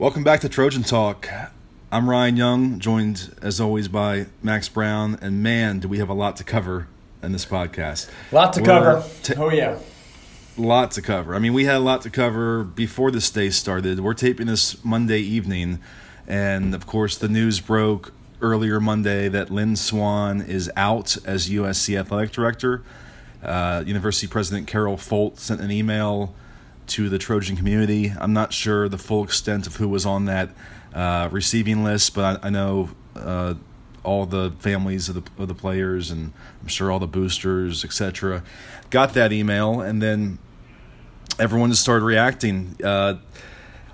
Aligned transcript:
Welcome 0.00 0.24
back 0.24 0.40
to 0.40 0.48
Trojan 0.48 0.82
Talk. 0.82 1.28
I'm 1.92 2.08
Ryan 2.08 2.34
Young, 2.38 2.78
joined 2.78 3.36
as 3.42 3.60
always 3.60 3.86
by 3.86 4.28
Max 4.42 4.66
Brown, 4.66 5.18
and 5.20 5.42
man, 5.42 5.78
do 5.78 5.88
we 5.88 5.98
have 5.98 6.08
a 6.08 6.14
lot 6.14 6.36
to 6.36 6.44
cover 6.44 6.88
in 7.22 7.32
this 7.32 7.44
podcast. 7.44 8.08
Lot 8.32 8.54
to 8.54 8.62
We're 8.62 8.66
cover. 8.66 9.04
ta- 9.22 9.34
oh 9.36 9.50
yeah. 9.50 9.78
lot 10.56 10.92
to 10.92 11.02
cover. 11.02 11.34
I 11.34 11.38
mean, 11.38 11.52
we 11.52 11.66
had 11.66 11.76
a 11.76 11.80
lot 11.80 12.00
to 12.00 12.08
cover 12.08 12.64
before 12.64 13.10
this 13.10 13.28
day 13.28 13.50
started. 13.50 14.00
We're 14.00 14.14
taping 14.14 14.46
this 14.46 14.82
Monday 14.82 15.20
evening, 15.20 15.80
and 16.26 16.74
of 16.74 16.86
course, 16.86 17.18
the 17.18 17.28
news 17.28 17.60
broke 17.60 18.14
earlier 18.40 18.80
Monday 18.80 19.28
that 19.28 19.50
Lynn 19.50 19.76
Swann 19.76 20.40
is 20.40 20.70
out 20.76 21.18
as 21.26 21.50
USC 21.50 22.00
athletic 22.00 22.32
director. 22.32 22.82
Uh, 23.44 23.84
University 23.86 24.26
President 24.26 24.66
Carol 24.66 24.96
Folt 24.96 25.36
sent 25.36 25.60
an 25.60 25.70
email 25.70 26.34
to 26.90 27.08
the 27.08 27.18
Trojan 27.18 27.56
community. 27.56 28.12
I'm 28.18 28.32
not 28.32 28.52
sure 28.52 28.88
the 28.88 28.98
full 28.98 29.24
extent 29.24 29.66
of 29.66 29.76
who 29.76 29.88
was 29.88 30.04
on 30.06 30.26
that 30.26 30.50
uh, 30.94 31.28
receiving 31.30 31.84
list, 31.84 32.14
but 32.14 32.42
I, 32.42 32.48
I 32.48 32.50
know 32.50 32.90
uh, 33.16 33.54
all 34.02 34.26
the 34.26 34.52
families 34.58 35.08
of 35.08 35.14
the, 35.16 35.42
of 35.42 35.48
the 35.48 35.54
players 35.54 36.10
and 36.10 36.32
I'm 36.60 36.68
sure 36.68 36.90
all 36.90 36.98
the 36.98 37.06
boosters, 37.06 37.84
etc., 37.84 38.42
got 38.90 39.14
that 39.14 39.32
email, 39.32 39.80
and 39.80 40.02
then 40.02 40.38
everyone 41.38 41.70
just 41.70 41.82
started 41.82 42.04
reacting. 42.04 42.76
Uh, 42.82 43.14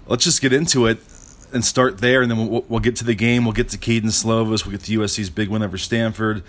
let's 0.07 0.25
just 0.25 0.41
get 0.41 0.53
into 0.53 0.87
it 0.87 0.99
and 1.53 1.65
start 1.65 1.99
there, 1.99 2.23
and 2.23 2.31
then 2.31 2.49
we'll, 2.49 2.65
we'll 2.69 2.81
get 2.81 2.97
to 2.97 3.05
the 3.05 3.15
game. 3.15 3.45
We'll 3.45 3.53
get 3.53 3.69
to 3.71 3.79
Kedon 3.79 4.11
Slovis. 4.11 4.65
We'll 4.65 4.73
get 4.73 4.83
to 4.83 4.99
USC's 4.99 5.31
big 5.31 5.49
win 5.49 5.63
over 5.63 5.79
Stanford. 5.79 6.43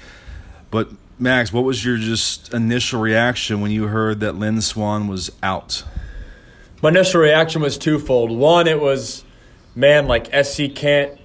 But 0.71 0.89
Max, 1.19 1.51
what 1.51 1.63
was 1.63 1.83
your 1.83 1.97
just 1.97 2.53
initial 2.53 2.99
reaction 2.99 3.61
when 3.61 3.71
you 3.71 3.87
heard 3.87 4.19
that 4.19 4.35
Lynn 4.35 4.61
Swann 4.61 5.07
was 5.07 5.31
out? 5.41 5.83
My 6.81 6.89
initial 6.89 7.21
reaction 7.21 7.61
was 7.61 7.77
twofold. 7.77 8.29
One, 8.31 8.67
it 8.67 8.79
was, 8.79 9.23
man, 9.73 10.07
like 10.07 10.27
SC 10.45 10.65
can't 10.75 11.19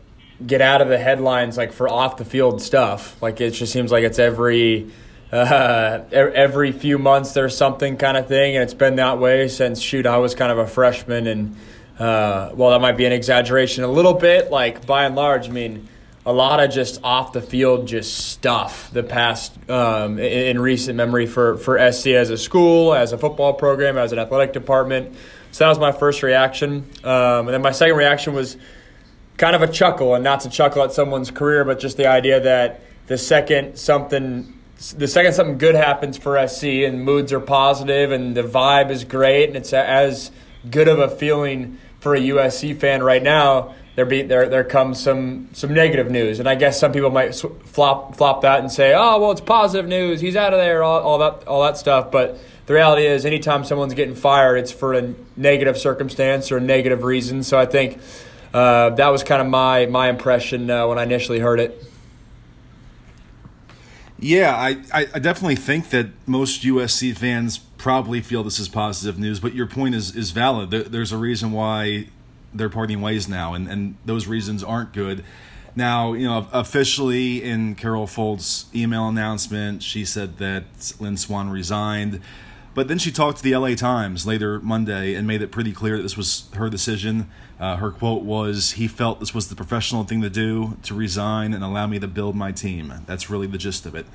get 0.47 0.63
out 0.63 0.81
of 0.81 0.89
the 0.89 0.99
headlines 0.99 1.57
like 1.57 1.73
for 1.73 1.89
off 1.89 2.17
the 2.17 2.25
field 2.25 2.63
stuff. 2.63 3.21
Like 3.21 3.41
it 3.41 3.51
just 3.51 3.73
seems 3.73 3.93
like 3.93 4.03
it's 4.03 4.19
every 4.19 4.91
uh, 5.33 6.05
every 6.13 6.73
few 6.73 6.99
months 6.99 7.33
there's 7.33 7.57
something 7.57 7.99
kind 7.99 8.17
of 8.17 8.29
thing, 8.29 8.57
and 8.57 8.63
it's 8.63 8.75
been 8.75 8.97
that 8.97 9.19
way 9.19 9.49
since 9.49 9.81
shoot 9.81 10.07
I 10.07 10.17
was 10.19 10.35
kind 10.35 10.51
of 10.51 10.59
a 10.59 10.67
freshman. 10.67 11.27
And 11.27 11.57
uh, 11.99 12.53
well, 12.55 12.71
that 12.71 12.81
might 12.81 12.97
be 12.97 13.05
an 13.05 13.13
exaggeration 13.13 13.85
a 13.85 13.89
little 13.89 14.15
bit. 14.15 14.51
Like 14.51 14.87
by 14.87 15.05
and 15.05 15.15
large, 15.15 15.49
I 15.49 15.53
mean. 15.53 15.89
A 16.25 16.33
lot 16.33 16.63
of 16.63 16.71
just 16.71 17.03
off 17.03 17.33
the 17.33 17.43
field, 17.43 17.89
just 17.89 18.17
stuff. 18.17 18.93
The 18.93 19.03
past 19.03 19.59
um, 19.69 20.21
in, 20.21 20.57
in 20.57 20.61
recent 20.61 20.97
memory 20.97 21.27
for 21.27 21.57
for 21.57 21.77
SC 21.91 22.11
as 22.11 22.31
a 22.31 22.39
school, 22.39 22.95
as 22.95 23.13
a 23.13 23.19
football 23.19 23.55
program, 23.55 23.99
as 23.99 24.13
an 24.13 24.21
athletic 24.21 24.53
department. 24.53 25.17
So 25.53 25.65
that 25.65 25.69
was 25.69 25.79
my 25.79 25.93
first 25.93 26.23
reaction, 26.23 26.91
um, 27.05 27.47
and 27.47 27.49
then 27.51 27.61
my 27.61 27.73
second 27.73 27.97
reaction 27.97 28.33
was 28.33 28.57
kind 29.37 29.55
of 29.55 29.61
a 29.61 29.69
chuckle, 29.69 30.15
and 30.15 30.25
not 30.25 30.41
to 30.41 30.49
chuckle 30.49 30.83
at 30.83 30.93
someone's 30.93 31.31
career, 31.31 31.63
but 31.65 31.79
just 31.79 31.99
the 31.99 32.07
idea 32.07 32.41
that 32.41 32.81
the 33.07 33.19
second 33.19 33.77
something, 33.77 34.59
the 34.97 35.07
second 35.07 35.35
something 35.35 35.59
good 35.59 35.75
happens 35.75 36.17
for 36.17 36.47
SC, 36.49 36.65
and 36.65 37.05
moods 37.05 37.35
are 37.35 37.41
positive, 37.41 38.13
and 38.13 38.35
the 38.35 38.43
vibe 38.43 38.91
is 38.91 39.05
great, 39.05 39.49
and 39.49 39.57
it's 39.57 39.75
as 39.75 40.31
good 40.71 40.89
of 40.89 40.99
a 40.99 41.09
feeling 41.09 41.79
for 42.01 42.15
a 42.15 42.21
USC 42.21 42.79
fan 42.79 43.03
right 43.03 43.23
now. 43.23 43.75
There 43.95 44.07
be 44.07 44.23
there 44.23 44.49
there 44.49 44.65
comes 44.65 45.01
some 45.01 45.51
some 45.53 45.75
negative 45.75 46.11
news, 46.11 46.39
and 46.39 46.49
I 46.49 46.55
guess 46.55 46.81
some 46.81 46.93
people 46.93 47.11
might 47.11 47.35
sw- 47.35 47.61
flop 47.65 48.17
flop 48.17 48.41
that 48.43 48.61
and 48.61 48.73
say, 48.73 48.95
oh 48.95 49.21
well, 49.21 49.33
it's 49.33 49.41
positive 49.41 49.87
news. 49.89 50.21
He's 50.21 50.37
out 50.37 50.55
of 50.55 50.59
there, 50.59 50.83
all, 50.83 51.01
all 51.01 51.19
that 51.19 51.47
all 51.47 51.63
that 51.63 51.77
stuff, 51.77 52.11
but. 52.11 52.39
The 52.65 52.75
reality 52.75 53.05
is, 53.05 53.27
anytime 53.27 53.65
someone's 53.65 53.93
getting 53.93 54.15
fired, 54.15 54.57
it's 54.57 54.71
for 54.71 54.95
a 54.95 55.15
negative 55.37 55.77
circumstance 55.77 56.53
or 56.53 56.59
a 56.59 56.61
negative 56.61 57.03
reason. 57.03 57.43
So 57.43 57.59
I 57.59 57.67
think 57.67 57.99
uh, 58.55 58.91
that 58.91 59.09
was 59.09 59.25
kind 59.25 59.43
of 59.43 59.49
my 59.49 59.87
my 59.87 60.09
impression 60.09 60.71
uh, 60.71 60.87
when 60.87 60.97
I 60.97 61.03
initially 61.03 61.41
heard 61.41 61.59
it. 61.59 61.85
Yeah, 64.23 64.55
I, 64.55 64.81
I, 64.95 65.19
definitely 65.19 65.57
think 65.57 65.91
that 65.91 66.07
most 66.27 66.63
USC 66.63 67.17
fans 67.17 67.59
probably 67.59 68.21
feel 68.21 68.45
this 68.45 68.61
is 68.61 68.69
positive 68.69 69.19
news, 69.19 69.41
but 69.41 69.53
your 69.53 69.67
point 69.67 69.97
is, 69.97 70.15
is 70.15 70.31
valid. 70.31 70.71
There, 70.71 70.85
there's 70.85 71.11
a 71.11 71.17
reason 71.17 71.51
why 71.51 72.07
they're 72.55 72.69
parting 72.69 73.01
ways 73.01 73.29
now, 73.29 73.55
and, 73.55 73.69
and 73.69 73.97
those 74.05 74.27
reasons 74.27 74.63
aren't 74.63 74.93
good. 74.93 75.25
Now, 75.75 76.13
you 76.13 76.27
know, 76.27 76.47
officially 76.53 77.43
in 77.43 77.75
Carol 77.75 78.07
Folt's 78.07 78.67
email 78.75 79.09
announcement, 79.09 79.83
she 79.83 80.05
said 80.05 80.37
that 80.39 80.65
Lynn 81.01 81.17
Swann 81.17 81.49
resigned. 81.49 82.21
But 82.75 82.89
then 82.89 82.99
she 82.99 83.13
talked 83.13 83.39
to 83.39 83.43
the 83.43 83.55
LA 83.55 83.75
Times 83.75 84.27
later 84.27 84.59
Monday 84.61 85.15
and 85.15 85.27
made 85.27 85.43
it 85.43 85.51
pretty 85.51 85.73
clear 85.73 85.97
that 85.97 86.03
this 86.03 86.17
was 86.17 86.49
her 86.55 86.71
decision. 86.71 87.31
Uh, 87.61 87.77
her 87.77 87.91
quote 87.91 88.23
was, 88.23 88.73
He 88.73 88.89
felt 88.89 89.21
this 89.21 89.35
was 89.35 89.49
the 89.49 89.55
professional 89.55 90.05
thing 90.05 90.23
to 90.23 90.31
do, 90.31 90.79
to 90.83 90.95
resign 90.95 91.53
and 91.53 91.63
allow 91.63 91.87
me 91.87 91.99
to 91.99 92.09
build 92.09 92.35
my 92.35 92.51
team. 92.51 92.93
That's 93.07 93.29
really 93.29 93.47
the 93.47 93.59
gist 93.59 93.85
of 93.85 93.95
it. 93.95 94.07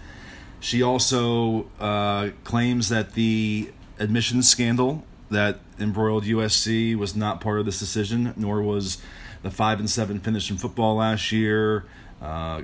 She 0.60 0.82
also 0.82 1.70
uh, 1.80 2.32
claims 2.44 2.90
that 2.90 3.14
the 3.14 3.72
admissions 4.00 4.50
scandal 4.50 5.06
that 5.30 5.60
embroiled 5.80 6.24
USC 6.26 6.96
was 6.96 7.16
not 7.16 7.42
part 7.42 7.60
of 7.60 7.66
this 7.66 7.80
decision, 7.80 8.34
nor 8.36 8.62
was 8.62 8.98
the 9.44 9.52
five 9.52 9.80
and 9.80 9.90
seven 9.90 10.20
finish 10.20 10.50
in 10.50 10.58
football 10.58 10.96
last 10.96 11.32
year, 11.32 11.86
uh, 12.22 12.62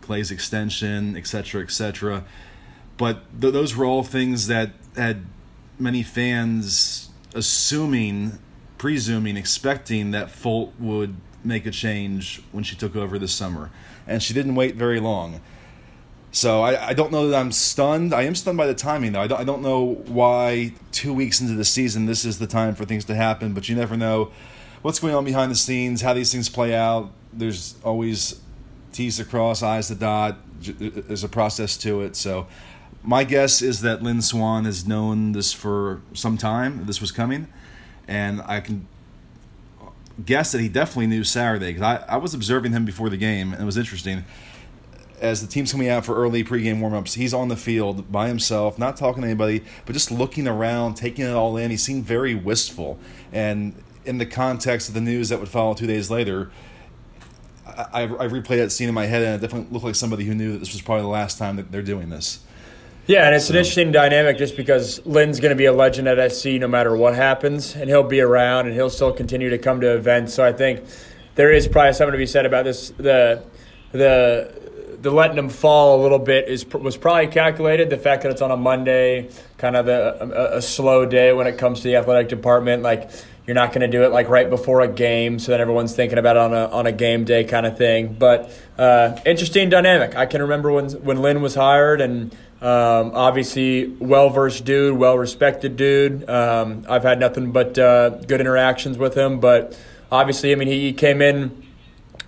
Clay's 0.00 0.30
extension, 0.30 1.16
etc., 1.16 1.62
etc. 1.62 2.24
But 2.96 3.40
th- 3.40 3.52
those 3.52 3.76
were 3.76 3.84
all 3.84 4.02
things 4.02 4.46
that 4.46 4.72
had 4.96 5.24
many 5.78 6.02
fans 6.02 7.10
assuming, 7.34 8.38
presuming, 8.78 9.36
expecting 9.36 10.10
that 10.12 10.28
Folt 10.28 10.72
would 10.78 11.16
make 11.44 11.66
a 11.66 11.70
change 11.70 12.42
when 12.52 12.64
she 12.64 12.76
took 12.76 12.94
over 12.94 13.18
this 13.18 13.32
summer, 13.32 13.70
and 14.06 14.22
she 14.22 14.34
didn't 14.34 14.54
wait 14.54 14.76
very 14.76 15.00
long. 15.00 15.40
So 16.34 16.62
I, 16.62 16.88
I 16.88 16.94
don't 16.94 17.12
know 17.12 17.28
that 17.28 17.38
I'm 17.38 17.52
stunned. 17.52 18.14
I 18.14 18.22
am 18.22 18.34
stunned 18.34 18.56
by 18.56 18.66
the 18.66 18.74
timing, 18.74 19.12
though. 19.12 19.20
I 19.20 19.26
don't, 19.26 19.40
I 19.40 19.44
don't 19.44 19.60
know 19.60 19.96
why 20.06 20.72
two 20.90 21.12
weeks 21.12 21.42
into 21.42 21.54
the 21.54 21.64
season 21.64 22.06
this 22.06 22.24
is 22.24 22.38
the 22.38 22.46
time 22.46 22.74
for 22.74 22.86
things 22.86 23.04
to 23.04 23.14
happen, 23.14 23.52
but 23.52 23.68
you 23.68 23.76
never 23.76 23.98
know 23.98 24.32
what's 24.80 24.98
going 24.98 25.14
on 25.14 25.26
behind 25.26 25.50
the 25.50 25.56
scenes, 25.56 26.00
how 26.00 26.14
these 26.14 26.32
things 26.32 26.48
play 26.48 26.74
out. 26.74 27.12
There's 27.34 27.76
always 27.84 28.40
T's 28.92 29.18
to 29.18 29.26
cross, 29.26 29.62
I's 29.62 29.88
to 29.88 29.94
dot. 29.94 30.38
Uh, 30.66 30.70
uh, 30.70 30.90
there's 31.06 31.22
a 31.22 31.28
process 31.28 31.76
to 31.78 32.00
it. 32.00 32.16
So 32.16 32.46
my 33.02 33.24
guess 33.24 33.60
is 33.60 33.82
that 33.82 34.02
Lynn 34.02 34.22
Swann 34.22 34.64
has 34.64 34.86
known 34.86 35.32
this 35.32 35.52
for 35.52 36.00
some 36.14 36.38
time, 36.38 36.86
this 36.86 37.00
was 37.00 37.12
coming, 37.12 37.46
and 38.08 38.40
I 38.46 38.60
can 38.60 38.88
guess 40.24 40.52
that 40.52 40.62
he 40.62 40.68
definitely 40.68 41.08
knew 41.08 41.24
Saturday 41.24 41.74
because 41.74 41.82
I, 41.82 42.14
I 42.14 42.16
was 42.16 42.32
observing 42.32 42.72
him 42.72 42.86
before 42.86 43.10
the 43.10 43.18
game, 43.18 43.52
and 43.52 43.60
it 43.60 43.66
was 43.66 43.76
interesting 43.76 44.24
as 45.22 45.40
the 45.40 45.46
team's 45.46 45.70
coming 45.70 45.88
out 45.88 46.04
for 46.04 46.16
early 46.16 46.42
pregame 46.42 46.80
warmups, 46.80 47.14
he's 47.14 47.32
on 47.32 47.48
the 47.48 47.56
field 47.56 48.10
by 48.10 48.26
himself, 48.26 48.76
not 48.76 48.96
talking 48.96 49.22
to 49.22 49.28
anybody, 49.28 49.62
but 49.86 49.92
just 49.92 50.10
looking 50.10 50.48
around, 50.48 50.94
taking 50.94 51.24
it 51.24 51.32
all 51.32 51.56
in. 51.56 51.70
He 51.70 51.76
seemed 51.76 52.04
very 52.04 52.34
wistful. 52.34 52.98
And 53.32 53.74
in 54.04 54.18
the 54.18 54.26
context 54.26 54.88
of 54.88 54.94
the 54.94 55.00
news 55.00 55.28
that 55.28 55.38
would 55.38 55.48
follow 55.48 55.74
two 55.74 55.86
days 55.86 56.10
later, 56.10 56.50
I, 57.64 57.86
I, 57.92 58.02
I 58.02 58.28
replayed 58.28 58.58
that 58.58 58.72
scene 58.72 58.88
in 58.88 58.94
my 58.94 59.06
head, 59.06 59.22
and 59.22 59.36
it 59.36 59.46
definitely 59.46 59.72
looked 59.72 59.84
like 59.84 59.94
somebody 59.94 60.24
who 60.24 60.34
knew 60.34 60.52
that 60.52 60.58
this 60.58 60.72
was 60.72 60.82
probably 60.82 61.02
the 61.02 61.08
last 61.08 61.38
time 61.38 61.54
that 61.54 61.70
they're 61.70 61.82
doing 61.82 62.10
this. 62.10 62.40
Yeah, 63.06 63.26
and 63.26 63.34
it's 63.34 63.48
an 63.48 63.56
interesting 63.56 63.92
dynamic 63.92 64.38
just 64.38 64.56
because 64.56 65.04
Lynn's 65.06 65.40
going 65.40 65.50
to 65.50 65.56
be 65.56 65.66
a 65.66 65.72
legend 65.72 66.08
at 66.08 66.32
SC 66.32 66.46
no 66.52 66.68
matter 66.68 66.96
what 66.96 67.14
happens, 67.14 67.76
and 67.76 67.88
he'll 67.88 68.02
be 68.02 68.20
around 68.20 68.66
and 68.66 68.74
he'll 68.74 68.90
still 68.90 69.12
continue 69.12 69.50
to 69.50 69.58
come 69.58 69.80
to 69.80 69.94
events. 69.94 70.34
So 70.34 70.44
I 70.44 70.52
think 70.52 70.84
there 71.34 71.52
is 71.52 71.66
probably 71.66 71.94
something 71.94 72.12
to 72.12 72.18
be 72.18 72.26
said 72.26 72.46
about 72.46 72.64
this. 72.64 72.90
The 72.90 73.42
the 73.90 74.61
the 75.02 75.10
letting 75.10 75.36
them 75.36 75.48
fall 75.48 76.00
a 76.00 76.02
little 76.02 76.18
bit 76.20 76.48
is 76.48 76.64
was 76.66 76.96
probably 76.96 77.26
calculated. 77.26 77.90
The 77.90 77.98
fact 77.98 78.22
that 78.22 78.30
it's 78.30 78.40
on 78.40 78.50
a 78.50 78.56
Monday, 78.56 79.30
kind 79.58 79.76
of 79.76 79.86
the, 79.86 80.54
a, 80.54 80.58
a 80.58 80.62
slow 80.62 81.04
day 81.04 81.32
when 81.32 81.46
it 81.46 81.58
comes 81.58 81.80
to 81.80 81.88
the 81.88 81.96
athletic 81.96 82.28
department, 82.28 82.82
like 82.82 83.10
you're 83.46 83.54
not 83.54 83.70
going 83.70 83.80
to 83.80 83.88
do 83.88 84.04
it 84.04 84.12
like 84.12 84.28
right 84.28 84.48
before 84.48 84.80
a 84.80 84.88
game, 84.88 85.40
so 85.40 85.50
then 85.50 85.60
everyone's 85.60 85.94
thinking 85.94 86.18
about 86.18 86.36
it 86.36 86.42
on 86.42 86.54
a 86.54 86.68
on 86.68 86.86
a 86.86 86.92
game 86.92 87.24
day 87.24 87.42
kind 87.42 87.66
of 87.66 87.76
thing. 87.76 88.14
But 88.14 88.56
uh, 88.78 89.18
interesting 89.26 89.68
dynamic. 89.68 90.14
I 90.14 90.26
can 90.26 90.42
remember 90.42 90.70
when 90.70 90.90
when 91.02 91.20
Lynn 91.20 91.42
was 91.42 91.56
hired, 91.56 92.00
and 92.00 92.32
um, 92.60 93.10
obviously 93.12 93.88
well 93.88 94.30
versed 94.30 94.64
dude, 94.64 94.96
well 94.96 95.18
respected 95.18 95.76
dude. 95.76 96.30
Um, 96.30 96.86
I've 96.88 97.02
had 97.02 97.18
nothing 97.18 97.50
but 97.50 97.76
uh, 97.76 98.10
good 98.10 98.40
interactions 98.40 98.98
with 98.98 99.16
him, 99.16 99.40
but 99.40 99.76
obviously, 100.12 100.52
I 100.52 100.54
mean, 100.54 100.68
he 100.68 100.92
came 100.92 101.20
in 101.20 101.60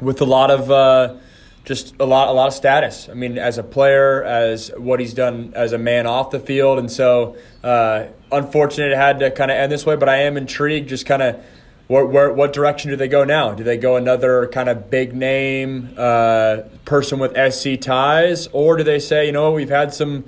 with 0.00 0.20
a 0.20 0.26
lot 0.26 0.50
of. 0.50 0.70
Uh, 0.72 1.16
just 1.64 1.94
a 1.98 2.04
lot, 2.04 2.28
a 2.28 2.32
lot 2.32 2.48
of 2.48 2.54
status. 2.54 3.08
I 3.08 3.14
mean, 3.14 3.38
as 3.38 3.56
a 3.56 3.62
player, 3.62 4.22
as 4.22 4.70
what 4.76 5.00
he's 5.00 5.14
done 5.14 5.52
as 5.56 5.72
a 5.72 5.78
man 5.78 6.06
off 6.06 6.30
the 6.30 6.38
field, 6.38 6.78
and 6.78 6.90
so 6.90 7.36
uh, 7.62 8.06
unfortunate 8.30 8.92
it 8.92 8.96
had 8.96 9.18
to 9.20 9.30
kind 9.30 9.50
of 9.50 9.56
end 9.56 9.72
this 9.72 9.86
way. 9.86 9.96
But 9.96 10.08
I 10.08 10.18
am 10.18 10.36
intrigued, 10.36 10.90
just 10.90 11.06
kind 11.06 11.22
of 11.22 11.42
where, 11.86 12.04
where, 12.04 12.32
what 12.32 12.52
direction 12.52 12.90
do 12.90 12.96
they 12.96 13.08
go 13.08 13.24
now? 13.24 13.54
Do 13.54 13.64
they 13.64 13.78
go 13.78 13.96
another 13.96 14.46
kind 14.48 14.68
of 14.68 14.90
big 14.90 15.14
name 15.14 15.94
uh, 15.96 16.58
person 16.84 17.18
with 17.18 17.34
SC 17.52 17.80
ties, 17.80 18.46
or 18.52 18.76
do 18.76 18.84
they 18.84 18.98
say, 18.98 19.26
you 19.26 19.32
know, 19.32 19.52
we've 19.52 19.70
had 19.70 19.92
some. 19.92 20.24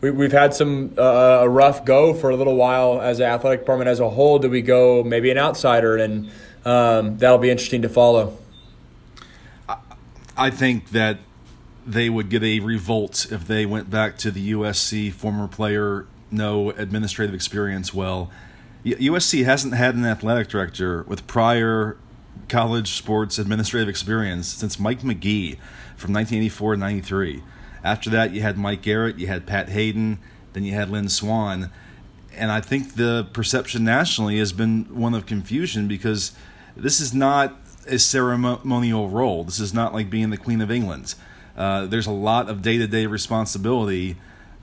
We, 0.00 0.10
we've 0.10 0.32
had 0.32 0.52
some 0.52 0.92
uh, 0.98 1.40
a 1.40 1.48
rough 1.48 1.86
go 1.86 2.12
for 2.12 2.28
a 2.28 2.36
little 2.36 2.56
while 2.56 3.00
as 3.00 3.22
athletic 3.22 3.60
department 3.60 3.88
as 3.88 4.00
a 4.00 4.10
whole. 4.10 4.38
Do 4.38 4.50
we 4.50 4.60
go 4.60 5.02
maybe 5.02 5.30
an 5.30 5.38
outsider 5.38 5.96
and 5.96 6.30
um, 6.66 7.16
that'll 7.16 7.38
be 7.38 7.48
interesting 7.48 7.80
to 7.82 7.88
follow. 7.88 8.36
I 10.36 10.50
think 10.50 10.90
that 10.90 11.18
they 11.86 12.08
would 12.08 12.30
get 12.30 12.42
a 12.42 12.60
revolt 12.60 13.26
if 13.30 13.46
they 13.46 13.66
went 13.66 13.90
back 13.90 14.16
to 14.18 14.30
the 14.30 14.52
USC 14.52 15.12
former 15.12 15.46
player, 15.46 16.06
no 16.30 16.70
administrative 16.70 17.34
experience. 17.34 17.92
Well, 17.94 18.30
USC 18.84 19.44
hasn't 19.44 19.74
had 19.74 19.94
an 19.94 20.04
athletic 20.04 20.48
director 20.48 21.04
with 21.04 21.26
prior 21.26 21.96
college 22.48 22.92
sports 22.92 23.38
administrative 23.38 23.88
experience 23.88 24.48
since 24.48 24.78
Mike 24.78 25.00
McGee 25.00 25.56
from 25.96 26.12
1984 26.12 26.76
93. 26.76 27.42
After 27.82 28.10
that, 28.10 28.32
you 28.32 28.42
had 28.42 28.58
Mike 28.58 28.82
Garrett, 28.82 29.18
you 29.18 29.26
had 29.26 29.46
Pat 29.46 29.68
Haden, 29.68 30.18
then 30.52 30.64
you 30.64 30.72
had 30.72 30.90
Lynn 30.90 31.08
Swan. 31.08 31.70
And 32.36 32.50
I 32.50 32.60
think 32.60 32.94
the 32.94 33.28
perception 33.32 33.84
nationally 33.84 34.38
has 34.38 34.52
been 34.52 34.86
one 34.94 35.14
of 35.14 35.26
confusion 35.26 35.86
because 35.86 36.32
this 36.76 37.00
is 37.00 37.14
not 37.14 37.63
a 37.86 37.98
ceremonial 37.98 39.08
role. 39.08 39.44
This 39.44 39.60
is 39.60 39.74
not 39.74 39.94
like 39.94 40.10
being 40.10 40.30
the 40.30 40.36
Queen 40.36 40.60
of 40.60 40.70
England. 40.70 41.14
Uh, 41.56 41.86
there's 41.86 42.06
a 42.06 42.12
lot 42.12 42.48
of 42.48 42.62
day 42.62 42.78
to 42.78 42.86
day 42.86 43.06
responsibility 43.06 44.16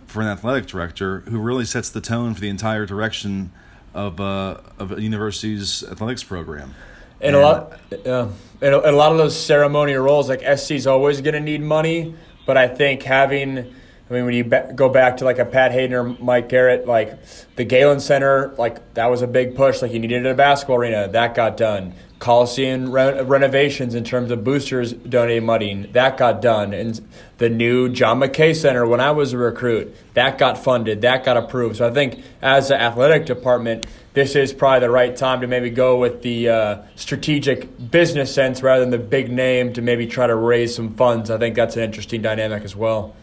for 0.07 0.21
an 0.21 0.27
athletic 0.27 0.67
director 0.67 1.21
who 1.21 1.39
really 1.39 1.65
sets 1.65 1.89
the 1.89 2.01
tone 2.01 2.33
for 2.33 2.41
the 2.41 2.49
entire 2.49 2.85
direction 2.85 3.51
of, 3.93 4.19
uh, 4.19 4.57
of 4.77 4.91
a 4.91 5.01
university's 5.01 5.83
athletics 5.83 6.23
program. 6.23 6.73
And, 7.21 7.35
and 7.35 7.35
a 7.35 7.39
lot, 7.39 7.79
uh, 8.05 8.27
and 8.61 8.73
a 8.73 8.91
lot 8.91 9.11
of 9.11 9.17
those 9.17 9.39
ceremonial 9.39 10.03
roles, 10.03 10.27
like 10.27 10.41
SC 10.41 10.71
is 10.71 10.87
always 10.87 11.21
going 11.21 11.35
to 11.35 11.39
need 11.39 11.61
money, 11.61 12.15
but 12.45 12.57
I 12.57 12.67
think 12.67 13.03
having, 13.03 13.59
I 13.59 14.13
mean, 14.13 14.25
when 14.25 14.33
you 14.33 14.43
be- 14.43 14.73
go 14.75 14.89
back 14.89 15.17
to 15.17 15.25
like 15.25 15.39
a 15.39 15.45
Pat 15.45 15.71
Haden 15.71 15.93
or 15.93 16.03
Mike 16.03 16.49
Garrett, 16.49 16.87
like 16.87 17.17
the 17.55 17.63
Galen 17.63 17.99
Center, 17.99 18.53
like 18.57 18.95
that 18.95 19.05
was 19.07 19.21
a 19.21 19.27
big 19.27 19.55
push. 19.55 19.81
Like 19.81 19.93
you 19.93 19.99
needed 19.99 20.25
a 20.25 20.33
basketball 20.33 20.77
arena, 20.77 21.07
that 21.07 21.35
got 21.35 21.57
done. 21.57 21.93
Coliseum 22.21 22.91
re- 22.91 23.23
renovations 23.23 23.95
in 23.95 24.03
terms 24.03 24.29
of 24.29 24.43
boosters 24.43 24.93
donating 24.93 25.43
money, 25.43 25.87
that 25.93 26.17
got 26.17 26.39
done. 26.39 26.71
And 26.71 27.01
the 27.39 27.49
new 27.49 27.89
John 27.89 28.19
McKay 28.19 28.55
Center, 28.55 28.85
when 28.85 28.99
I 28.99 29.09
was 29.09 29.33
a 29.33 29.39
recruit, 29.39 29.95
that 30.13 30.37
got 30.37 30.63
funded, 30.63 31.01
that 31.01 31.25
got 31.25 31.35
approved. 31.35 31.77
So 31.77 31.87
I 31.87 31.91
think 31.91 32.23
as 32.39 32.67
the 32.67 32.79
athletic 32.79 33.25
department, 33.25 33.87
this 34.13 34.35
is 34.35 34.53
probably 34.53 34.81
the 34.81 34.91
right 34.91 35.15
time 35.15 35.41
to 35.41 35.47
maybe 35.47 35.71
go 35.71 35.97
with 35.97 36.21
the 36.21 36.49
uh, 36.49 36.81
strategic 36.95 37.89
business 37.89 38.31
sense 38.31 38.61
rather 38.61 38.81
than 38.81 38.91
the 38.91 38.99
big 38.99 39.31
name 39.31 39.73
to 39.73 39.81
maybe 39.81 40.05
try 40.05 40.27
to 40.27 40.35
raise 40.35 40.75
some 40.75 40.93
funds. 40.93 41.31
I 41.31 41.39
think 41.39 41.55
that's 41.55 41.75
an 41.75 41.81
interesting 41.81 42.21
dynamic 42.21 42.63
as 42.63 42.75
well. 42.75 43.15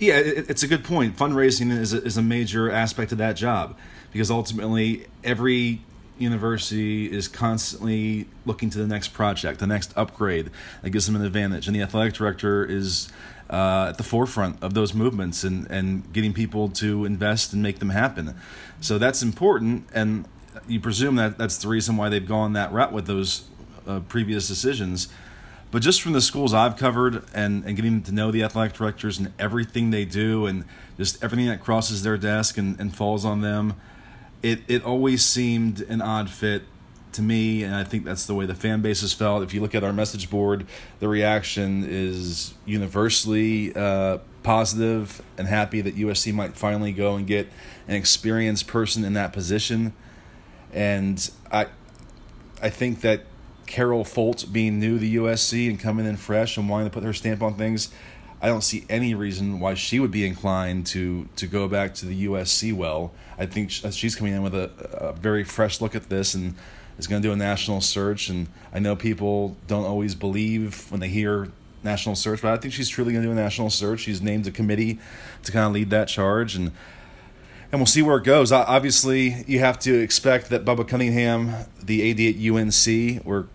Yeah, 0.00 0.18
it's 0.18 0.64
a 0.64 0.66
good 0.66 0.82
point. 0.82 1.16
Fundraising 1.16 1.70
is 1.70 1.94
a, 1.94 2.02
is 2.02 2.16
a 2.16 2.22
major 2.22 2.68
aspect 2.68 3.12
of 3.12 3.18
that 3.18 3.36
job 3.36 3.78
because 4.10 4.28
ultimately 4.28 5.06
every 5.22 5.82
university 6.18 7.10
is 7.10 7.28
constantly 7.28 8.26
looking 8.46 8.70
to 8.70 8.78
the 8.78 8.86
next 8.86 9.08
project, 9.08 9.58
the 9.58 9.66
next 9.66 9.92
upgrade 9.96 10.50
that 10.82 10.90
gives 10.90 11.06
them 11.06 11.16
an 11.16 11.24
advantage. 11.24 11.66
And 11.66 11.74
the 11.74 11.82
athletic 11.82 12.14
director 12.14 12.64
is 12.64 13.08
uh, 13.50 13.86
at 13.90 13.98
the 13.98 14.04
forefront 14.04 14.62
of 14.62 14.74
those 14.74 14.94
movements 14.94 15.44
and, 15.44 15.70
and 15.70 16.12
getting 16.12 16.32
people 16.32 16.68
to 16.68 17.04
invest 17.04 17.52
and 17.52 17.62
make 17.62 17.78
them 17.78 17.90
happen. 17.90 18.34
So 18.80 18.98
that's 18.98 19.22
important. 19.22 19.88
And 19.92 20.26
you 20.66 20.80
presume 20.80 21.16
that 21.16 21.38
that's 21.38 21.58
the 21.58 21.68
reason 21.68 21.96
why 21.96 22.08
they've 22.08 22.26
gone 22.26 22.52
that 22.54 22.72
route 22.72 22.92
with 22.92 23.06
those 23.06 23.48
uh, 23.86 24.00
previous 24.00 24.48
decisions. 24.48 25.08
But 25.70 25.82
just 25.82 26.00
from 26.00 26.12
the 26.12 26.20
schools 26.20 26.54
I've 26.54 26.76
covered 26.76 27.24
and, 27.34 27.64
and 27.64 27.74
getting 27.74 28.02
to 28.02 28.12
know 28.12 28.30
the 28.30 28.44
athletic 28.44 28.74
directors 28.74 29.18
and 29.18 29.32
everything 29.38 29.90
they 29.90 30.04
do 30.04 30.46
and 30.46 30.64
just 30.96 31.22
everything 31.22 31.48
that 31.48 31.60
crosses 31.60 32.02
their 32.04 32.16
desk 32.16 32.56
and, 32.56 32.78
and 32.78 32.94
falls 32.94 33.24
on 33.24 33.40
them 33.40 33.74
it 34.44 34.60
it 34.68 34.84
always 34.84 35.24
seemed 35.24 35.80
an 35.80 36.02
odd 36.02 36.28
fit 36.28 36.64
to 37.12 37.22
me, 37.22 37.62
and 37.62 37.74
I 37.74 37.82
think 37.82 38.04
that's 38.04 38.26
the 38.26 38.34
way 38.34 38.44
the 38.44 38.54
fan 38.54 38.82
base 38.82 39.00
has 39.00 39.14
felt. 39.14 39.42
If 39.42 39.54
you 39.54 39.62
look 39.62 39.74
at 39.74 39.82
our 39.82 39.92
message 39.92 40.28
board, 40.28 40.66
the 41.00 41.08
reaction 41.08 41.84
is 41.88 42.52
universally 42.66 43.74
uh, 43.74 44.18
positive 44.42 45.22
and 45.38 45.48
happy 45.48 45.80
that 45.80 45.96
USC 45.96 46.34
might 46.34 46.56
finally 46.56 46.92
go 46.92 47.16
and 47.16 47.26
get 47.26 47.48
an 47.88 47.94
experienced 47.94 48.66
person 48.66 49.04
in 49.04 49.14
that 49.14 49.32
position. 49.32 49.94
And 50.72 51.30
I, 51.50 51.68
I 52.60 52.68
think 52.68 53.00
that 53.00 53.22
Carol 53.66 54.04
Folt 54.04 54.52
being 54.52 54.78
new 54.78 54.98
to 54.98 55.06
USC 55.22 55.70
and 55.70 55.80
coming 55.80 56.04
in 56.04 56.16
fresh 56.16 56.58
and 56.58 56.68
wanting 56.68 56.90
to 56.90 56.92
put 56.92 57.02
her 57.02 57.14
stamp 57.14 57.42
on 57.42 57.54
things, 57.54 57.90
I 58.44 58.48
don't 58.48 58.60
see 58.60 58.84
any 58.90 59.14
reason 59.14 59.58
why 59.58 59.72
she 59.72 59.98
would 59.98 60.10
be 60.10 60.26
inclined 60.26 60.86
to 60.88 61.26
to 61.36 61.46
go 61.46 61.66
back 61.66 61.94
to 61.94 62.04
the 62.04 62.26
USC 62.26 62.74
well. 62.74 63.10
I 63.38 63.46
think 63.46 63.70
she's 63.70 64.14
coming 64.14 64.34
in 64.34 64.42
with 64.42 64.54
a, 64.54 64.70
a 64.92 65.12
very 65.14 65.44
fresh 65.44 65.80
look 65.80 65.94
at 65.94 66.10
this 66.10 66.34
and 66.34 66.54
is 66.98 67.06
going 67.06 67.22
to 67.22 67.26
do 67.26 67.32
a 67.32 67.36
national 67.36 67.80
search. 67.80 68.28
And 68.28 68.48
I 68.70 68.80
know 68.80 68.96
people 68.96 69.56
don't 69.66 69.86
always 69.86 70.14
believe 70.14 70.90
when 70.90 71.00
they 71.00 71.08
hear 71.08 71.52
national 71.82 72.16
search, 72.16 72.42
but 72.42 72.52
I 72.52 72.58
think 72.58 72.74
she's 72.74 72.90
truly 72.90 73.12
going 73.12 73.22
to 73.22 73.28
do 73.28 73.32
a 73.32 73.34
national 73.34 73.70
search. 73.70 74.00
She's 74.00 74.20
named 74.20 74.46
a 74.46 74.50
committee 74.50 74.98
to 75.44 75.50
kind 75.50 75.64
of 75.64 75.72
lead 75.72 75.88
that 75.88 76.08
charge, 76.08 76.54
and 76.54 76.70
and 77.72 77.80
we'll 77.80 77.86
see 77.86 78.02
where 78.02 78.18
it 78.18 78.24
goes. 78.24 78.52
Obviously, 78.52 79.42
you 79.46 79.60
have 79.60 79.78
to 79.78 79.98
expect 79.98 80.50
that 80.50 80.66
Bubba 80.66 80.86
Cunningham, 80.86 81.64
the 81.82 82.10
AD 82.10 82.20
at 82.20 82.36
UNC, 82.36 83.24
where 83.24 83.46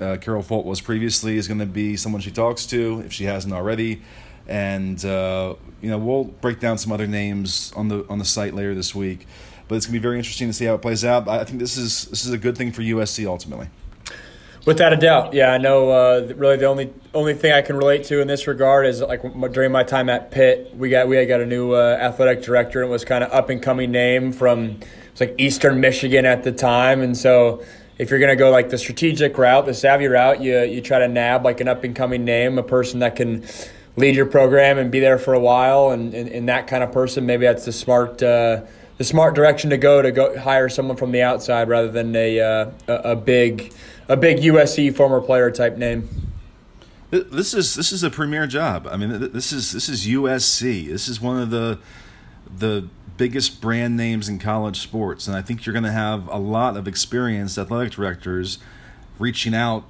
uh, 0.00 0.16
Carol 0.16 0.42
Folt 0.42 0.64
was 0.64 0.80
previously, 0.80 1.36
is 1.36 1.48
going 1.48 1.60
to 1.60 1.66
be 1.66 1.98
someone 1.98 2.22
she 2.22 2.30
talks 2.30 2.64
to 2.64 3.02
if 3.04 3.12
she 3.12 3.24
hasn't 3.24 3.52
already 3.52 4.00
and 4.48 5.04
uh, 5.04 5.54
you 5.80 5.90
know 5.90 5.98
we'll 5.98 6.24
break 6.24 6.60
down 6.60 6.78
some 6.78 6.92
other 6.92 7.06
names 7.06 7.72
on 7.76 7.88
the 7.88 8.06
on 8.08 8.18
the 8.18 8.24
site 8.24 8.54
later 8.54 8.74
this 8.74 8.94
week. 8.94 9.26
But 9.68 9.76
it's 9.76 9.86
gonna 9.86 9.98
be 9.98 10.02
very 10.02 10.16
interesting 10.16 10.48
to 10.48 10.52
see 10.52 10.64
how 10.64 10.74
it 10.74 10.82
plays 10.82 11.04
out. 11.04 11.28
I 11.28 11.44
think 11.44 11.58
this 11.58 11.76
is 11.76 12.06
this 12.06 12.24
is 12.24 12.32
a 12.32 12.38
good 12.38 12.56
thing 12.56 12.72
for 12.72 12.82
USC 12.82 13.26
ultimately. 13.26 13.68
Without 14.66 14.92
a 14.92 14.96
doubt, 14.96 15.32
yeah, 15.32 15.52
I 15.52 15.58
know. 15.58 15.90
Uh, 15.90 16.32
really, 16.36 16.56
the 16.56 16.66
only 16.66 16.92
only 17.14 17.34
thing 17.34 17.52
I 17.52 17.62
can 17.62 17.76
relate 17.76 18.04
to 18.04 18.20
in 18.20 18.28
this 18.28 18.46
regard 18.46 18.86
is 18.86 19.00
like 19.00 19.22
during 19.52 19.72
my 19.72 19.82
time 19.82 20.10
at 20.10 20.30
Pitt, 20.30 20.74
we 20.76 20.90
got 20.90 21.08
we 21.08 21.16
had 21.16 21.28
got 21.28 21.40
a 21.40 21.46
new 21.46 21.72
uh, 21.72 21.96
athletic 22.00 22.42
director, 22.42 22.82
and 22.82 22.90
it 22.90 22.92
was 22.92 23.04
kind 23.04 23.24
of 23.24 23.32
up 23.32 23.50
and 23.50 23.62
coming 23.62 23.90
name 23.90 24.32
from 24.32 24.80
it's 25.10 25.20
like 25.20 25.34
Eastern 25.38 25.80
Michigan 25.80 26.26
at 26.26 26.42
the 26.42 26.52
time, 26.52 27.00
and 27.02 27.16
so 27.16 27.62
if 27.98 28.10
you're 28.10 28.20
going 28.20 28.30
to 28.30 28.36
go 28.36 28.50
like 28.50 28.70
the 28.70 28.78
strategic 28.78 29.36
route, 29.36 29.66
the 29.66 29.74
savvy 29.74 30.06
route, 30.06 30.40
you 30.40 30.60
you 30.60 30.80
try 30.80 30.98
to 30.98 31.08
nab 31.08 31.44
like 31.44 31.60
an 31.60 31.68
up 31.68 31.84
and 31.84 31.96
coming 31.96 32.24
name, 32.24 32.58
a 32.58 32.62
person 32.62 33.00
that 33.00 33.16
can 33.16 33.44
lead 33.98 34.14
your 34.14 34.26
program 34.26 34.78
and 34.78 34.90
be 34.90 35.00
there 35.00 35.18
for 35.18 35.34
a 35.34 35.40
while 35.40 35.90
and, 35.90 36.14
and, 36.14 36.28
and 36.28 36.48
that 36.48 36.66
kind 36.66 36.82
of 36.82 36.92
person 36.92 37.26
maybe 37.26 37.44
that's 37.44 37.64
the 37.64 37.72
smart 37.72 38.22
uh, 38.22 38.62
the 38.98 39.04
smart 39.04 39.34
direction 39.34 39.70
to 39.70 39.78
go 39.78 40.02
to 40.02 40.10
go 40.10 40.38
hire 40.38 40.68
someone 40.68 40.96
from 40.96 41.12
the 41.12 41.22
outside 41.22 41.68
rather 41.68 41.90
than 41.90 42.14
a 42.14 42.40
uh, 42.40 42.70
a, 42.88 43.16
big 43.16 43.72
a 44.08 44.16
big 44.16 44.38
USC 44.38 44.94
former 44.94 45.20
player 45.20 45.50
type 45.50 45.76
name. 45.76 46.08
This 47.10 47.54
is 47.54 47.74
this 47.74 47.92
is 47.92 48.02
a 48.02 48.10
premier 48.10 48.46
job. 48.46 48.86
I 48.90 48.96
mean, 48.96 49.32
this 49.32 49.52
is 49.52 49.72
this 49.72 49.88
is 49.88 50.06
USC. 50.06 50.88
This 50.88 51.08
is 51.08 51.20
one 51.20 51.40
of 51.40 51.50
the 51.50 51.78
the 52.54 52.88
biggest 53.16 53.60
brand 53.60 53.96
names 53.96 54.28
in 54.28 54.38
college 54.38 54.80
sports, 54.80 55.26
and 55.26 55.36
I 55.36 55.42
think 55.42 55.64
you're 55.64 55.72
going 55.72 55.84
to 55.84 55.92
have 55.92 56.28
a 56.28 56.38
lot 56.38 56.76
of 56.76 56.86
experienced 56.86 57.56
athletic 57.56 57.92
directors 57.92 58.58
reaching 59.18 59.54
out 59.54 59.84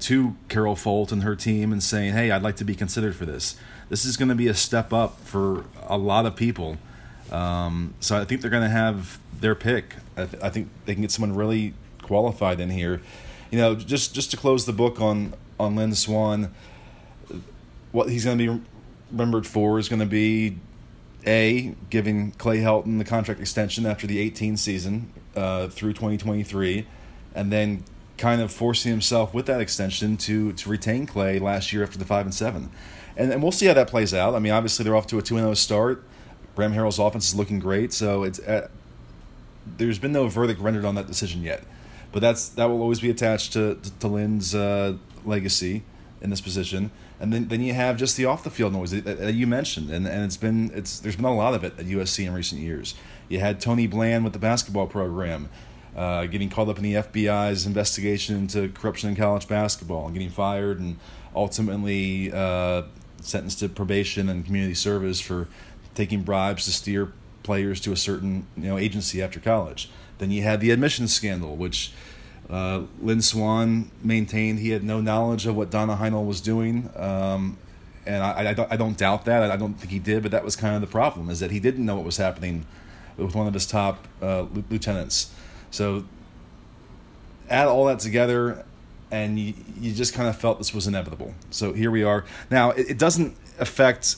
to 0.00 0.36
Carol 0.48 0.76
Folt 0.76 1.12
and 1.12 1.22
her 1.22 1.36
team 1.36 1.72
and 1.72 1.82
saying, 1.82 2.14
"Hey, 2.14 2.30
I'd 2.30 2.42
like 2.42 2.56
to 2.56 2.64
be 2.64 2.74
considered 2.74 3.16
for 3.16 3.26
this." 3.26 3.56
This 3.88 4.04
is 4.04 4.16
going 4.16 4.28
to 4.28 4.34
be 4.34 4.48
a 4.48 4.54
step 4.54 4.92
up 4.92 5.20
for 5.20 5.64
a 5.86 5.98
lot 5.98 6.26
of 6.26 6.36
people. 6.36 6.78
Um, 7.30 7.94
so 8.00 8.16
I 8.20 8.24
think 8.24 8.40
they're 8.40 8.50
going 8.50 8.62
to 8.62 8.68
have 8.68 9.18
their 9.40 9.54
pick. 9.54 9.96
I, 10.16 10.26
th- 10.26 10.42
I, 10.42 10.48
think 10.50 10.68
they 10.84 10.94
can 10.94 11.02
get 11.02 11.10
someone 11.10 11.34
really 11.34 11.74
qualified 12.02 12.60
in 12.60 12.70
here. 12.70 13.00
You 13.50 13.58
know, 13.58 13.74
just 13.74 14.14
just 14.14 14.30
to 14.30 14.36
close 14.36 14.66
the 14.66 14.72
book 14.72 15.00
on 15.00 15.34
on 15.58 15.76
Lynn 15.76 15.94
Swann, 15.94 16.52
what 17.92 18.08
he's 18.10 18.24
going 18.24 18.38
to 18.38 18.58
be 18.58 18.62
remembered 19.10 19.46
for 19.46 19.78
is 19.78 19.88
going 19.88 20.00
to 20.00 20.06
be 20.06 20.58
a 21.26 21.74
giving 21.90 22.32
Clay 22.32 22.58
Helton 22.58 22.98
the 22.98 23.04
contract 23.04 23.40
extension 23.40 23.86
after 23.86 24.06
the 24.06 24.18
18 24.18 24.56
season 24.56 25.10
uh, 25.36 25.68
through 25.68 25.92
2023, 25.92 26.86
and 27.34 27.52
then 27.52 27.84
kind 28.16 28.40
of 28.40 28.52
forcing 28.52 28.90
himself 28.90 29.34
with 29.34 29.46
that 29.46 29.60
extension 29.60 30.16
to 30.16 30.52
to 30.52 30.68
retain 30.68 31.06
Clay 31.06 31.38
last 31.38 31.72
year 31.72 31.82
after 31.82 31.98
the 31.98 32.04
five 32.04 32.26
and 32.26 32.34
seven, 32.34 32.70
and 33.16 33.32
and 33.32 33.42
we'll 33.42 33.52
see 33.52 33.66
how 33.66 33.74
that 33.74 33.88
plays 33.88 34.14
out. 34.14 34.34
I 34.34 34.38
mean, 34.38 34.52
obviously 34.52 34.84
they're 34.84 34.96
off 34.96 35.06
to 35.08 35.18
a 35.18 35.22
two 35.22 35.36
and 35.36 35.42
zero 35.42 35.50
oh 35.50 35.54
start. 35.54 36.04
Graham 36.54 36.72
Harrell's 36.72 36.98
offense 36.98 37.28
is 37.28 37.34
looking 37.34 37.58
great, 37.58 37.92
so 37.92 38.22
it's 38.22 38.38
uh, 38.40 38.68
there's 39.78 39.98
been 39.98 40.12
no 40.12 40.28
verdict 40.28 40.60
rendered 40.60 40.84
on 40.84 40.94
that 40.94 41.06
decision 41.06 41.42
yet, 41.42 41.64
but 42.12 42.20
that's 42.20 42.48
that 42.50 42.66
will 42.66 42.80
always 42.80 43.00
be 43.00 43.10
attached 43.10 43.52
to 43.54 43.74
to, 43.76 43.98
to 43.98 44.08
Lynn's 44.08 44.54
uh, 44.54 44.96
legacy 45.24 45.82
in 46.20 46.30
this 46.30 46.40
position. 46.40 46.90
And 47.20 47.32
then, 47.32 47.48
then 47.48 47.60
you 47.60 47.74
have 47.74 47.96
just 47.96 48.16
the 48.16 48.24
off 48.24 48.42
the 48.42 48.50
field 48.50 48.72
noise 48.72 48.90
that, 48.90 49.04
that 49.04 49.34
you 49.34 49.46
mentioned, 49.46 49.88
and, 49.88 50.06
and 50.06 50.24
it's 50.24 50.36
been 50.36 50.70
it's 50.74 50.98
there's 50.98 51.16
been 51.16 51.24
a 51.24 51.34
lot 51.34 51.54
of 51.54 51.62
it 51.62 51.78
at 51.78 51.86
USC 51.86 52.26
in 52.26 52.34
recent 52.34 52.60
years. 52.60 52.94
You 53.28 53.40
had 53.40 53.60
Tony 53.60 53.86
Bland 53.86 54.24
with 54.24 54.32
the 54.32 54.38
basketball 54.38 54.86
program 54.86 55.48
uh, 55.96 56.26
getting 56.26 56.50
called 56.50 56.68
up 56.68 56.76
in 56.78 56.82
the 56.84 56.94
FBI's 56.94 57.66
investigation 57.66 58.36
into 58.36 58.68
corruption 58.68 59.10
in 59.10 59.16
college 59.16 59.46
basketball, 59.48 60.06
and 60.06 60.14
getting 60.14 60.30
fired, 60.30 60.80
and 60.80 60.98
ultimately 61.34 62.32
uh, 62.32 62.82
sentenced 63.20 63.60
to 63.60 63.68
probation 63.68 64.28
and 64.28 64.44
community 64.44 64.74
service 64.74 65.20
for 65.20 65.48
taking 65.94 66.22
bribes 66.22 66.64
to 66.64 66.72
steer 66.72 67.12
players 67.42 67.80
to 67.80 67.92
a 67.92 67.96
certain 67.96 68.46
you 68.56 68.64
know 68.64 68.78
agency 68.78 69.22
after 69.22 69.38
college. 69.40 69.90
Then 70.18 70.30
you 70.30 70.42
had 70.42 70.60
the 70.60 70.70
admissions 70.70 71.14
scandal, 71.14 71.56
which 71.56 71.92
Uh, 72.50 72.82
Lynn 73.00 73.22
Swann 73.22 73.90
maintained 74.02 74.58
he 74.58 74.70
had 74.70 74.84
no 74.84 75.00
knowledge 75.00 75.46
of 75.46 75.56
what 75.56 75.70
Donna 75.70 75.96
Heinel 75.96 76.26
was 76.26 76.42
doing, 76.42 76.90
um, 76.94 77.56
and 78.04 78.22
I, 78.22 78.50
I, 78.50 78.54
don't, 78.54 78.72
I, 78.72 78.76
don't, 78.76 78.98
doubt 78.98 79.24
that. 79.24 79.50
I 79.50 79.56
don't 79.56 79.74
think 79.80 79.90
he 79.90 79.98
did, 79.98 80.22
but 80.22 80.30
that 80.32 80.44
was 80.44 80.54
kind 80.54 80.74
of 80.74 80.82
the 80.82 80.86
problem 80.86 81.30
is 81.30 81.40
that 81.40 81.50
he 81.50 81.58
didn't 81.58 81.86
know 81.86 81.96
what 81.96 82.04
was 82.04 82.18
happening 82.18 82.66
with 83.16 83.34
one 83.34 83.46
of 83.46 83.54
his 83.54 83.66
top 83.66 84.06
uh, 84.20 84.42
lieutenants. 84.70 85.32
So 85.74 86.04
add 87.50 87.66
all 87.66 87.86
that 87.86 87.98
together, 87.98 88.64
and 89.10 89.40
you, 89.40 89.54
you 89.80 89.92
just 89.92 90.14
kind 90.14 90.28
of 90.28 90.38
felt 90.38 90.58
this 90.58 90.72
was 90.72 90.86
inevitable. 90.86 91.34
So 91.50 91.72
here 91.72 91.90
we 91.90 92.04
are. 92.04 92.24
Now 92.48 92.70
it, 92.70 92.90
it 92.90 92.98
doesn't 92.98 93.36
affect 93.58 94.16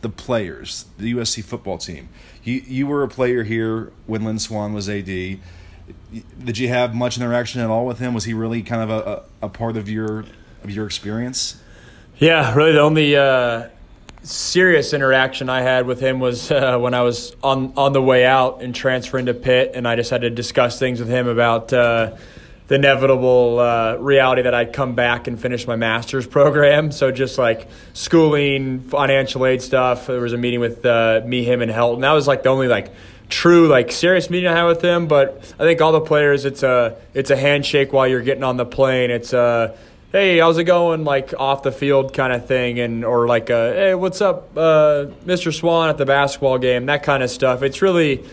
the 0.00 0.08
players, 0.08 0.86
the 0.96 1.12
USC 1.12 1.44
football 1.44 1.76
team. 1.76 2.08
You 2.44 2.62
you 2.66 2.86
were 2.86 3.02
a 3.02 3.08
player 3.08 3.44
here 3.44 3.92
when 4.06 4.24
Lynn 4.24 4.38
Swann 4.38 4.72
was 4.72 4.88
AD. 4.88 5.04
Did 5.04 6.56
you 6.56 6.68
have 6.68 6.94
much 6.94 7.18
interaction 7.18 7.60
at 7.60 7.68
all 7.68 7.84
with 7.84 7.98
him? 7.98 8.14
Was 8.14 8.24
he 8.24 8.32
really 8.32 8.62
kind 8.62 8.82
of 8.82 8.90
a, 8.90 9.10
a, 9.42 9.46
a 9.46 9.48
part 9.50 9.76
of 9.76 9.86
your 9.86 10.24
of 10.64 10.70
your 10.70 10.86
experience? 10.86 11.60
Yeah, 12.16 12.54
really. 12.54 12.72
The 12.72 12.80
only 12.80 13.14
uh, 13.14 13.68
serious 14.22 14.92
interaction 14.92 15.48
I 15.48 15.62
had 15.62 15.86
with 15.86 16.00
him 16.00 16.20
was 16.20 16.50
uh, 16.50 16.78
when 16.78 16.94
I 16.94 17.02
was 17.02 17.34
on 17.42 17.72
on 17.76 17.92
the 17.92 18.02
way 18.02 18.24
out 18.24 18.62
and 18.62 18.74
transferring 18.74 19.26
to 19.26 19.34
Pitt, 19.34 19.72
and 19.74 19.86
I 19.86 19.96
just 19.96 20.10
had 20.10 20.22
to 20.22 20.30
discuss 20.30 20.78
things 20.78 21.00
with 21.00 21.08
him 21.08 21.28
about. 21.28 21.72
Uh, 21.72 22.16
the 22.68 22.74
inevitable 22.74 23.58
uh, 23.58 23.96
reality 23.96 24.42
that 24.42 24.52
I'd 24.52 24.74
come 24.74 24.94
back 24.94 25.26
and 25.26 25.40
finish 25.40 25.66
my 25.66 25.76
master's 25.76 26.26
program. 26.36 26.92
So 26.92 27.10
just 27.10 27.38
like 27.38 27.66
schooling, 27.94 28.80
financial 28.80 29.46
aid 29.46 29.62
stuff. 29.62 30.06
There 30.06 30.20
was 30.20 30.34
a 30.34 30.36
meeting 30.36 30.60
with 30.60 30.84
uh, 30.84 31.22
me, 31.24 31.44
him, 31.44 31.62
and 31.62 31.72
Helton. 31.72 32.02
That 32.02 32.12
was 32.12 32.26
like 32.26 32.42
the 32.42 32.50
only 32.50 32.68
like 32.68 32.92
true 33.30 33.68
like 33.68 33.92
serious 33.92 34.30
meeting 34.30 34.48
I 34.48 34.54
had 34.54 34.64
with 34.64 34.82
him. 34.82 35.08
But 35.08 35.38
I 35.58 35.64
think 35.64 35.80
all 35.80 35.92
the 35.92 36.02
players, 36.02 36.44
it's 36.44 36.62
a 36.62 36.96
it's 37.14 37.30
a 37.30 37.36
handshake 37.36 37.92
while 37.94 38.06
you're 38.06 38.20
getting 38.20 38.44
on 38.44 38.58
the 38.58 38.66
plane. 38.66 39.10
It's 39.10 39.32
a 39.32 39.74
hey, 40.12 40.38
how's 40.38 40.58
it 40.58 40.64
going? 40.64 41.04
Like 41.04 41.34
off 41.38 41.62
the 41.62 41.72
field 41.72 42.14
kind 42.14 42.32
of 42.32 42.46
thing, 42.46 42.78
and 42.78 43.04
or 43.04 43.26
like 43.26 43.50
a 43.50 43.72
hey, 43.74 43.94
what's 43.94 44.20
up, 44.20 44.56
uh, 44.56 45.06
Mr. 45.24 45.52
Swann 45.52 45.90
at 45.90 45.98
the 45.98 46.06
basketball 46.06 46.58
game? 46.58 46.86
That 46.86 47.02
kind 47.02 47.22
of 47.22 47.30
stuff. 47.30 47.62
It's 47.62 47.82
really. 47.82 48.24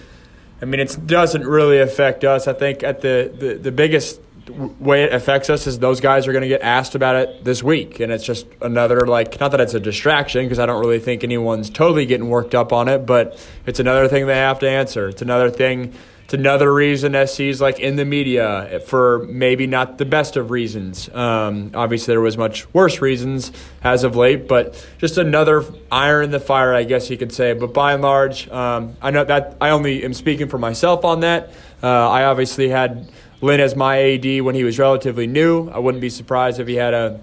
I 0.62 0.66
mean, 0.66 0.80
it 0.80 0.98
doesn't 1.06 1.46
really 1.46 1.80
affect 1.80 2.24
us. 2.24 2.48
I 2.48 2.54
think 2.54 2.82
at 2.82 3.02
the, 3.02 3.30
the, 3.38 3.56
the 3.56 3.72
biggest 3.74 4.22
way 4.50 5.04
it 5.04 5.14
affects 5.14 5.50
us 5.50 5.68
is 5.68 5.80
those 5.80 6.00
guys 6.00 6.28
are 6.28 6.32
going 6.32 6.44
to 6.44 6.48
get 6.48 6.62
asked 6.62 6.96
about 6.96 7.16
it 7.16 7.44
this 7.44 7.64
week, 7.64 8.00
and 8.00 8.12
it's 8.12 8.24
just 8.24 8.48
another 8.62 9.06
like 9.06 9.40
not 9.40 9.52
that 9.52 9.60
it's 9.60 9.74
a 9.74 9.80
distraction 9.80 10.46
because 10.46 10.60
I 10.60 10.66
don't 10.66 10.80
really 10.80 11.00
think 11.00 11.24
anyone's 11.24 11.70
totally 11.70 12.06
getting 12.06 12.30
worked 12.30 12.56
up 12.56 12.72
on 12.72 12.88
it, 12.88 13.06
but 13.06 13.38
it's 13.66 13.80
another 13.80 14.08
thing 14.08 14.28
they 14.28 14.38
have 14.38 14.60
to 14.60 14.70
answer. 14.70 15.10
It's 15.10 15.22
another 15.22 15.50
thing. 15.50 15.94
It's 16.26 16.34
another 16.34 16.74
reason 16.74 17.14
SC's 17.28 17.62
like 17.62 17.80
in 17.80 17.98
the 17.98 18.04
media 18.04 18.82
for 18.88 19.28
maybe 19.30 19.68
not 19.68 20.00
the 20.00 20.06
best 20.06 20.38
of 20.38 20.50
reasons. 20.50 21.08
Um, 21.14 21.70
obviously, 21.76 22.14
there 22.14 22.22
was 22.22 22.36
much 22.36 22.74
worse 22.74 23.00
reasons 23.00 23.52
as 23.84 24.04
of 24.04 24.16
late, 24.16 24.48
but 24.48 24.84
just 24.98 25.20
another 25.20 25.64
iron 25.92 26.26
in 26.26 26.32
the 26.32 26.40
fire, 26.40 26.74
I 26.74 26.84
guess 26.84 27.12
you 27.12 27.18
could 27.18 27.32
say. 27.32 27.54
But 27.54 27.76
by 27.76 27.94
and 27.94 28.02
large, 28.02 28.50
um, 28.50 28.98
I 29.04 29.12
know 29.12 29.24
that 29.24 29.58
I 29.62 29.70
only 29.70 30.04
am 30.04 30.16
speaking 30.16 30.48
for 30.50 30.58
myself 30.58 31.06
on 31.06 31.20
that. 31.20 31.52
Uh, 31.84 32.10
I 32.10 32.24
obviously 32.24 32.70
had 32.70 33.08
Lynn 33.42 33.60
as 33.60 33.76
my 33.76 34.02
AD 34.02 34.42
when 34.42 34.56
he 34.56 34.64
was 34.64 34.80
relatively 34.80 35.28
new. 35.28 35.70
I 35.70 35.78
wouldn't 35.78 36.02
be 36.02 36.10
surprised 36.10 36.60
if 36.60 36.68
he 36.68 36.74
had 36.74 36.96
a 36.96 37.22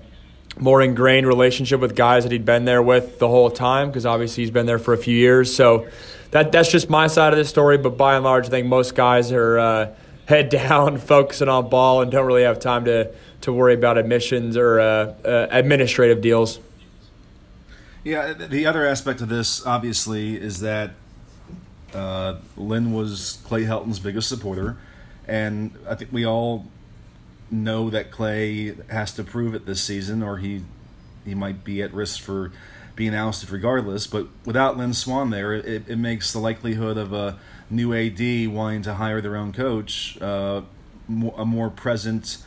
more 0.59 0.80
ingrained 0.80 1.26
relationship 1.26 1.80
with 1.80 1.97
guys 1.97 2.23
that 2.23 2.30
he'd 2.30 2.44
been 2.44 2.66
there 2.66 2.82
with 2.82 3.18
the 3.18 3.26
whole 3.26 3.50
time 3.50 3.88
because 3.88 4.06
obviously 4.06 4.44
he's 4.44 4.52
been 4.52 4.66
there 4.66 4.78
for 4.78 4.94
a 4.94 4.99
few 4.99 5.16
years. 5.16 5.52
So 5.52 5.88
that 6.33 6.53
that's 6.53 6.71
just 6.71 6.91
my 6.91 7.07
side 7.07 7.33
of 7.33 7.39
the 7.39 7.45
story. 7.45 7.79
But 7.79 7.97
by 7.97 8.17
and 8.17 8.25
large, 8.25 8.47
I 8.47 8.51
think 8.51 8.67
most 8.67 8.95
guys 8.95 9.33
are 9.33 9.59
uh, 9.59 9.95
head 10.27 10.49
down, 10.49 10.99
focusing 11.15 11.49
on 11.49 11.71
ball, 11.71 12.03
and 12.03 12.11
don't 12.11 12.27
really 12.27 12.43
have 12.43 12.59
time 12.59 12.85
to 12.87 13.15
to 13.43 13.53
worry 13.53 13.75
about 13.75 13.97
admissions 13.97 14.57
or 14.57 14.81
uh, 14.81 15.15
uh, 15.25 15.47
administrative 15.51 16.21
deals. 16.21 16.59
Yeah, 18.05 18.33
the 18.33 18.67
other 18.67 18.85
aspect 18.85 19.21
of 19.21 19.29
this, 19.29 19.65
obviously, 19.65 20.35
is 20.37 20.59
that 20.61 20.91
uh, 21.95 22.37
Lynn 22.57 22.93
was 22.93 23.39
Clay 23.45 23.65
Helton's 23.65 24.01
biggest 24.01 24.29
supporter. 24.29 24.77
And 25.27 25.73
I 25.89 25.95
think 25.95 26.12
we 26.12 26.27
all 26.27 26.67
know 27.51 27.91
that 27.91 28.11
Clay 28.11 28.75
has 28.91 29.12
to 29.15 29.25
prove 29.25 29.55
it 29.55 29.67
this 29.67 29.83
season, 29.83 30.23
or 30.23 30.39
he 30.39 30.62
he 31.25 31.35
might 31.35 31.62
be 31.62 31.83
at 31.83 31.95
risk 31.95 32.21
for 32.21 32.51
being 32.96 33.14
ousted 33.14 33.50
regardless. 33.50 34.06
But 34.06 34.28
without 34.44 34.76
Lynn 34.76 34.94
Swann 34.94 35.30
there, 35.30 35.52
it, 35.52 35.88
it 35.88 35.96
makes 35.96 36.32
the 36.32 36.38
likelihood 36.38 36.96
of 36.96 37.12
a 37.12 37.38
new 37.70 37.94
AD 37.94 38.49
wanting 38.52 38.82
to 38.82 38.94
hire 38.94 39.20
their 39.20 39.37
own 39.37 39.52
coach 39.52 40.20
uh, 40.20 40.62
a 41.08 41.44
more 41.44 41.70
present 41.70 42.38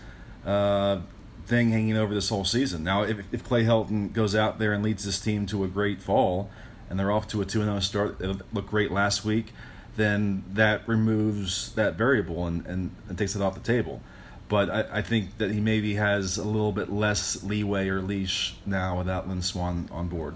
uh, 0.45 0.99
thing 1.45 1.71
hanging 1.71 1.97
over 1.97 2.13
this 2.13 2.29
whole 2.29 2.45
season. 2.45 2.83
Now, 2.83 3.03
if, 3.03 3.19
if 3.31 3.43
Clay 3.43 3.63
Helton 3.63 4.13
goes 4.13 4.35
out 4.35 4.59
there 4.59 4.73
and 4.73 4.83
leads 4.83 5.03
this 5.03 5.19
team 5.19 5.45
to 5.47 5.63
a 5.63 5.67
great 5.67 6.01
fall, 6.01 6.49
and 6.89 6.99
they're 6.99 7.11
off 7.11 7.27
to 7.29 7.41
a 7.41 7.45
2 7.45 7.63
0 7.63 7.79
start, 7.79 8.21
it 8.21 8.41
looked 8.53 8.69
great 8.69 8.91
last 8.91 9.25
week 9.25 9.53
then 9.95 10.43
that 10.53 10.87
removes 10.87 11.73
that 11.75 11.95
variable 11.95 12.45
and, 12.45 12.65
and, 12.65 12.91
and 13.07 13.17
takes 13.17 13.35
it 13.35 13.41
off 13.41 13.53
the 13.53 13.59
table. 13.61 14.01
But 14.47 14.69
I, 14.69 14.99
I, 14.99 15.01
think 15.01 15.39
that 15.39 15.49
he 15.51 15.59
maybe 15.59 15.95
has 15.95 16.37
a 16.37 16.43
little 16.43 16.71
bit 16.71 16.91
less 16.91 17.43
leeway 17.43 17.89
or 17.89 18.01
leash 18.01 18.55
now 18.65 18.97
without 18.97 19.27
Lynn 19.27 19.41
Swann 19.41 19.89
on 19.91 20.07
board. 20.07 20.35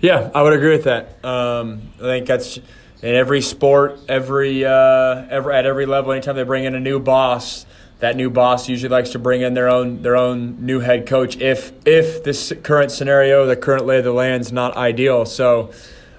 Yeah, 0.00 0.30
I 0.32 0.42
would 0.42 0.52
agree 0.52 0.70
with 0.70 0.84
that. 0.84 1.24
Um, 1.24 1.82
I 1.98 2.02
think 2.02 2.26
that's 2.26 2.58
in 3.02 3.14
every 3.14 3.40
sport, 3.40 3.98
every, 4.08 4.64
uh, 4.64 5.26
every 5.28 5.54
at 5.54 5.66
every 5.66 5.86
level. 5.86 6.12
Anytime 6.12 6.36
they 6.36 6.44
bring 6.44 6.64
in 6.64 6.74
a 6.74 6.80
new 6.80 7.00
boss, 7.00 7.66
that 7.98 8.16
new 8.16 8.30
boss 8.30 8.68
usually 8.68 8.90
likes 8.90 9.10
to 9.10 9.18
bring 9.18 9.40
in 9.40 9.54
their 9.54 9.68
own 9.68 10.02
their 10.02 10.16
own 10.16 10.66
new 10.66 10.80
head 10.80 11.06
coach. 11.06 11.36
If 11.38 11.72
if 11.86 12.22
this 12.22 12.52
current 12.62 12.92
scenario, 12.92 13.46
the 13.46 13.56
current 13.56 13.86
lay 13.86 13.98
of 13.98 14.04
the 14.04 14.12
land's 14.12 14.52
not 14.52 14.76
ideal, 14.76 15.24
so 15.26 15.72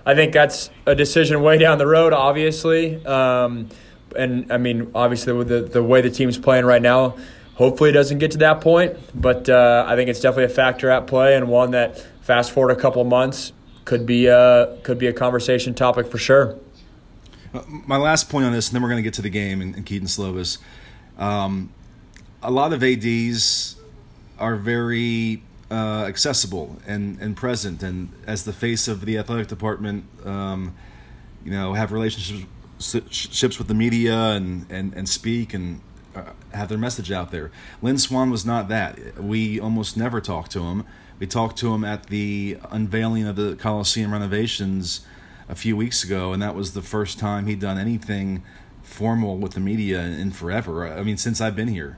I 0.05 0.15
think 0.15 0.33
that's 0.33 0.69
a 0.85 0.95
decision 0.95 1.41
way 1.41 1.57
down 1.57 1.77
the 1.77 1.87
road, 1.87 2.13
obviously. 2.13 3.03
Um, 3.05 3.69
and 4.17 4.51
I 4.51 4.57
mean, 4.57 4.91
obviously, 4.95 5.33
with 5.33 5.47
the, 5.47 5.61
the 5.61 5.83
way 5.83 6.01
the 6.01 6.09
team's 6.09 6.37
playing 6.37 6.65
right 6.65 6.81
now, 6.81 7.17
hopefully 7.55 7.89
it 7.89 7.93
doesn't 7.93 8.19
get 8.19 8.31
to 8.31 8.37
that 8.39 8.61
point. 8.61 8.97
But 9.13 9.49
uh, 9.49 9.85
I 9.87 9.95
think 9.95 10.09
it's 10.09 10.19
definitely 10.19 10.45
a 10.45 10.55
factor 10.55 10.89
at 10.89 11.07
play 11.07 11.35
and 11.35 11.47
one 11.47 11.71
that, 11.71 12.05
fast 12.21 12.51
forward 12.51 12.71
a 12.71 12.79
couple 12.79 13.03
months, 13.03 13.53
could 13.85 14.05
be 14.05 14.27
a, 14.27 14.77
could 14.83 14.97
be 14.97 15.07
a 15.07 15.13
conversation 15.13 15.73
topic 15.73 16.07
for 16.07 16.17
sure. 16.17 16.57
Uh, 17.53 17.61
my 17.67 17.97
last 17.97 18.29
point 18.29 18.45
on 18.45 18.51
this, 18.51 18.67
and 18.67 18.75
then 18.75 18.81
we're 18.81 18.89
going 18.89 18.97
to 18.97 19.03
get 19.03 19.13
to 19.13 19.21
the 19.21 19.29
game 19.29 19.61
and, 19.61 19.75
and 19.75 19.85
Kedon 19.85 20.07
Slovis. 20.07 20.57
Um, 21.17 21.71
a 22.41 22.51
lot 22.51 22.73
of 22.73 22.83
ADs 22.83 23.77
are 24.37 24.55
very 24.55 25.41
uh, 25.71 26.05
accessible 26.05 26.77
and, 26.85 27.19
and 27.19 27.37
present, 27.37 27.81
and 27.81 28.11
as 28.27 28.43
the 28.43 28.53
face 28.53 28.87
of 28.87 29.05
the 29.05 29.17
athletic 29.17 29.47
department, 29.47 30.05
um, 30.25 30.75
you 31.43 31.51
know, 31.51 31.73
have 31.73 31.91
relationships 31.91 32.45
with 32.77 33.67
the 33.67 33.73
media 33.73 34.31
and, 34.31 34.65
and, 34.69 34.93
and 34.93 35.07
speak 35.07 35.53
and 35.53 35.81
uh, 36.15 36.31
have 36.53 36.69
their 36.69 36.77
message 36.77 37.11
out 37.11 37.31
there. 37.31 37.51
Lynn 37.81 37.97
Swann 37.97 38.29
was 38.29 38.45
not 38.45 38.67
that. 38.69 39.21
We 39.21 39.59
almost 39.59 39.97
never 39.97 40.21
talked 40.21 40.51
to 40.51 40.61
him. 40.61 40.85
We 41.19 41.27
talked 41.27 41.57
to 41.59 41.73
him 41.73 41.83
at 41.83 42.07
the 42.07 42.57
unveiling 42.71 43.27
of 43.27 43.35
the 43.35 43.55
Coliseum 43.55 44.11
renovations 44.11 45.05
a 45.47 45.55
few 45.55 45.77
weeks 45.77 46.03
ago, 46.03 46.33
and 46.33 46.41
that 46.41 46.55
was 46.55 46.73
the 46.73 46.81
first 46.81 47.19
time 47.19 47.47
he'd 47.47 47.59
done 47.59 47.77
anything 47.77 48.43
formal 48.81 49.37
with 49.37 49.53
the 49.53 49.59
media 49.59 50.01
in 50.01 50.31
forever. 50.31 50.87
I 50.87 51.03
mean, 51.03 51.17
since 51.17 51.41
I've 51.41 51.55
been 51.55 51.67
here 51.67 51.97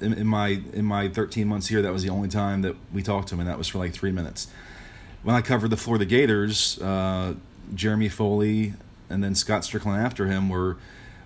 in, 0.00 0.12
in, 0.12 0.26
my 0.26 0.60
in 0.72 0.84
my 0.84 1.08
13 1.08 1.46
months 1.46 1.68
here, 1.68 1.82
that 1.82 1.92
was 1.92 2.02
the 2.02 2.10
only 2.10 2.28
time 2.28 2.62
that 2.62 2.76
we 2.92 3.02
talked 3.02 3.28
to 3.28 3.34
him, 3.34 3.40
and 3.40 3.48
that 3.48 3.58
was 3.58 3.68
for 3.68 3.78
like 3.78 3.92
three 3.92 4.12
minutes. 4.12 4.48
When 5.22 5.34
I 5.34 5.42
covered 5.42 5.70
the 5.70 5.76
Florida 5.76 6.04
Gators, 6.04 6.80
uh, 6.80 7.34
Jeremy 7.74 8.08
Foley 8.08 8.74
and 9.10 9.22
then 9.22 9.34
Scott 9.34 9.62
Stricklin 9.62 9.98
after 9.98 10.26
him 10.26 10.48
were 10.48 10.76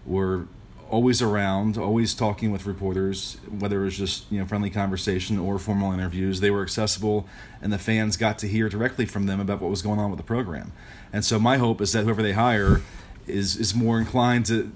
were 0.04 0.46
always 0.90 1.22
around, 1.22 1.78
always 1.78 2.12
talking 2.12 2.52
with 2.52 2.66
reporters, 2.66 3.38
whether 3.48 3.80
it 3.80 3.84
was 3.84 3.96
just 3.96 4.30
you 4.30 4.38
know 4.38 4.46
friendly 4.46 4.70
conversation 4.70 5.38
or 5.38 5.58
formal 5.58 5.92
interviews. 5.92 6.40
They 6.40 6.50
were 6.50 6.62
accessible, 6.62 7.26
and 7.60 7.72
the 7.72 7.78
fans 7.78 8.16
got 8.16 8.38
to 8.40 8.48
hear 8.48 8.68
directly 8.68 9.06
from 9.06 9.26
them 9.26 9.40
about 9.40 9.60
what 9.60 9.70
was 9.70 9.82
going 9.82 9.98
on 9.98 10.10
with 10.10 10.18
the 10.18 10.24
program. 10.24 10.72
And 11.12 11.24
so 11.24 11.38
my 11.38 11.56
hope 11.56 11.80
is 11.80 11.92
that 11.92 12.04
whoever 12.04 12.22
they 12.22 12.32
hire 12.32 12.82
is 13.26 13.56
is 13.56 13.74
more 13.74 13.98
inclined 13.98 14.46
to 14.46 14.70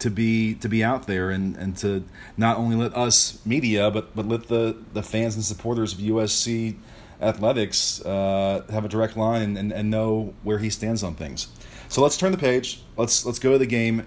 to 0.00 0.10
be 0.10 0.54
to 0.56 0.68
be 0.68 0.82
out 0.82 1.06
there 1.06 1.30
and, 1.30 1.56
and 1.56 1.76
to 1.78 2.04
not 2.36 2.56
only 2.56 2.76
let 2.76 2.94
us 2.96 3.38
media 3.46 3.90
but 3.90 4.14
but 4.16 4.26
let 4.26 4.48
the, 4.48 4.76
the 4.92 5.02
fans 5.02 5.36
and 5.36 5.44
supporters 5.44 5.92
of 5.92 6.00
USC 6.00 6.76
athletics 7.20 8.04
uh, 8.04 8.64
have 8.70 8.84
a 8.84 8.88
direct 8.88 9.16
line 9.16 9.42
and, 9.42 9.56
and, 9.56 9.72
and 9.72 9.90
know 9.90 10.34
where 10.42 10.58
he 10.58 10.68
stands 10.68 11.02
on 11.02 11.14
things. 11.14 11.48
So 11.94 12.02
let's 12.02 12.16
turn 12.16 12.32
the 12.32 12.38
page. 12.38 12.80
Let's 12.96 13.24
let's 13.24 13.38
go 13.38 13.52
to 13.52 13.58
the 13.58 13.66
game. 13.66 14.04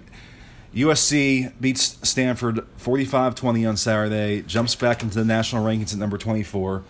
USC 0.74 1.58
beats 1.58 1.98
Stanford 2.06 2.66
45-20 2.78 3.66
on 3.66 3.78
Saturday, 3.78 4.42
jumps 4.42 4.74
back 4.74 5.02
into 5.02 5.14
the 5.14 5.24
national 5.24 5.64
rankings 5.64 5.94
at 5.94 5.98
number 5.98 6.18
24 6.18 6.84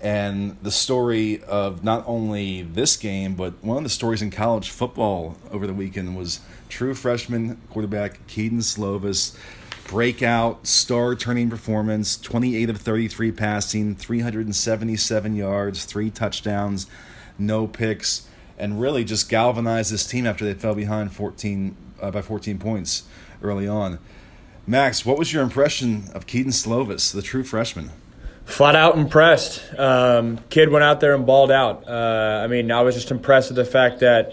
and 0.00 0.56
the 0.62 0.70
story 0.70 1.42
of 1.42 1.82
not 1.82 2.04
only 2.06 2.62
this 2.62 2.96
game, 2.96 3.34
but 3.34 3.54
one 3.64 3.78
of 3.78 3.82
the 3.82 3.88
stories 3.88 4.22
in 4.22 4.30
college 4.30 4.70
football 4.70 5.36
over 5.50 5.66
the 5.66 5.74
weekend 5.74 6.16
was 6.16 6.38
true 6.68 6.94
freshman 6.94 7.60
quarterback 7.70 8.24
Kedon 8.28 8.60
Slovis 8.60 9.36
breakout 9.88 10.68
star 10.68 11.16
turning 11.16 11.50
performance 11.50 12.16
28 12.16 12.70
of 12.70 12.76
33 12.76 13.32
passing 13.32 13.96
377 13.96 15.34
yards 15.34 15.84
three 15.84 16.10
touchdowns 16.10 16.86
no 17.38 17.66
picks 17.66 18.28
and 18.58 18.80
really 18.80 19.04
just 19.04 19.28
galvanized 19.28 19.92
this 19.92 20.06
team 20.06 20.26
after 20.26 20.44
they 20.44 20.54
fell 20.54 20.74
behind 20.74 21.12
14 21.12 21.76
uh, 22.00 22.10
by 22.10 22.22
14 22.22 22.58
points 22.58 23.04
early 23.42 23.68
on 23.68 23.98
max 24.66 25.04
what 25.04 25.18
was 25.18 25.32
your 25.32 25.42
impression 25.42 26.04
of 26.14 26.26
Kedon 26.26 26.52
Slovis 26.52 27.12
the 27.12 27.22
true 27.22 27.44
freshman 27.44 27.90
flat 28.44 28.76
out 28.76 28.96
impressed 28.96 29.62
um, 29.78 30.38
kid 30.50 30.68
went 30.68 30.84
out 30.84 31.00
there 31.00 31.14
and 31.14 31.24
balled 31.26 31.50
out 31.50 31.88
uh, 31.88 32.42
i 32.44 32.46
mean 32.46 32.70
i 32.70 32.82
was 32.82 32.94
just 32.94 33.10
impressed 33.10 33.50
with 33.50 33.56
the 33.56 33.64
fact 33.64 34.00
that 34.00 34.32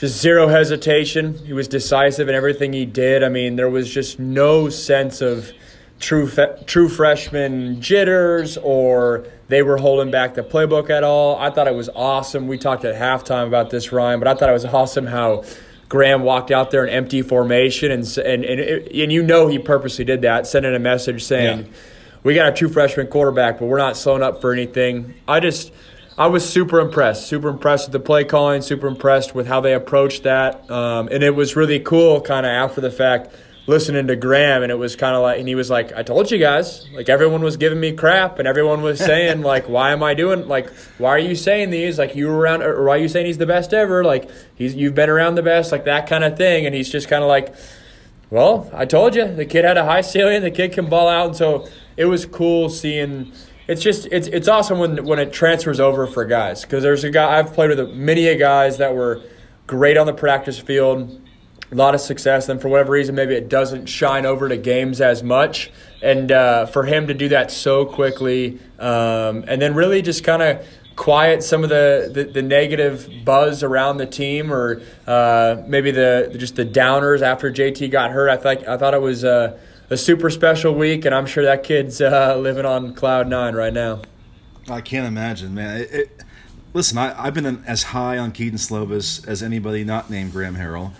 just 0.00 0.18
zero 0.18 0.48
hesitation. 0.48 1.34
He 1.44 1.52
was 1.52 1.68
decisive 1.68 2.30
in 2.30 2.34
everything 2.34 2.72
he 2.72 2.86
did. 2.86 3.22
I 3.22 3.28
mean, 3.28 3.56
there 3.56 3.68
was 3.68 3.92
just 3.92 4.18
no 4.18 4.70
sense 4.70 5.20
of 5.20 5.52
true 5.98 6.26
fe- 6.26 6.56
true 6.64 6.88
freshman 6.88 7.82
jitters 7.82 8.56
or 8.56 9.26
they 9.50 9.62
were 9.62 9.76
holding 9.76 10.10
back 10.10 10.34
the 10.34 10.42
playbook 10.42 10.88
at 10.88 11.04
all. 11.04 11.36
I 11.36 11.50
thought 11.50 11.66
it 11.66 11.74
was 11.74 11.90
awesome. 11.94 12.46
We 12.46 12.56
talked 12.56 12.84
at 12.84 12.94
halftime 12.94 13.46
about 13.46 13.70
this, 13.70 13.92
Ryan, 13.92 14.20
but 14.20 14.28
I 14.28 14.34
thought 14.34 14.48
it 14.48 14.52
was 14.52 14.64
awesome 14.64 15.06
how 15.06 15.44
Graham 15.88 16.22
walked 16.22 16.50
out 16.50 16.70
there 16.70 16.84
in 16.86 16.90
empty 16.90 17.20
formation 17.20 17.90
and 17.90 18.04
and 18.18 18.44
and, 18.44 18.60
and 18.60 19.12
you 19.12 19.22
know 19.22 19.48
he 19.48 19.58
purposely 19.58 20.04
did 20.04 20.22
that, 20.22 20.46
sending 20.46 20.74
a 20.74 20.78
message 20.78 21.22
saying. 21.24 21.66
Yeah. 21.66 21.72
We 22.22 22.34
got 22.34 22.48
a 22.48 22.52
true 22.52 22.68
freshman 22.68 23.06
quarterback, 23.06 23.58
but 23.58 23.64
we're 23.64 23.78
not 23.78 23.96
slowing 23.96 24.22
up 24.22 24.42
for 24.42 24.52
anything. 24.52 25.14
I 25.26 25.40
just, 25.40 25.72
I 26.18 26.26
was 26.26 26.46
super 26.46 26.78
impressed, 26.78 27.26
super 27.26 27.48
impressed 27.48 27.86
with 27.86 27.92
the 27.92 28.00
play 28.00 28.24
calling, 28.24 28.60
super 28.60 28.88
impressed 28.88 29.34
with 29.34 29.46
how 29.46 29.62
they 29.62 29.72
approached 29.72 30.24
that. 30.24 30.70
Um, 30.70 31.08
and 31.10 31.24
it 31.24 31.34
was 31.34 31.56
really 31.56 31.80
cool 31.80 32.20
kind 32.20 32.44
of 32.44 32.50
after 32.50 32.82
the 32.82 32.90
fact 32.90 33.34
listening 33.66 34.06
to 34.06 34.16
Graham 34.16 34.62
and 34.62 34.72
it 34.72 34.76
was 34.76 34.96
kind 34.96 35.14
of 35.14 35.22
like 35.22 35.38
and 35.38 35.46
he 35.46 35.54
was 35.54 35.70
like 35.70 35.92
I 35.92 36.02
told 36.02 36.30
you 36.30 36.38
guys 36.38 36.88
like 36.92 37.08
everyone 37.08 37.42
was 37.42 37.56
giving 37.56 37.78
me 37.78 37.92
crap 37.92 38.38
and 38.38 38.48
everyone 38.48 38.82
was 38.82 38.98
saying 38.98 39.42
like 39.52 39.68
why 39.68 39.92
am 39.92 40.02
I 40.02 40.14
doing 40.14 40.48
like 40.48 40.70
why 40.98 41.10
are 41.10 41.18
you 41.18 41.34
saying 41.34 41.70
these? 41.70 41.98
Like 41.98 42.16
you 42.16 42.28
were 42.28 42.38
around 42.38 42.62
or 42.62 42.84
why 42.84 42.96
are 42.96 42.98
you 42.98 43.08
saying 43.08 43.26
he's 43.26 43.38
the 43.38 43.46
best 43.46 43.72
ever? 43.72 44.02
Like 44.02 44.30
he's 44.54 44.74
you've 44.74 44.94
been 44.94 45.10
around 45.10 45.34
the 45.34 45.42
best 45.42 45.72
like 45.72 45.84
that 45.84 46.08
kind 46.08 46.24
of 46.24 46.36
thing. 46.36 46.66
And 46.66 46.74
he's 46.74 46.90
just 46.90 47.08
kind 47.08 47.22
of 47.22 47.28
like 47.28 47.54
well 48.30 48.70
I 48.72 48.86
told 48.86 49.14
you 49.14 49.26
the 49.26 49.46
kid 49.46 49.64
had 49.64 49.76
a 49.76 49.84
high 49.84 50.00
ceiling 50.00 50.42
the 50.42 50.50
kid 50.50 50.72
can 50.72 50.88
ball 50.88 51.08
out. 51.08 51.28
And 51.28 51.36
so 51.36 51.68
it 51.96 52.06
was 52.06 52.26
cool 52.26 52.70
seeing 52.70 53.32
it's 53.70 53.82
just 53.82 54.08
it's 54.10 54.26
it's 54.26 54.48
awesome 54.48 54.80
when 54.80 55.04
when 55.04 55.20
it 55.20 55.32
transfers 55.32 55.78
over 55.78 56.06
for 56.08 56.24
guys. 56.24 56.62
Because 56.62 56.82
there's 56.82 57.04
a 57.04 57.10
guy 57.10 57.38
I've 57.38 57.52
played 57.52 57.70
with 57.70 57.90
many 57.90 58.26
a 58.26 58.36
guys 58.36 58.78
that 58.78 58.96
were 58.96 59.22
great 59.68 59.96
on 59.96 60.06
the 60.06 60.12
practice 60.12 60.58
field, 60.58 61.20
a 61.70 61.74
lot 61.74 61.94
of 61.94 62.00
success. 62.00 62.46
Then 62.46 62.58
for 62.58 62.68
whatever 62.68 62.92
reason, 62.92 63.14
maybe 63.14 63.34
it 63.34 63.48
doesn't 63.48 63.86
shine 63.86 64.26
over 64.26 64.48
to 64.48 64.56
games 64.56 65.00
as 65.00 65.22
much. 65.22 65.70
And 66.02 66.32
uh, 66.32 66.66
for 66.66 66.84
him 66.84 67.06
to 67.06 67.14
do 67.14 67.28
that 67.28 67.50
so 67.50 67.84
quickly, 67.84 68.58
um, 68.78 69.44
and 69.46 69.60
then 69.60 69.74
really 69.74 70.02
just 70.02 70.24
kind 70.24 70.42
of 70.42 70.66
quiet 70.96 71.42
some 71.42 71.62
of 71.62 71.70
the, 71.70 72.10
the, 72.12 72.24
the, 72.24 72.42
negative 72.42 73.08
buzz 73.24 73.62
around 73.62 73.98
the 73.98 74.06
team, 74.06 74.52
or 74.52 74.82
uh, 75.06 75.62
maybe 75.66 75.90
the 75.90 76.34
just 76.36 76.56
the 76.56 76.64
downers 76.64 77.22
after 77.22 77.50
JT 77.50 77.90
got 77.90 78.10
hurt. 78.10 78.28
I 78.28 78.36
thought 78.36 78.66
I 78.68 78.76
thought 78.76 78.94
it 78.94 79.02
was. 79.02 79.24
Uh, 79.24 79.58
a 79.90 79.96
super 79.96 80.30
special 80.30 80.72
week, 80.72 81.04
and 81.04 81.12
I'm 81.12 81.26
sure 81.26 81.44
that 81.44 81.64
kid's 81.64 82.00
uh, 82.00 82.36
living 82.38 82.64
on 82.64 82.94
cloud 82.94 83.26
nine 83.26 83.54
right 83.54 83.72
now. 83.72 84.02
I 84.68 84.80
can't 84.80 85.06
imagine, 85.06 85.52
man. 85.52 85.80
It, 85.80 85.92
it, 85.92 86.24
listen, 86.72 86.96
I, 86.96 87.24
have 87.24 87.34
been 87.34 87.64
as 87.66 87.82
high 87.82 88.16
on 88.16 88.30
Kedon 88.30 88.56
Slovis 88.56 89.26
as 89.26 89.42
anybody 89.42 89.82
not 89.82 90.08
named 90.08 90.30
Graham 90.30 90.54
Harrell 90.54 90.92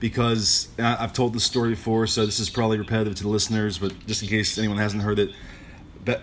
because 0.00 0.68
I've 0.78 1.12
told 1.12 1.34
this 1.34 1.44
story 1.44 1.70
before, 1.70 2.06
so 2.06 2.24
this 2.24 2.38
is 2.38 2.50
probably 2.50 2.78
repetitive 2.78 3.14
to 3.16 3.22
the 3.24 3.28
listeners, 3.28 3.78
but 3.78 4.06
just 4.06 4.22
in 4.22 4.28
case 4.28 4.56
anyone 4.58 4.78
hasn't 4.78 5.02
heard 5.02 5.18
it, 5.18 5.32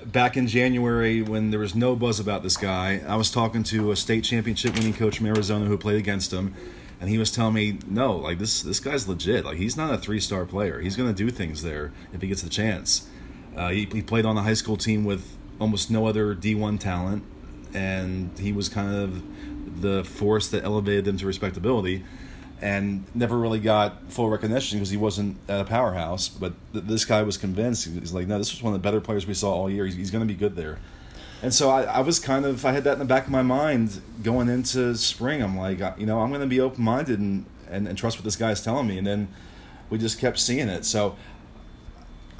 back 0.06 0.38
in 0.38 0.48
January 0.48 1.22
when 1.22 1.52
there 1.52 1.60
was 1.60 1.76
no 1.76 1.96
buzz 1.96 2.20
about 2.20 2.42
this 2.42 2.58
guy, 2.58 3.02
I 3.08 3.16
was 3.16 3.30
talking 3.30 3.64
to 3.64 3.92
a 3.92 3.96
state 3.96 4.24
championship 4.24 4.76
winning 4.76 4.94
coach 4.94 5.18
from 5.18 5.28
Arizona 5.28 5.66
who 5.66 5.78
played 5.78 5.98
against 5.98 6.32
him 6.32 6.56
and 7.00 7.10
he 7.10 7.18
was 7.18 7.32
telling 7.32 7.54
me, 7.54 7.78
no, 7.88 8.16
like 8.16 8.40
this 8.40 8.62
this 8.62 8.80
guy's 8.80 9.08
legit. 9.08 9.46
Like 9.46 9.58
he's 9.58 9.76
not 9.76 9.94
a 9.94 9.98
three 9.98 10.20
star 10.20 10.46
player. 10.46 10.80
He's 10.80 10.96
going 10.96 11.14
to 11.14 11.16
do 11.16 11.30
things 11.30 11.62
there 11.62 11.92
if 12.14 12.22
he 12.22 12.28
gets 12.28 12.42
the 12.42 12.50
chance. 12.50 13.08
Uh, 13.56 13.70
he, 13.70 13.86
he 13.86 14.02
played 14.02 14.26
on 14.26 14.38
a 14.38 14.42
high 14.42 14.54
school 14.54 14.78
team 14.78 15.06
with 15.06 15.38
almost 15.60 15.90
no 15.90 16.08
other 16.08 16.36
D1 16.36 16.80
talent, 16.80 17.24
and 17.74 18.38
he 18.40 18.52
was 18.52 18.70
kind 18.70 18.94
of 18.94 19.82
the 19.82 20.04
force 20.04 20.48
that 20.50 20.64
elevated 20.64 21.06
them 21.06 21.18
to 21.18 21.26
respectability. 21.26 22.04
And 22.62 23.06
never 23.14 23.38
really 23.38 23.60
got 23.60 24.12
full 24.12 24.30
recognition 24.30 24.80
because 24.80 24.90
he 24.90 24.98
wasn't 24.98 25.38
at 25.50 25.60
a 25.60 25.66
powerhouse. 25.66 26.30
But 26.30 26.54
th- 26.74 26.86
this 26.86 27.06
guy 27.06 27.22
was 27.22 27.38
convinced. 27.38 27.86
He's 27.86 28.14
like, 28.14 28.28
no, 28.28 28.38
this 28.38 28.52
was 28.54 28.64
one 28.64 28.74
of 28.74 28.82
the 28.82 28.84
better 28.84 29.02
players 29.02 29.28
we 29.28 29.34
saw 29.34 29.54
all 29.54 29.70
year. 29.70 29.86
He's, 29.86 29.96
he's 29.96 30.12
going 30.12 30.26
to 30.26 30.34
be 30.34 30.38
good 30.38 30.56
there. 30.56 30.80
And 31.42 31.54
so 31.54 31.70
I, 31.70 31.84
I, 31.84 32.00
was 32.00 32.18
kind 32.18 32.46
of 32.46 32.66
I 32.66 32.72
had 32.72 32.86
that 32.86 32.94
in 32.94 33.00
the 33.00 33.06
back 33.06 33.26
of 33.26 33.32
my 33.32 33.42
mind 33.42 34.02
going 34.24 34.50
into 34.50 34.96
spring. 34.96 35.44
I'm 35.44 35.58
like, 35.58 35.80
you 35.98 36.06
know, 36.06 36.22
I'm 36.22 36.30
going 36.30 36.42
to 36.42 36.48
be 36.48 36.60
open 36.60 36.84
minded 36.84 37.20
and, 37.20 37.46
and, 37.70 37.88
and 37.88 37.98
trust 37.98 38.18
what 38.18 38.24
this 38.24 38.38
guy's 38.38 38.64
telling 38.64 38.88
me. 38.88 38.98
And 38.98 39.06
then 39.06 39.28
we 39.90 39.98
just 39.98 40.18
kept 40.18 40.40
seeing 40.40 40.70
it. 40.70 40.86
So 40.86 41.18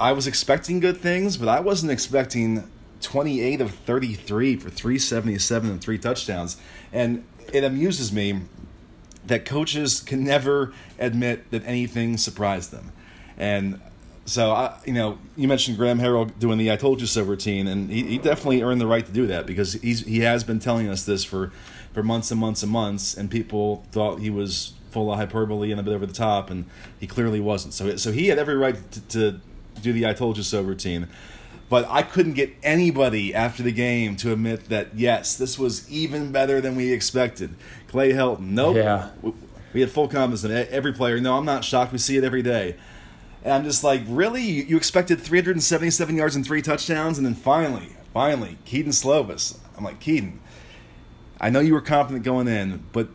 I 0.00 0.12
was 0.12 0.26
expecting 0.26 0.80
good 0.80 0.96
things, 0.96 1.36
but 1.36 1.48
I 1.48 1.60
wasn't 1.60 1.92
expecting 1.92 2.68
28 3.00 3.60
of 3.60 3.70
33 3.72 4.56
for 4.56 4.70
377 4.70 5.70
and 5.70 5.80
three 5.80 5.98
touchdowns. 5.98 6.56
And 6.92 7.24
it 7.52 7.64
amuses 7.64 8.12
me 8.12 8.40
that 9.26 9.44
coaches 9.44 10.00
can 10.00 10.24
never 10.24 10.72
admit 10.98 11.50
that 11.50 11.64
anything 11.66 12.16
surprised 12.16 12.70
them. 12.70 12.92
And 13.36 13.80
so 14.24 14.50
I, 14.52 14.76
you 14.84 14.92
know, 14.92 15.18
you 15.36 15.46
mentioned 15.46 15.76
Graham 15.76 16.00
Harrell 16.00 16.36
doing 16.38 16.58
the 16.58 16.70
"I 16.70 16.76
told 16.76 17.00
you 17.00 17.06
so" 17.06 17.22
routine, 17.22 17.66
and 17.66 17.90
he, 17.90 18.02
he 18.02 18.18
definitely 18.18 18.62
earned 18.62 18.80
the 18.80 18.86
right 18.86 19.06
to 19.06 19.12
do 19.12 19.26
that 19.28 19.46
because 19.46 19.74
he's 19.74 20.00
he 20.04 20.20
has 20.20 20.42
been 20.44 20.58
telling 20.58 20.88
us 20.88 21.04
this 21.04 21.24
for 21.24 21.52
for 21.92 22.02
months 22.02 22.30
and 22.30 22.40
months 22.40 22.62
and 22.62 22.72
months, 22.72 23.16
and 23.16 23.30
people 23.30 23.84
thought 23.92 24.18
he 24.18 24.30
was 24.30 24.74
full 24.90 25.12
of 25.12 25.18
hyperbole 25.18 25.70
and 25.70 25.78
a 25.78 25.82
bit 25.82 25.94
over 25.94 26.06
the 26.06 26.12
top, 26.12 26.50
and 26.50 26.64
he 26.98 27.06
clearly 27.06 27.40
wasn't. 27.40 27.72
So 27.72 27.96
so 27.96 28.10
he 28.10 28.28
had 28.28 28.38
every 28.38 28.56
right 28.56 28.76
to, 28.92 29.00
to 29.00 29.40
do 29.80 29.92
the 29.92 30.06
"I 30.06 30.12
told 30.12 30.36
you 30.36 30.42
so" 30.42 30.60
routine. 30.60 31.08
But 31.68 31.86
I 31.88 32.02
couldn't 32.02 32.34
get 32.34 32.52
anybody 32.62 33.34
after 33.34 33.62
the 33.62 33.72
game 33.72 34.16
to 34.16 34.32
admit 34.32 34.68
that 34.68 34.94
yes, 34.94 35.36
this 35.36 35.58
was 35.58 35.90
even 35.90 36.30
better 36.30 36.60
than 36.60 36.76
we 36.76 36.92
expected. 36.92 37.54
Clay 37.88 38.12
Helton, 38.12 38.50
nope. 38.50 38.76
Yeah. 38.76 39.10
We 39.72 39.80
had 39.80 39.90
full 39.90 40.08
confidence 40.08 40.44
in 40.44 40.52
every 40.52 40.92
player. 40.92 41.20
No, 41.20 41.36
I'm 41.36 41.44
not 41.44 41.64
shocked. 41.64 41.92
We 41.92 41.98
see 41.98 42.16
it 42.16 42.24
every 42.24 42.42
day. 42.42 42.76
And 43.42 43.52
I'm 43.52 43.64
just 43.64 43.84
like, 43.84 44.02
really? 44.06 44.42
You 44.42 44.76
expected 44.76 45.20
377 45.20 46.16
yards 46.16 46.36
and 46.36 46.44
three 46.44 46.62
touchdowns, 46.62 47.18
and 47.18 47.26
then 47.26 47.34
finally, 47.34 47.90
finally, 48.12 48.58
Kedon 48.64 48.92
Slovis. 48.92 49.58
I'm 49.76 49.84
like, 49.84 50.00
Kedon, 50.00 50.40
I 51.40 51.50
know 51.50 51.60
you 51.60 51.74
were 51.74 51.80
confident 51.80 52.24
going 52.24 52.48
in, 52.48 52.84
but 52.92 53.08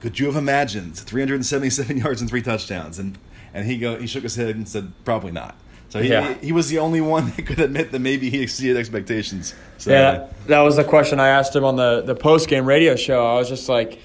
could 0.00 0.18
you 0.18 0.26
have 0.26 0.36
imagined 0.36 0.96
377 0.96 1.96
yards 1.98 2.20
and 2.20 2.30
three 2.30 2.42
touchdowns? 2.42 2.98
And 2.98 3.18
and 3.52 3.66
he 3.66 3.78
go 3.78 3.96
he 3.98 4.06
shook 4.06 4.22
his 4.22 4.36
head 4.36 4.56
and 4.56 4.68
said, 4.68 4.92
probably 5.04 5.32
not. 5.32 5.56
So 5.90 6.00
he, 6.00 6.08
yeah. 6.08 6.34
he, 6.34 6.52
was 6.52 6.68
the 6.68 6.78
only 6.78 7.00
one 7.00 7.30
that 7.36 7.46
could 7.46 7.60
admit 7.60 7.92
that 7.92 7.98
maybe 7.98 8.30
he 8.30 8.42
exceeded 8.42 8.76
expectations. 8.76 9.54
So, 9.78 9.90
yeah, 9.90 10.00
that, 10.00 10.46
that 10.46 10.60
was 10.60 10.76
the 10.76 10.84
question 10.84 11.20
I 11.20 11.28
asked 11.28 11.54
him 11.54 11.64
on 11.64 11.76
the 11.76 12.02
the 12.02 12.14
post 12.14 12.48
game 12.48 12.64
radio 12.64 12.96
show. 12.96 13.26
I 13.26 13.34
was 13.34 13.48
just 13.48 13.68
like 13.68 14.00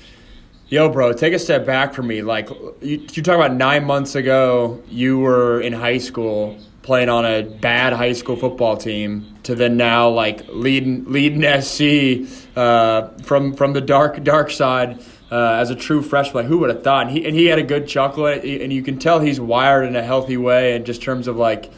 Yo, 0.67 0.89
bro, 0.89 1.13
take 1.13 1.31
a 1.31 1.37
step 1.37 1.63
back 1.63 1.93
for 1.93 2.01
me. 2.01 2.23
Like, 2.23 2.49
you, 2.81 3.05
you 3.13 3.21
talk 3.21 3.35
about 3.35 3.53
nine 3.53 3.85
months 3.85 4.15
ago, 4.15 4.81
you 4.89 5.19
were 5.19 5.61
in 5.61 5.73
high 5.73 5.99
school 5.99 6.57
playing 6.81 7.09
on 7.09 7.23
a 7.23 7.43
bad 7.43 7.93
high 7.93 8.13
school 8.13 8.35
football 8.35 8.75
team 8.77 9.35
to 9.43 9.55
then 9.55 9.75
now 9.75 10.07
like 10.09 10.47
leading 10.49 11.03
leading 11.11 11.41
SC 11.61 12.27
uh, 12.55 13.09
from 13.23 13.53
from 13.55 13.73
the 13.73 13.81
dark 13.81 14.23
dark 14.23 14.51
side 14.51 14.99
uh, 15.31 15.57
as 15.59 15.69
a 15.69 15.75
true 15.75 16.01
freshman. 16.01 16.43
Like, 16.43 16.45
who 16.45 16.59
would 16.59 16.69
have 16.69 16.83
thought? 16.83 17.07
And 17.07 17.17
he 17.17 17.25
and 17.25 17.35
he 17.35 17.45
had 17.45 17.59
a 17.59 17.63
good 17.63 17.87
chuckle, 17.87 18.27
and 18.27 18.71
you 18.71 18.81
can 18.81 18.99
tell 18.99 19.19
he's 19.19 19.39
wired 19.39 19.85
in 19.85 19.95
a 19.95 20.03
healthy 20.03 20.37
way, 20.37 20.75
and 20.75 20.85
just 20.85 21.01
terms 21.01 21.27
of 21.27 21.37
like. 21.37 21.71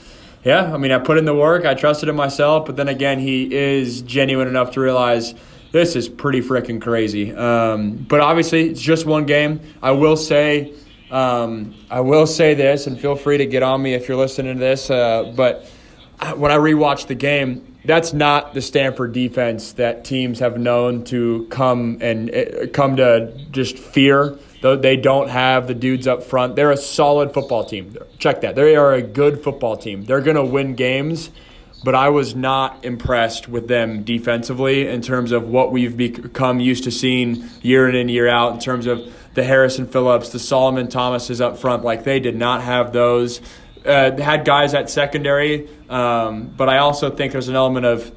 Yeah, 0.44 0.74
I 0.74 0.78
mean, 0.78 0.92
I 0.92 1.00
put 1.00 1.18
in 1.18 1.26
the 1.26 1.36
work. 1.36 1.66
I 1.66 1.74
trusted 1.74 2.08
in 2.08 2.16
myself, 2.16 2.68
but 2.68 2.78
then 2.78 2.88
again, 2.88 3.20
he 3.20 3.54
is 3.54 4.02
genuine 4.04 4.48
enough 4.48 4.72
to 4.74 4.80
realize 4.80 5.34
this 5.72 5.96
is 5.96 6.08
pretty 6.08 6.42
freaking 6.42 6.82
crazy. 6.82 7.34
Um, 7.34 7.98
but 7.98 8.22
obviously, 8.22 8.70
it's 8.70 8.80
just 8.80 9.06
one 9.06 9.26
game. 9.26 9.60
I 9.82 9.92
will 9.92 10.16
say, 10.16 10.74
um, 11.12 11.74
I 11.90 12.00
will 12.00 12.28
say 12.28 12.54
this, 12.54 12.88
and 12.88 12.98
feel 12.98 13.16
free 13.16 13.38
to 13.40 13.46
get 13.46 13.64
on 13.64 13.82
me 13.82 13.94
if 13.94 14.08
you're 14.08 14.16
listening 14.16 14.54
to 14.54 14.60
this. 14.60 14.90
Uh, 14.90 15.34
but 15.36 15.66
when 16.36 16.52
I 16.52 16.58
rewatched 16.58 17.08
the 17.08 17.16
game, 17.16 17.77
that's 17.88 18.14
not 18.14 18.54
the 18.54 18.62
Stanford 18.62 19.14
defense 19.14 19.74
that 19.74 20.06
teams 20.06 20.40
have 20.40 20.60
known 20.60 21.04
to 21.06 21.48
come 21.50 21.98
and 22.02 22.34
uh, 22.34 22.68
come 22.74 22.98
to 22.98 23.34
just 23.52 23.78
fear. 23.80 24.38
Though 24.62 24.76
they 24.76 24.98
don't 24.98 25.30
have 25.30 25.68
the 25.68 25.74
dudes 25.74 26.08
up 26.08 26.24
front, 26.24 26.56
they're 26.56 26.72
a 26.72 26.78
solid 26.78 27.34
football 27.34 27.64
team. 27.64 27.96
Check 28.18 28.42
that. 28.42 28.56
They 28.56 28.76
are 28.76 28.94
a 28.94 29.02
good 29.02 29.44
football 29.44 29.78
team. 29.78 30.04
They're 30.06 30.22
going 30.22 30.38
to 30.38 30.46
win 30.46 30.76
games 30.76 31.30
but 31.84 31.96
I 31.96 32.10
was 32.10 32.36
not 32.36 32.84
impressed 32.84 33.48
with 33.48 33.68
them 33.68 34.04
defensively 34.04 34.88
in 34.88 35.02
terms 35.02 35.32
of 35.32 35.48
what 35.48 35.72
we've 35.72 35.96
become 35.96 36.60
used 36.60 36.84
to 36.86 36.92
seeing 36.92 37.48
year 37.62 37.88
in 37.88 37.96
and 37.96 38.10
year 38.10 38.28
out 38.28 38.54
in 38.54 38.60
terms 38.60 38.88
of 38.88 39.14
the 39.36 39.44
Harrison 39.44 39.88
Phillips, 39.88 40.30
the 40.30 40.40
Solomon 40.40 40.88
Thomases 40.88 41.40
up 41.40 41.60
front. 41.60 41.84
Like 41.84 42.04
they 42.04 42.20
did 42.20 42.36
not 42.36 42.64
have 42.64 42.94
those. 42.94 43.40
Uh, 43.88 44.22
had 44.22 44.46
guys 44.46 44.74
at 44.74 44.90
secondary, 44.90 45.70
um, 45.90 46.54
but 46.56 46.70
I 46.70 46.80
also 46.80 47.10
think 47.10 47.32
there's 47.32 47.48
an 47.48 47.56
element 47.56 47.86
of 47.86 48.12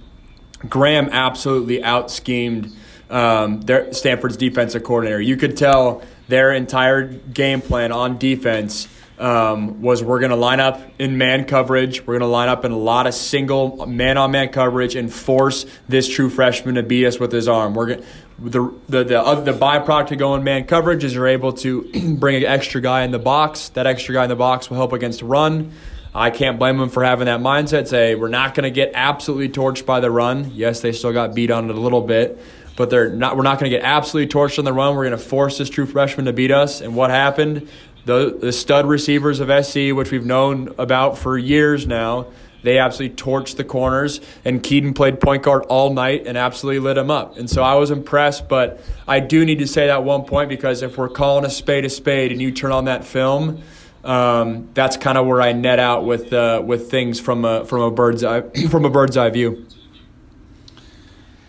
Graham 0.68 1.08
absolutely 1.10 1.82
out 1.82 2.10
schemed 2.10 2.72
um, 3.08 3.60
their 3.62 3.92
Stanford's 3.92 4.36
defensive 4.36 4.84
coordinator. 4.84 5.20
You 5.20 5.36
could 5.36 5.56
tell 5.56 6.02
their 6.28 6.52
entire 6.52 7.04
game 7.04 7.60
plan 7.60 7.92
on 7.92 8.18
defense 8.18 8.88
um, 9.20 9.82
was 9.82 10.02
we're 10.02 10.18
going 10.18 10.30
to 10.30 10.36
line 10.36 10.60
up 10.60 10.80
in 10.98 11.18
man 11.18 11.44
coverage. 11.44 12.00
We're 12.06 12.14
going 12.14 12.20
to 12.20 12.26
line 12.26 12.48
up 12.48 12.64
in 12.64 12.72
a 12.72 12.78
lot 12.78 13.06
of 13.06 13.12
single 13.12 13.86
man 13.86 14.16
on 14.16 14.30
man 14.30 14.48
coverage 14.48 14.96
and 14.96 15.12
force 15.12 15.66
this 15.88 16.08
true 16.08 16.30
freshman 16.30 16.76
to 16.76 16.82
beat 16.82 17.04
us 17.04 17.20
with 17.20 17.30
his 17.30 17.46
arm. 17.46 17.74
We're 17.74 17.86
going 17.86 18.04
the 18.42 18.72
the 18.88 19.04
the, 19.04 19.20
uh, 19.20 19.40
the 19.40 19.52
byproduct 19.52 20.12
of 20.12 20.18
going 20.18 20.44
man 20.44 20.64
coverage 20.64 21.04
is 21.04 21.14
you're 21.14 21.28
able 21.28 21.52
to 21.54 22.16
bring 22.18 22.36
an 22.36 22.44
extra 22.44 22.80
guy 22.80 23.02
in 23.02 23.10
the 23.10 23.18
box. 23.18 23.68
That 23.70 23.86
extra 23.86 24.14
guy 24.14 24.24
in 24.24 24.30
the 24.30 24.36
box 24.36 24.70
will 24.70 24.76
help 24.76 24.92
against 24.92 25.22
run. 25.22 25.72
I 26.14 26.30
can't 26.30 26.58
blame 26.58 26.78
them 26.78 26.88
for 26.88 27.04
having 27.04 27.26
that 27.26 27.40
mindset. 27.40 27.86
Say 27.86 28.14
we're 28.14 28.28
not 28.28 28.54
going 28.54 28.64
to 28.64 28.70
get 28.70 28.92
absolutely 28.94 29.48
torched 29.48 29.86
by 29.86 30.00
the 30.00 30.10
run. 30.10 30.50
Yes, 30.54 30.80
they 30.80 30.92
still 30.92 31.12
got 31.12 31.34
beat 31.34 31.50
on 31.50 31.70
it 31.70 31.76
a 31.76 31.80
little 31.80 32.00
bit, 32.00 32.38
but 32.76 32.90
they're 32.90 33.10
not. 33.10 33.36
We're 33.36 33.42
not 33.42 33.60
going 33.60 33.70
to 33.70 33.76
get 33.76 33.84
absolutely 33.84 34.32
torched 34.32 34.58
on 34.58 34.64
the 34.64 34.72
run. 34.72 34.96
We're 34.96 35.06
going 35.06 35.18
to 35.18 35.24
force 35.24 35.58
this 35.58 35.70
true 35.70 35.86
freshman 35.86 36.26
to 36.26 36.32
beat 36.32 36.50
us. 36.50 36.80
And 36.80 36.96
what 36.96 37.10
happened? 37.10 37.68
The, 38.06 38.36
the 38.40 38.50
stud 38.50 38.86
receivers 38.86 39.40
of 39.40 39.64
SC, 39.64 39.92
which 39.92 40.10
we've 40.10 40.24
known 40.24 40.74
about 40.78 41.18
for 41.18 41.36
years 41.36 41.86
now, 41.86 42.28
they 42.62 42.78
absolutely 42.78 43.16
torched 43.16 43.56
the 43.56 43.64
corners, 43.64 44.20
and 44.44 44.62
Kedon 44.62 44.94
played 44.94 45.20
point 45.20 45.42
guard 45.42 45.64
all 45.64 45.92
night 45.92 46.26
and 46.26 46.36
absolutely 46.36 46.80
lit 46.80 46.98
him 46.98 47.10
up. 47.10 47.36
And 47.38 47.48
so 47.48 47.62
I 47.62 47.74
was 47.74 47.90
impressed, 47.90 48.48
but 48.48 48.80
I 49.08 49.20
do 49.20 49.44
need 49.44 49.58
to 49.60 49.66
say 49.66 49.86
that 49.86 50.04
one 50.04 50.24
point 50.24 50.48
because 50.48 50.82
if 50.82 50.98
we're 50.98 51.08
calling 51.08 51.44
a 51.44 51.50
spade 51.50 51.84
a 51.84 51.90
spade 51.90 52.32
and 52.32 52.40
you 52.40 52.52
turn 52.52 52.72
on 52.72 52.84
that 52.84 53.04
film, 53.04 53.62
um, 54.04 54.68
that's 54.74 54.96
kind 54.96 55.18
of 55.18 55.26
where 55.26 55.42
I 55.42 55.52
net 55.52 55.78
out 55.78 56.04
with 56.04 56.32
uh, 56.32 56.62
with 56.64 56.90
things 56.90 57.20
from 57.20 57.44
a 57.44 57.64
from 57.64 57.82
a 57.82 57.90
bird's 57.90 58.24
eye 58.24 58.40
from 58.70 58.84
a 58.84 58.90
bird's 58.90 59.16
eye 59.16 59.30
view. 59.30 59.66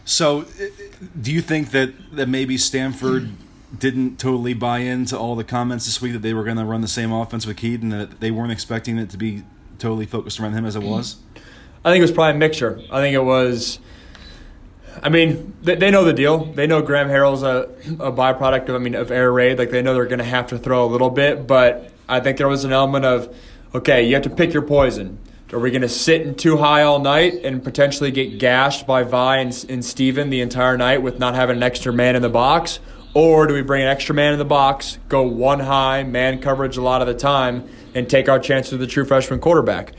So, 0.04 0.46
do 1.20 1.32
you 1.32 1.42
think 1.42 1.72
that 1.72 1.94
that 2.14 2.28
maybe 2.28 2.58
Stanford? 2.58 3.30
didn't 3.78 4.20
totally 4.20 4.54
buy 4.54 4.80
into 4.80 5.18
all 5.18 5.36
the 5.36 5.46
comments 5.46 5.86
this 5.86 6.02
week 6.02 6.12
that 6.12 6.22
they 6.22 6.34
were 6.34 6.44
going 6.44 6.58
to 6.58 6.66
run 6.66 6.82
the 6.82 6.88
same 6.90 7.12
offense 7.12 7.46
with 7.46 7.64
and 7.64 7.92
that 7.92 8.20
they 8.20 8.30
weren't 8.30 8.52
expecting 8.52 8.98
it 8.98 9.10
to 9.10 9.18
be 9.18 9.44
totally 9.82 10.06
focused 10.06 10.40
around 10.40 10.54
him 10.54 10.66
as 10.66 10.76
it 10.76 10.84
was? 10.84 11.18
I 11.84 11.92
think 11.92 12.00
it 12.00 12.04
was 12.04 12.12
probably 12.12 12.36
a 12.36 12.40
mixture. 12.40 12.82
I 12.92 13.02
think 13.02 13.16
it 13.16 13.24
was. 13.24 13.80
I 15.02 15.10
mean, 15.10 15.54
they, 15.62 15.76
they 15.76 15.90
know 15.90 16.04
the 16.04 16.14
deal. 16.14 16.46
They 16.46 16.68
know 16.68 16.82
Graham 16.82 17.08
Harrell's 17.08 17.44
a, 17.44 17.70
a 18.00 18.12
byproduct 18.12 18.70
of 18.70 18.76
I 18.76 18.78
mean 18.78 18.96
of 18.96 19.10
air 19.12 19.32
raid. 19.32 19.58
Like 19.58 19.72
they 19.72 19.82
know 19.82 19.94
they're 19.94 20.06
going 20.06 20.20
to 20.20 20.26
have 20.26 20.48
to 20.48 20.58
throw 20.58 20.86
a 20.86 20.90
little 20.90 21.10
bit, 21.10 21.48
but 21.48 21.92
I 22.08 22.20
think 22.20 22.38
there 22.38 22.48
was 22.48 22.64
an 22.66 22.72
element 22.72 23.06
of, 23.06 23.36
okay, 23.74 24.06
you 24.06 24.14
have 24.14 24.24
to 24.24 24.30
pick 24.30 24.54
your 24.54 24.64
poison. 24.64 25.18
Are 25.54 25.60
we 25.60 25.72
going 25.72 25.82
to 25.82 25.90
sit 25.90 26.22
in 26.22 26.36
too 26.36 26.58
high 26.58 26.84
all 26.84 27.00
night 27.00 27.44
and 27.44 27.62
potentially 27.62 28.12
get 28.12 28.38
gashed 28.38 28.88
by 28.88 29.04
Vi 29.04 29.38
and, 29.38 29.66
and 29.68 29.84
Steven 29.84 30.30
the 30.30 30.40
entire 30.42 30.78
night 30.78 31.02
with 31.02 31.20
not 31.20 31.36
having 31.36 31.58
an 31.58 31.64
extra 31.64 31.92
man 31.92 32.16
in 32.16 32.22
the 32.22 32.30
box? 32.30 32.80
Or 33.14 33.48
do 33.48 33.54
we 33.54 33.62
bring 33.62 33.82
an 33.82 33.90
extra 33.90 34.16
man 34.16 34.32
in 34.32 34.40
the 34.40 34.46
box, 34.46 34.98
go 35.10 35.24
one 35.24 35.60
high, 35.60 36.04
man 36.04 36.40
coverage 36.40 36.78
a 36.78 36.82
lot 36.82 37.02
of 37.02 37.08
the 37.08 37.14
time, 37.14 37.68
and 37.94 38.10
take 38.10 38.30
our 38.30 38.40
chance 38.40 38.72
with 38.72 38.80
the 38.80 38.88
true 38.88 39.06
freshman 39.06 39.40
quarterback? 39.40 39.94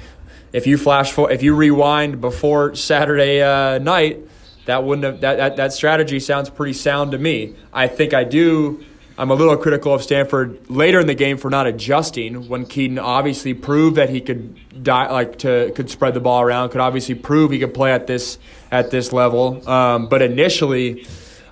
If 0.52 0.66
you 0.66 0.76
flash 0.76 1.12
for, 1.12 1.30
if 1.30 1.42
you 1.42 1.54
rewind 1.54 2.20
before 2.20 2.74
Saturday 2.74 3.42
uh, 3.42 3.78
night, 3.78 4.20
that 4.66 4.84
wouldn't 4.84 5.04
have 5.04 5.20
that, 5.22 5.36
that 5.36 5.56
that 5.56 5.72
strategy 5.72 6.20
sounds 6.20 6.50
pretty 6.50 6.74
sound 6.74 7.12
to 7.12 7.18
me. 7.18 7.56
I 7.72 7.88
think 7.88 8.14
I 8.14 8.24
do. 8.24 8.84
I'm 9.18 9.30
a 9.30 9.34
little 9.34 9.56
critical 9.56 9.92
of 9.92 10.02
Stanford 10.02 10.70
later 10.70 10.98
in 10.98 11.06
the 11.06 11.14
game 11.14 11.36
for 11.36 11.50
not 11.50 11.66
adjusting 11.66 12.48
when 12.48 12.64
Kedon 12.64 12.98
obviously 12.98 13.54
proved 13.54 13.96
that 13.96 14.08
he 14.08 14.20
could 14.20 14.82
die, 14.82 15.10
like 15.10 15.38
to 15.38 15.72
could 15.74 15.90
spread 15.90 16.14
the 16.14 16.20
ball 16.20 16.40
around, 16.42 16.70
could 16.70 16.80
obviously 16.80 17.14
prove 17.14 17.50
he 17.50 17.58
could 17.58 17.74
play 17.74 17.92
at 17.92 18.06
this 18.06 18.38
at 18.70 18.90
this 18.90 19.12
level. 19.12 19.68
Um, 19.68 20.08
but 20.08 20.22
initially 20.22 21.06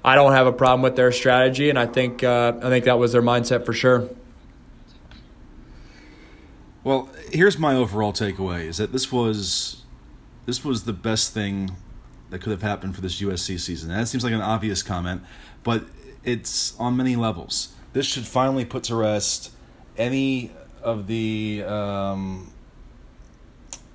I 0.05 0.14
don't 0.14 0.33
have 0.33 0.46
a 0.46 0.53
problem 0.53 0.83
with 0.83 0.96
their 0.96 1.12
strategy, 1.12 1.68
and 1.68 1.79
I 1.79 1.87
think 1.87 2.22
uh, 2.24 2.55
I 2.62 2.68
think 2.68 2.85
that 2.87 2.98
was 2.98 3.12
their 3.12 3.22
mindset 3.22 3.66
for 3.66 3.72
sure. 3.72 4.09
Well, 6.82 7.10
here's 7.30 7.58
my 7.58 7.74
overall 7.74 8.12
takeaway: 8.12 8.64
is 8.64 8.78
that 8.78 8.92
this 8.92 9.12
was 9.12 9.82
this 10.46 10.64
was 10.64 10.84
the 10.84 10.92
best 10.92 11.34
thing 11.34 11.76
that 12.30 12.40
could 12.40 12.50
have 12.50 12.62
happened 12.62 12.94
for 12.94 13.00
this 13.00 13.20
USC 13.20 13.60
season. 13.60 13.90
That 13.90 14.08
seems 14.08 14.24
like 14.24 14.32
an 14.32 14.40
obvious 14.40 14.82
comment, 14.82 15.22
but 15.62 15.84
it's 16.24 16.78
on 16.78 16.96
many 16.96 17.16
levels. 17.16 17.74
This 17.92 18.06
should 18.06 18.26
finally 18.26 18.64
put 18.64 18.84
to 18.84 18.94
rest 18.94 19.52
any 19.96 20.52
of 20.82 21.06
the 21.06 21.64
um, 21.66 22.50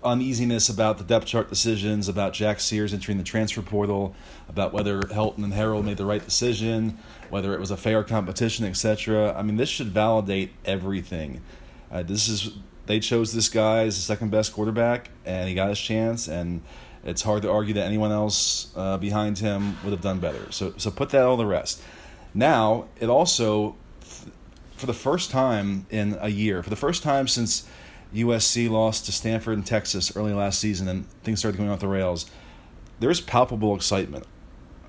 uneasiness 0.04 0.70
about 0.70 0.98
the 0.98 1.04
depth 1.04 1.26
chart 1.26 1.50
decisions, 1.50 2.08
about 2.08 2.34
Jack 2.34 2.60
Sears 2.60 2.94
entering 2.94 3.18
the 3.18 3.24
transfer 3.24 3.62
portal, 3.62 4.14
about 4.48 4.74
whether 4.74 5.02
Helton 5.02 5.44
and 5.44 5.54
Harrell 5.54 5.84
made 5.84 5.98
the 5.98 6.06
right 6.06 6.24
decision, 6.24 7.00
whether 7.30 7.54
it 7.54 7.60
was 7.60 7.72
a 7.72 7.78
fair 7.78 8.04
competition, 8.04 8.66
etc. 8.66 9.34
I 9.36 9.42
mean, 9.42 9.56
this 9.58 9.70
should 9.70 9.88
validate 9.88 10.52
everything. 10.66 11.42
Uh, 11.92 12.04
this 12.04 12.28
is 12.28 12.52
they 12.86 13.00
chose 13.00 13.34
this 13.34 13.50
guy 13.50 13.84
as 13.84 13.96
the 13.96 14.02
second 14.02 14.32
best 14.32 14.54
quarterback, 14.54 15.10
and 15.26 15.50
he 15.50 15.56
got 15.56 15.70
his 15.70 15.80
chance, 15.80 16.28
and 16.28 16.62
it's 17.04 17.22
hard 17.22 17.44
to 17.44 17.52
argue 17.52 17.74
that 17.76 17.86
anyone 17.86 18.12
else 18.12 18.72
uh, 18.76 18.98
behind 18.98 19.40
him 19.40 19.78
would 19.84 19.92
have 19.92 20.02
done 20.02 20.20
better. 20.20 20.52
So, 20.52 20.74
so 20.78 20.92
put 20.92 21.10
that 21.10 21.24
all 21.24 21.38
the 21.38 21.46
rest. 21.46 21.82
Now, 22.34 22.88
it 23.00 23.10
also, 23.10 23.76
for 24.76 24.86
the 24.86 24.94
first 24.94 25.32
time 25.32 25.86
in 25.90 26.18
a 26.20 26.30
year, 26.30 26.62
for 26.64 26.70
the 26.70 26.76
first 26.76 27.04
time 27.04 27.28
since 27.28 27.68
USC 28.14 28.70
lost 28.70 29.06
to 29.06 29.12
Stanford 29.12 29.58
and 29.58 29.66
Texas 29.66 30.16
early 30.16 30.34
last 30.34 30.60
season, 30.60 30.88
and 30.88 31.10
things 31.24 31.40
started 31.40 31.58
going 31.58 31.70
off 31.70 31.80
the 31.80 31.88
rails. 31.88 32.30
There's 33.00 33.22
palpable 33.22 33.76
excitement. 33.76 34.26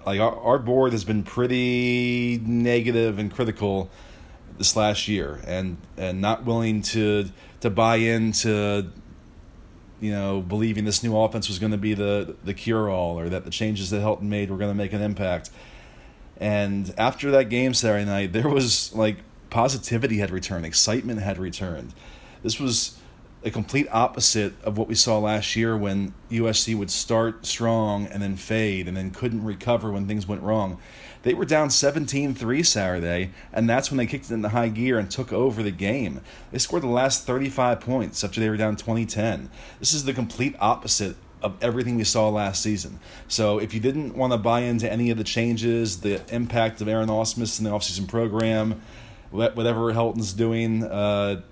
Like 0.04 0.20
our, 0.20 0.38
our 0.38 0.58
board 0.58 0.92
has 0.92 1.04
been 1.04 1.24
pretty 1.24 2.40
negative 2.44 3.18
and 3.18 3.32
critical 3.32 3.90
this 4.58 4.76
last 4.76 5.08
year, 5.08 5.40
and 5.44 5.76
and 5.96 6.20
not 6.20 6.44
willing 6.44 6.82
to 6.82 7.30
to 7.60 7.70
buy 7.70 7.96
into 7.96 8.90
you 10.00 10.10
know, 10.10 10.42
believing 10.42 10.84
this 10.84 11.02
new 11.02 11.16
offense 11.16 11.48
was 11.48 11.58
going 11.58 11.72
to 11.72 11.78
be 11.78 11.94
the 11.94 12.36
the 12.44 12.54
cure 12.54 12.90
all, 12.90 13.18
or 13.18 13.28
that 13.28 13.44
the 13.44 13.50
changes 13.50 13.90
that 13.90 14.02
Helton 14.02 14.22
made 14.22 14.50
were 14.50 14.56
going 14.56 14.70
to 14.70 14.74
make 14.76 14.92
an 14.92 15.02
impact. 15.02 15.50
And 16.38 16.94
after 16.98 17.30
that 17.30 17.44
game 17.44 17.72
Saturday 17.72 18.04
night, 18.04 18.32
there 18.32 18.48
was 18.48 18.94
like 18.94 19.18
positivity 19.48 20.18
had 20.18 20.30
returned, 20.30 20.66
excitement 20.66 21.20
had 21.20 21.38
returned. 21.38 21.94
This 22.42 22.60
was 22.60 22.98
a 23.46 23.50
complete 23.50 23.86
opposite 23.92 24.52
of 24.64 24.76
what 24.76 24.88
we 24.88 24.94
saw 24.96 25.18
last 25.20 25.54
year 25.54 25.76
when 25.76 26.12
USC 26.32 26.76
would 26.76 26.90
start 26.90 27.46
strong 27.46 28.06
and 28.06 28.20
then 28.20 28.34
fade 28.34 28.88
and 28.88 28.96
then 28.96 29.12
couldn't 29.12 29.44
recover 29.44 29.92
when 29.92 30.08
things 30.08 30.26
went 30.26 30.42
wrong. 30.42 30.78
They 31.22 31.32
were 31.32 31.44
down 31.44 31.70
17 31.70 32.34
3 32.34 32.62
Saturday, 32.64 33.30
and 33.52 33.70
that's 33.70 33.88
when 33.88 33.98
they 33.98 34.06
kicked 34.06 34.30
it 34.30 34.34
into 34.34 34.48
high 34.48 34.68
gear 34.68 34.98
and 34.98 35.08
took 35.08 35.32
over 35.32 35.62
the 35.62 35.70
game. 35.70 36.22
They 36.50 36.58
scored 36.58 36.82
the 36.82 36.88
last 36.88 37.24
35 37.24 37.80
points 37.80 38.24
after 38.24 38.40
they 38.40 38.50
were 38.50 38.56
down 38.56 38.74
2010. 38.74 39.48
This 39.78 39.94
is 39.94 40.04
the 40.04 40.12
complete 40.12 40.56
opposite 40.58 41.14
of 41.40 41.56
everything 41.62 41.94
we 41.94 42.04
saw 42.04 42.28
last 42.28 42.62
season. 42.62 42.98
So 43.28 43.58
if 43.58 43.72
you 43.72 43.78
didn't 43.78 44.16
want 44.16 44.32
to 44.32 44.38
buy 44.38 44.60
into 44.60 44.90
any 44.90 45.10
of 45.10 45.18
the 45.18 45.24
changes, 45.24 46.00
the 46.00 46.20
impact 46.34 46.80
of 46.80 46.88
Aaron 46.88 47.08
Ausmus 47.08 47.60
in 47.60 47.64
the 47.64 47.70
offseason 47.70 48.08
program, 48.08 48.82
whatever 49.30 49.92
Helton's 49.92 50.32
doing, 50.32 50.82
uh, 50.82 51.42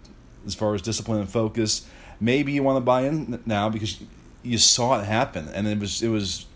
as 0.47 0.55
far 0.55 0.75
as 0.75 0.83
discipline 0.83 1.21
and 1.21 1.29
focus. 1.29 1.87
Maybe 2.21 2.53
you 2.53 2.63
want 2.63 2.77
to 2.77 2.81
buy 2.81 3.03
in 3.03 3.43
now 3.47 3.69
because 3.69 4.01
you 4.43 4.59
saw 4.59 5.01
it 5.01 5.05
happen, 5.05 5.49
and 5.49 5.67
it 5.67 5.79
was 5.79 6.03
it 6.03 6.09
was 6.09 6.47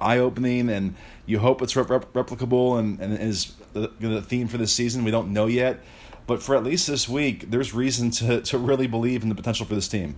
eye 0.00 0.18
opening, 0.18 0.68
and 0.68 0.94
you 1.24 1.38
hope 1.38 1.62
it's 1.62 1.74
rep- 1.74 2.12
replicable 2.12 2.78
and, 2.78 3.00
and 3.00 3.18
is 3.18 3.54
the, 3.72 3.90
the 4.00 4.22
theme 4.22 4.48
for 4.48 4.58
this 4.58 4.72
season. 4.72 5.04
We 5.04 5.10
don't 5.10 5.32
know 5.32 5.46
yet, 5.46 5.80
but 6.26 6.42
for 6.42 6.54
at 6.56 6.64
least 6.64 6.86
this 6.86 7.08
week, 7.08 7.50
there's 7.50 7.72
reason 7.72 8.10
to 8.12 8.40
to 8.42 8.58
really 8.58 8.86
believe 8.86 9.22
in 9.22 9.28
the 9.28 9.34
potential 9.34 9.66
for 9.66 9.74
this 9.74 9.88
team. 9.88 10.16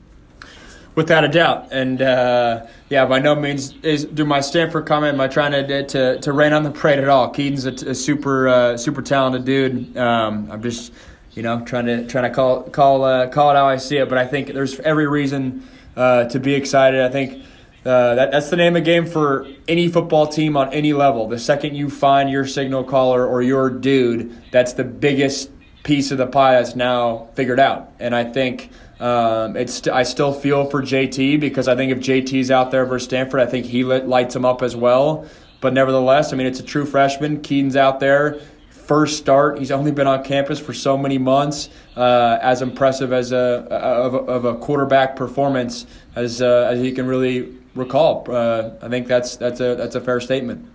Without 0.94 1.22
a 1.22 1.28
doubt, 1.28 1.68
and 1.70 2.02
uh, 2.02 2.66
yeah, 2.88 3.06
by 3.06 3.20
no 3.20 3.36
means 3.36 3.72
is 3.84 4.04
through 4.16 4.24
my 4.24 4.40
Stanford 4.40 4.84
comment. 4.84 5.14
Am 5.14 5.20
I 5.20 5.28
trying 5.28 5.52
to 5.52 5.86
to, 5.86 6.18
to 6.18 6.32
rain 6.32 6.52
on 6.52 6.64
the 6.64 6.72
parade 6.72 6.98
at 6.98 7.08
all? 7.08 7.30
Kedon's 7.30 7.66
a, 7.66 7.90
a 7.90 7.94
super 7.94 8.48
uh, 8.48 8.76
super 8.76 9.00
talented 9.00 9.44
dude. 9.44 9.96
Um, 9.96 10.50
I'm 10.50 10.60
just 10.60 10.92
you 11.38 11.44
know, 11.44 11.60
trying 11.60 11.86
to 11.86 12.04
trying 12.08 12.24
to 12.24 12.30
call 12.30 12.64
call 12.64 13.04
uh, 13.04 13.28
call 13.28 13.52
it 13.52 13.54
how 13.54 13.66
I 13.66 13.76
see 13.76 13.98
it. 13.98 14.08
But 14.08 14.18
I 14.18 14.26
think 14.26 14.48
there's 14.48 14.80
every 14.80 15.06
reason 15.06 15.62
uh, 15.96 16.24
to 16.24 16.40
be 16.40 16.52
excited. 16.52 17.00
I 17.00 17.10
think 17.10 17.44
uh, 17.86 18.16
that, 18.16 18.32
that's 18.32 18.50
the 18.50 18.56
name 18.56 18.74
of 18.74 18.82
the 18.82 18.90
game 18.90 19.06
for 19.06 19.46
any 19.68 19.86
football 19.86 20.26
team 20.26 20.56
on 20.56 20.72
any 20.72 20.92
level. 20.92 21.28
The 21.28 21.38
second 21.38 21.76
you 21.76 21.90
find 21.90 22.28
your 22.28 22.44
signal 22.44 22.82
caller 22.82 23.24
or 23.24 23.40
your 23.40 23.70
dude, 23.70 24.36
that's 24.50 24.72
the 24.72 24.82
biggest 24.82 25.52
piece 25.84 26.10
of 26.10 26.18
the 26.18 26.26
pie 26.26 26.54
that's 26.54 26.74
now 26.74 27.28
figured 27.34 27.60
out. 27.60 27.92
And 28.00 28.16
I 28.16 28.24
think 28.24 28.70
um, 28.98 29.56
it's 29.56 29.86
I 29.86 30.02
still 30.02 30.32
feel 30.32 30.68
for 30.68 30.82
JT 30.82 31.38
because 31.38 31.68
I 31.68 31.76
think 31.76 31.92
if 31.92 32.00
JT's 32.00 32.50
out 32.50 32.72
there 32.72 32.84
versus 32.84 33.06
Stanford, 33.06 33.38
I 33.38 33.46
think 33.46 33.66
he 33.66 33.84
lit, 33.84 34.08
lights 34.08 34.34
him 34.34 34.44
up 34.44 34.60
as 34.60 34.74
well. 34.74 35.24
But 35.60 35.72
nevertheless, 35.72 36.32
I 36.32 36.36
mean, 36.36 36.48
it's 36.48 36.58
a 36.58 36.64
true 36.64 36.84
freshman. 36.84 37.42
Kedon's 37.42 37.76
out 37.76 38.00
there 38.00 38.40
first 38.88 39.18
start. 39.18 39.58
He's 39.58 39.70
only 39.70 39.92
been 39.92 40.06
on 40.06 40.24
campus 40.24 40.58
for 40.58 40.72
so 40.72 40.96
many 40.96 41.18
months. 41.18 41.68
Uh, 41.94 42.38
as 42.40 42.62
impressive 42.62 43.12
as 43.12 43.32
a 43.32 43.66
of, 43.70 44.14
a 44.14 44.18
of 44.18 44.44
a 44.46 44.56
quarterback 44.56 45.14
performance 45.14 45.86
as 46.16 46.42
uh, 46.42 46.68
as 46.70 46.80
he 46.80 46.90
can 46.90 47.06
really 47.06 47.54
recall. 47.74 48.24
Uh, 48.28 48.70
I 48.82 48.88
think 48.88 49.06
that's 49.06 49.36
that's 49.36 49.60
a 49.60 49.76
that's 49.76 49.94
a 49.94 50.00
fair 50.00 50.20
statement. 50.20 50.66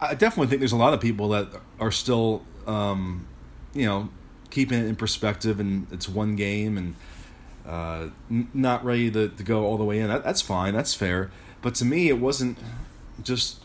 I 0.00 0.14
definitely 0.14 0.48
think 0.48 0.60
there's 0.60 0.72
a 0.72 0.76
lot 0.76 0.94
of 0.94 1.00
people 1.00 1.28
that 1.30 1.48
are 1.78 1.92
still, 1.92 2.42
um, 2.66 3.26
you 3.72 3.86
know, 3.86 4.08
keeping 4.50 4.80
it 4.80 4.86
in 4.86 4.96
perspective, 4.96 5.60
and 5.60 5.86
it's 5.92 6.08
one 6.08 6.34
game, 6.34 6.76
and 6.76 6.94
uh, 7.64 8.08
n- 8.28 8.50
not 8.52 8.84
ready 8.84 9.12
to, 9.12 9.28
to 9.28 9.42
go 9.44 9.64
all 9.64 9.78
the 9.78 9.84
way 9.84 10.00
in. 10.00 10.08
That, 10.08 10.24
that's 10.24 10.42
fine. 10.42 10.74
That's 10.74 10.92
fair. 10.92 11.30
But 11.62 11.76
to 11.76 11.84
me, 11.84 12.08
it 12.08 12.18
wasn't 12.18 12.58
just 13.22 13.62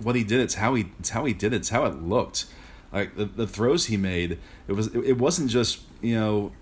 what 0.00 0.16
he 0.16 0.24
did. 0.24 0.40
It's 0.40 0.54
how 0.54 0.74
he 0.74 0.92
it's 0.98 1.10
how 1.10 1.24
he 1.24 1.32
did 1.32 1.52
it. 1.52 1.56
It's 1.56 1.68
how 1.70 1.84
it 1.86 2.02
looked. 2.02 2.46
Like 2.92 3.16
the, 3.16 3.26
the 3.26 3.46
throws 3.46 3.86
he 3.86 3.96
made. 3.96 4.38
It 4.66 4.72
was 4.72 4.88
it, 4.88 5.00
it 5.04 5.18
wasn't 5.18 5.50
just 5.50 5.80
you 6.00 6.14
know 6.14 6.52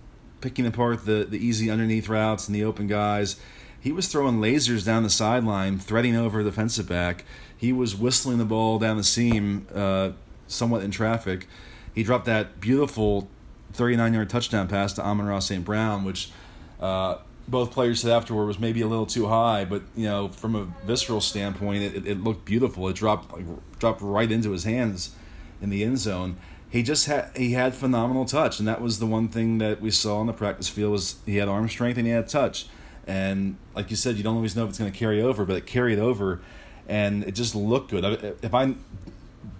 picking 0.41 0.67
apart 0.67 1.05
the 1.05 1.27
the 1.29 1.39
easy 1.39 1.71
underneath 1.71 2.09
routes 2.09 2.47
and 2.47 2.55
the 2.55 2.65
open 2.65 2.87
guys. 2.87 3.37
He 3.81 3.93
was 3.93 4.09
throwing 4.09 4.41
lasers 4.41 4.85
down 4.85 5.05
the 5.05 5.11
sideline, 5.11 5.79
threading 5.79 6.17
over 6.17 6.43
the 6.43 6.51
defensive 6.51 6.89
back. 6.89 7.25
He 7.57 7.73
was 7.73 7.95
whistling 7.95 8.39
the 8.39 8.45
ball 8.45 8.79
down 8.81 8.97
the 8.97 9.05
seam, 9.05 9.69
uh, 9.73 10.11
somewhat 10.49 10.83
in 10.83 10.91
traffic. 10.91 11.47
He 11.95 12.03
dropped 12.03 12.25
that 12.25 12.61
beautiful 12.61 13.29
39 13.75 14.15
yard 14.15 14.31
touchdown 14.31 14.67
pass 14.67 14.93
to 14.95 15.05
Amon-Ra 15.05 15.39
St. 15.39 15.65
Brown, 15.65 16.05
which 16.05 16.31
uh, 16.81 17.19
both 17.49 17.71
players 17.71 18.01
said 18.01 18.11
afterward 18.11 18.47
was 18.47 18.59
maybe 18.59 18.81
a 18.81 18.87
little 18.87 19.07
too 19.07 19.27
high, 19.29 19.65
but 19.65 19.83
you 19.95 20.07
know, 20.07 20.29
from 20.29 20.55
a 20.55 20.65
visceral 20.85 21.21
standpoint, 21.21 21.83
it, 21.83 22.07
it 22.07 22.23
looked 22.23 22.45
beautiful. 22.45 22.89
It 22.89 22.97
dropped 22.97 23.33
like, 23.33 23.45
dropped 23.79 24.01
right 24.03 24.31
into 24.31 24.51
his 24.51 24.65
hands 24.65 25.15
in 25.61 25.71
the 25.71 25.85
end 25.85 25.99
zone. 25.99 26.37
He 26.69 26.83
just 26.83 27.07
had 27.07 27.31
he 27.37 27.53
had 27.53 27.75
phenomenal 27.75 28.25
touch, 28.25 28.59
and 28.59 28.67
that 28.67 28.81
was 28.81 28.99
the 28.99 29.07
one 29.07 29.29
thing 29.29 29.59
that 29.59 29.81
we 29.81 29.91
saw 29.91 30.19
on 30.19 30.27
the 30.27 30.33
practice 30.33 30.69
field 30.69 30.93
was 30.93 31.17
he 31.25 31.37
had 31.37 31.49
arm 31.49 31.69
strength 31.69 31.97
and 31.99 32.07
he 32.07 32.13
had 32.13 32.29
touch. 32.29 32.67
And 33.07 33.57
like 33.75 33.91
you 33.91 33.97
said, 33.97 34.17
you 34.17 34.25
don't 34.25 34.37
always 34.37 34.57
know 34.57 34.65
if 34.65 34.71
it's 34.71 34.79
going 34.79 34.91
to 34.91 34.99
carry 34.99 35.23
over, 35.23 35.45
but 35.45 35.57
it 35.57 35.67
carried 35.67 36.01
over, 36.01 36.41
and 36.89 37.23
it 37.23 37.33
just 37.33 37.55
looked 37.55 37.91
good. 37.91 38.37
If 38.43 38.53
I 38.53 38.75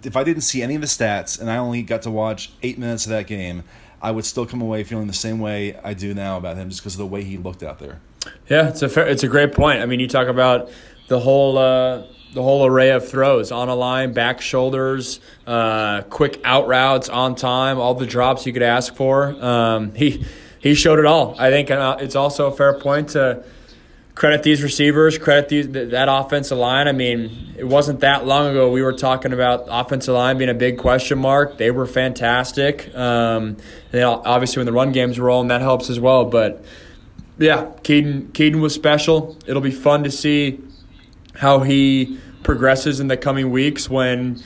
if 0.03 0.17
I 0.17 0.23
didn't 0.23 0.41
see 0.41 0.61
any 0.61 0.75
of 0.75 0.81
the 0.81 0.87
stats 0.87 1.39
and 1.39 1.49
I 1.49 1.57
only 1.57 1.81
got 1.81 2.01
to 2.03 2.11
watch 2.11 2.51
eight 2.61 2.77
minutes 2.77 3.05
of 3.05 3.11
that 3.11 3.27
game, 3.27 3.63
I 4.01 4.11
would 4.11 4.25
still 4.25 4.45
come 4.45 4.61
away 4.61 4.83
feeling 4.83 5.07
the 5.07 5.13
same 5.13 5.39
way 5.39 5.77
I 5.83 5.93
do 5.93 6.13
now 6.13 6.37
about 6.37 6.57
him, 6.57 6.69
just 6.69 6.81
because 6.81 6.93
of 6.93 6.99
the 6.99 7.07
way 7.07 7.23
he 7.23 7.37
looked 7.37 7.63
out 7.63 7.79
there. 7.79 7.99
Yeah, 8.49 8.69
it's 8.69 8.81
a 8.81 8.89
fair, 8.89 9.07
it's 9.07 9.23
a 9.23 9.27
great 9.27 9.53
point. 9.53 9.81
I 9.81 9.85
mean, 9.85 9.99
you 9.99 10.07
talk 10.07 10.27
about 10.27 10.69
the 11.07 11.19
whole 11.19 11.57
uh, 11.57 12.03
the 12.33 12.43
whole 12.43 12.65
array 12.65 12.91
of 12.91 13.07
throws 13.07 13.51
on 13.51 13.69
a 13.69 13.75
line, 13.75 14.13
back 14.13 14.41
shoulders, 14.41 15.19
uh, 15.45 16.01
quick 16.03 16.41
out 16.43 16.67
routes 16.67 17.09
on 17.09 17.35
time, 17.35 17.79
all 17.79 17.93
the 17.93 18.05
drops 18.05 18.45
you 18.45 18.53
could 18.53 18.63
ask 18.63 18.95
for. 18.95 19.29
Um, 19.43 19.95
he 19.95 20.25
he 20.59 20.75
showed 20.75 20.99
it 20.99 21.05
all. 21.05 21.35
I 21.39 21.49
think 21.49 21.71
uh, 21.71 21.97
it's 21.99 22.15
also 22.15 22.47
a 22.47 22.51
fair 22.51 22.79
point 22.79 23.09
to 23.09 23.43
credit 24.17 24.41
these 24.41 24.63
receivers, 24.63 25.19
credit 25.19 25.47
these, 25.47 25.69
that 25.69 26.07
offensive 26.09 26.57
line. 26.57 26.87
I 26.87 26.91
mean, 26.91 27.53
it 27.55 27.65
wasn't 27.65 27.99
that 27.99 28.25
long 28.25 28.47
ago 28.47 28.71
we 28.71 28.81
were 28.81 28.93
talking 28.93 29.31
about 29.31 29.65
offensive 29.69 30.15
line 30.15 30.39
being 30.39 30.49
a 30.49 30.55
big 30.55 30.79
question 30.79 31.19
mark. 31.19 31.59
They 31.59 31.69
were 31.69 31.85
fantastic. 31.85 32.93
Um, 32.95 33.57
and 33.93 34.03
obviously, 34.03 34.61
when 34.61 34.65
the 34.65 34.73
run 34.73 34.91
game's 34.91 35.19
were 35.19 35.27
rolling, 35.27 35.49
that 35.49 35.61
helps 35.61 35.91
as 35.91 35.99
well. 35.99 36.25
But 36.25 36.65
yeah, 37.37 37.71
Kedon 37.83 38.31
Kedon 38.31 38.59
was 38.59 38.73
special. 38.73 39.37
It'll 39.45 39.61
be 39.61 39.69
fun 39.69 40.03
to 40.03 40.09
see 40.09 40.61
how 41.35 41.59
he 41.59 42.17
progresses 42.41 42.99
in 42.99 43.09
the 43.09 43.17
coming 43.17 43.51
weeks 43.51 43.87
when 43.87 44.41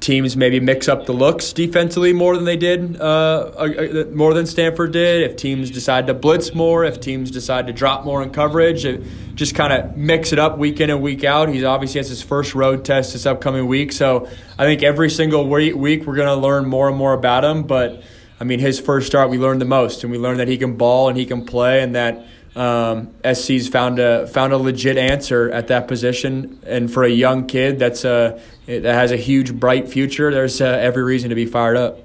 teams 0.00 0.36
maybe 0.36 0.60
mix 0.60 0.88
up 0.88 1.06
the 1.06 1.12
looks 1.12 1.52
defensively 1.52 2.12
more 2.12 2.36
than 2.36 2.44
they 2.44 2.56
did, 2.56 3.00
uh, 3.00 3.50
uh, 3.56 4.04
more 4.12 4.34
than 4.34 4.46
Stanford 4.46 4.92
did. 4.92 5.22
If 5.22 5.36
teams 5.36 5.70
decide 5.70 6.06
to 6.08 6.14
blitz 6.14 6.54
more, 6.54 6.84
if 6.84 7.00
teams 7.00 7.30
decide 7.30 7.66
to 7.66 7.72
drop 7.72 8.04
more 8.04 8.22
in 8.22 8.30
coverage, 8.30 8.86
just 9.34 9.54
kind 9.54 9.72
of 9.72 9.96
mix 9.96 10.32
it 10.32 10.38
up 10.38 10.58
week 10.58 10.80
in 10.80 10.90
and 10.90 11.02
week 11.02 11.24
out. 11.24 11.48
He's 11.48 11.64
obviously 11.64 11.98
has 11.98 12.08
his 12.08 12.22
first 12.22 12.54
road 12.54 12.84
test 12.84 13.14
this 13.14 13.26
upcoming 13.26 13.66
week, 13.66 13.92
so 13.92 14.28
I 14.58 14.64
think 14.64 14.82
every 14.82 15.10
single 15.10 15.48
week 15.48 15.74
we're 15.74 16.16
going 16.16 16.28
to 16.28 16.36
learn 16.36 16.66
more 16.66 16.88
and 16.88 16.96
more 16.96 17.14
about 17.14 17.44
him. 17.44 17.62
But 17.62 18.02
I 18.38 18.44
mean, 18.44 18.58
his 18.58 18.78
first 18.78 19.06
start, 19.06 19.30
we 19.30 19.38
learned 19.38 19.60
the 19.62 19.66
most, 19.66 20.04
and 20.04 20.12
we 20.12 20.18
learned 20.18 20.40
that 20.40 20.48
he 20.48 20.58
can 20.58 20.76
ball 20.76 21.08
and 21.08 21.16
he 21.16 21.24
can 21.24 21.44
play, 21.44 21.82
and 21.82 21.94
that 21.94 22.26
um, 22.56 23.12
SC's 23.22 23.68
found 23.68 23.98
a 23.98 24.26
found 24.26 24.52
a 24.52 24.56
legit 24.56 24.96
answer 24.96 25.50
at 25.50 25.68
that 25.68 25.86
position, 25.86 26.58
and 26.66 26.90
for 26.90 27.04
a 27.04 27.10
young 27.10 27.46
kid 27.46 27.78
that's 27.78 28.04
a 28.04 28.40
that 28.64 28.82
has 28.82 29.12
a 29.12 29.16
huge 29.16 29.54
bright 29.54 29.88
future, 29.88 30.32
there's 30.32 30.60
uh, 30.60 30.64
every 30.64 31.02
reason 31.02 31.28
to 31.28 31.36
be 31.36 31.44
fired 31.44 31.76
up. 31.76 32.00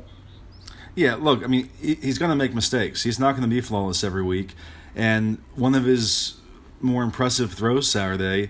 Yeah, 0.94 1.16
look, 1.16 1.42
I 1.42 1.48
mean, 1.48 1.70
he's 1.80 2.18
going 2.18 2.32
to 2.32 2.36
make 2.36 2.54
mistakes. 2.54 3.04
He's 3.04 3.18
not 3.18 3.32
going 3.32 3.44
to 3.44 3.48
be 3.48 3.62
flawless 3.62 4.04
every 4.04 4.24
week, 4.24 4.54
and 4.94 5.38
one 5.56 5.74
of 5.74 5.86
his 5.86 6.36
more 6.82 7.04
impressive 7.04 7.54
throws 7.54 7.90
Saturday 7.90 8.50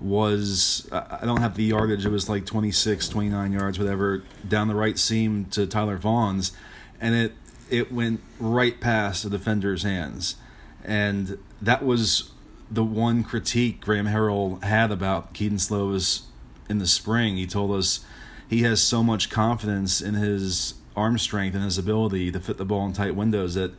was 0.00 0.88
I 0.90 1.26
don't 1.26 1.40
have 1.42 1.56
the 1.56 1.64
yardage. 1.64 2.06
It 2.06 2.10
was 2.10 2.30
like 2.30 2.46
26, 2.46 3.10
29 3.10 3.52
yards, 3.52 3.78
whatever, 3.78 4.24
down 4.48 4.68
the 4.68 4.74
right 4.74 4.98
seam 4.98 5.44
to 5.50 5.66
Tyler 5.66 5.98
Vaughns, 5.98 6.52
and 6.98 7.14
it 7.14 7.32
it 7.68 7.92
went 7.92 8.22
right 8.40 8.80
past 8.80 9.24
the 9.24 9.30
defender's 9.30 9.82
hands 9.82 10.36
and 10.84 11.38
that 11.60 11.84
was 11.84 12.30
the 12.70 12.84
one 12.84 13.22
critique 13.22 13.80
Graham 13.80 14.06
Harrell 14.06 14.62
had 14.64 14.90
about 14.90 15.34
Kedon 15.34 15.58
Slovis 15.58 16.22
in 16.68 16.78
the 16.78 16.86
spring. 16.86 17.36
He 17.36 17.46
told 17.46 17.70
us 17.72 18.00
he 18.48 18.62
has 18.62 18.80
so 18.80 19.02
much 19.02 19.30
confidence 19.30 20.00
in 20.00 20.14
his 20.14 20.74
arm 20.96 21.18
strength 21.18 21.54
and 21.54 21.64
his 21.64 21.78
ability 21.78 22.32
to 22.32 22.40
fit 22.40 22.56
the 22.56 22.64
ball 22.64 22.86
in 22.86 22.92
tight 22.92 23.14
windows 23.14 23.54
that 23.54 23.72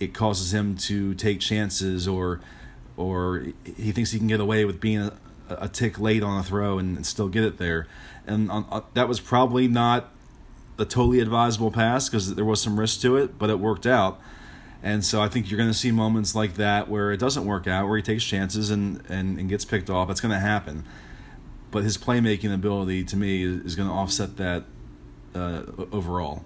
it 0.00 0.14
causes 0.14 0.52
him 0.52 0.76
to 0.76 1.14
take 1.14 1.40
chances 1.40 2.08
or 2.08 2.40
or 2.96 3.46
he 3.76 3.90
thinks 3.92 4.12
he 4.12 4.18
can 4.18 4.28
get 4.28 4.40
away 4.40 4.64
with 4.64 4.80
being 4.80 5.00
a, 5.00 5.12
a 5.48 5.68
tick 5.68 5.98
late 5.98 6.22
on 6.22 6.38
a 6.38 6.42
throw 6.42 6.78
and, 6.78 6.96
and 6.96 7.06
still 7.06 7.28
get 7.28 7.42
it 7.42 7.58
there. 7.58 7.88
And 8.26 8.50
on, 8.50 8.66
uh, 8.70 8.82
that 8.94 9.08
was 9.08 9.20
probably 9.20 9.66
not 9.66 10.10
a 10.78 10.84
totally 10.84 11.20
advisable 11.20 11.70
pass 11.70 12.08
because 12.08 12.34
there 12.34 12.44
was 12.44 12.60
some 12.60 12.78
risk 12.78 13.00
to 13.00 13.16
it, 13.16 13.38
but 13.38 13.50
it 13.50 13.58
worked 13.58 13.86
out. 13.86 14.20
And 14.84 15.02
so 15.02 15.22
I 15.22 15.28
think 15.28 15.50
you're 15.50 15.56
going 15.56 15.70
to 15.70 15.76
see 15.76 15.90
moments 15.90 16.34
like 16.34 16.56
that 16.56 16.90
where 16.90 17.10
it 17.10 17.16
doesn't 17.16 17.46
work 17.46 17.66
out, 17.66 17.88
where 17.88 17.96
he 17.96 18.02
takes 18.02 18.22
chances 18.22 18.68
and, 18.68 19.02
and, 19.08 19.38
and 19.38 19.48
gets 19.48 19.64
picked 19.64 19.88
off. 19.88 20.08
That's 20.08 20.20
going 20.20 20.34
to 20.34 20.38
happen. 20.38 20.84
But 21.70 21.84
his 21.84 21.96
playmaking 21.96 22.52
ability, 22.52 23.02
to 23.04 23.16
me, 23.16 23.42
is 23.44 23.76
going 23.76 23.88
to 23.88 23.94
offset 23.94 24.36
that 24.36 24.64
uh, 25.34 25.62
overall. 25.90 26.44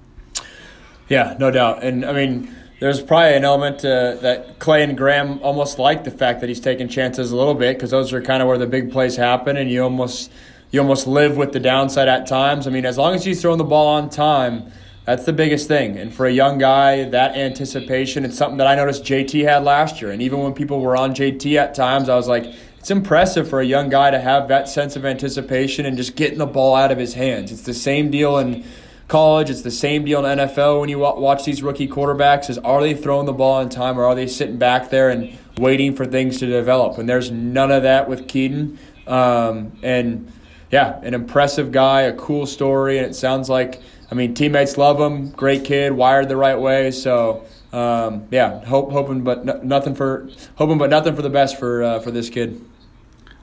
Yeah, 1.08 1.36
no 1.40 1.50
doubt. 1.50 1.82
And 1.82 2.04
I 2.04 2.12
mean, 2.12 2.54
there's 2.78 3.02
probably 3.02 3.34
an 3.34 3.44
element 3.44 3.84
uh, 3.84 4.14
that 4.20 4.60
Clay 4.60 4.84
and 4.84 4.96
Graham 4.96 5.40
almost 5.42 5.80
like 5.80 6.04
the 6.04 6.12
fact 6.12 6.40
that 6.40 6.48
he's 6.48 6.60
taking 6.60 6.86
chances 6.86 7.32
a 7.32 7.36
little 7.36 7.54
bit 7.54 7.76
because 7.76 7.90
those 7.90 8.12
are 8.12 8.22
kind 8.22 8.40
of 8.40 8.46
where 8.46 8.56
the 8.56 8.68
big 8.68 8.92
plays 8.92 9.16
happen, 9.16 9.56
and 9.56 9.68
you 9.68 9.82
almost 9.82 10.30
you 10.70 10.80
almost 10.80 11.08
live 11.08 11.36
with 11.36 11.52
the 11.52 11.60
downside 11.60 12.06
at 12.06 12.28
times. 12.28 12.68
I 12.68 12.70
mean, 12.70 12.86
as 12.86 12.96
long 12.96 13.16
as 13.16 13.24
he's 13.24 13.42
throwing 13.42 13.58
the 13.58 13.64
ball 13.64 13.88
on 13.88 14.08
time 14.08 14.70
that's 15.08 15.24
the 15.24 15.32
biggest 15.32 15.68
thing. 15.68 15.96
And 15.96 16.12
for 16.12 16.26
a 16.26 16.30
young 16.30 16.58
guy, 16.58 17.04
that 17.08 17.34
anticipation, 17.34 18.26
it's 18.26 18.36
something 18.36 18.58
that 18.58 18.66
I 18.66 18.74
noticed 18.74 19.04
JT 19.04 19.42
had 19.42 19.64
last 19.64 20.02
year. 20.02 20.10
And 20.10 20.20
even 20.20 20.40
when 20.40 20.52
people 20.52 20.80
were 20.80 20.98
on 20.98 21.14
JT 21.14 21.56
at 21.56 21.74
times, 21.74 22.10
I 22.10 22.14
was 22.14 22.28
like, 22.28 22.44
it's 22.78 22.90
impressive 22.90 23.48
for 23.48 23.58
a 23.58 23.64
young 23.64 23.88
guy 23.88 24.10
to 24.10 24.18
have 24.18 24.48
that 24.48 24.68
sense 24.68 24.96
of 24.96 25.06
anticipation 25.06 25.86
and 25.86 25.96
just 25.96 26.14
getting 26.14 26.36
the 26.36 26.44
ball 26.44 26.74
out 26.76 26.92
of 26.92 26.98
his 26.98 27.14
hands. 27.14 27.50
It's 27.50 27.62
the 27.62 27.72
same 27.72 28.10
deal 28.10 28.36
in 28.36 28.66
college. 29.08 29.48
It's 29.48 29.62
the 29.62 29.70
same 29.70 30.04
deal 30.04 30.26
in 30.26 30.38
NFL 30.40 30.78
when 30.78 30.90
you 30.90 30.98
watch 30.98 31.42
these 31.46 31.62
rookie 31.62 31.88
quarterbacks 31.88 32.50
is 32.50 32.58
are 32.58 32.82
they 32.82 32.92
throwing 32.92 33.24
the 33.24 33.32
ball 33.32 33.62
in 33.62 33.70
time 33.70 33.98
or 33.98 34.04
are 34.04 34.14
they 34.14 34.26
sitting 34.26 34.58
back 34.58 34.90
there 34.90 35.08
and 35.08 35.38
waiting 35.56 35.96
for 35.96 36.04
things 36.04 36.38
to 36.40 36.46
develop? 36.46 36.98
And 36.98 37.08
there's 37.08 37.30
none 37.30 37.70
of 37.70 37.84
that 37.84 38.10
with 38.10 38.28
Kedon. 38.28 38.78
Um, 39.06 39.72
and 39.82 40.30
yeah, 40.70 41.00
an 41.00 41.14
impressive 41.14 41.72
guy, 41.72 42.02
a 42.02 42.12
cool 42.12 42.44
story, 42.44 42.98
and 42.98 43.06
it 43.06 43.14
sounds 43.14 43.48
like– 43.48 43.80
I 44.10 44.14
mean, 44.14 44.34
teammates 44.34 44.78
love 44.78 44.98
him. 45.00 45.30
Great 45.30 45.64
kid, 45.64 45.92
wired 45.92 46.28
the 46.28 46.36
right 46.36 46.58
way. 46.58 46.90
So 46.90 47.44
um, 47.72 48.26
yeah, 48.30 48.64
hope, 48.64 48.90
hoping 48.90 49.22
but 49.22 49.44
no, 49.44 49.60
nothing 49.62 49.94
for 49.94 50.28
hoping 50.56 50.78
but 50.78 50.90
nothing 50.90 51.14
for 51.14 51.22
the 51.22 51.30
best 51.30 51.58
for 51.58 51.82
uh, 51.82 52.00
for 52.00 52.10
this 52.10 52.30
kid. 52.30 52.64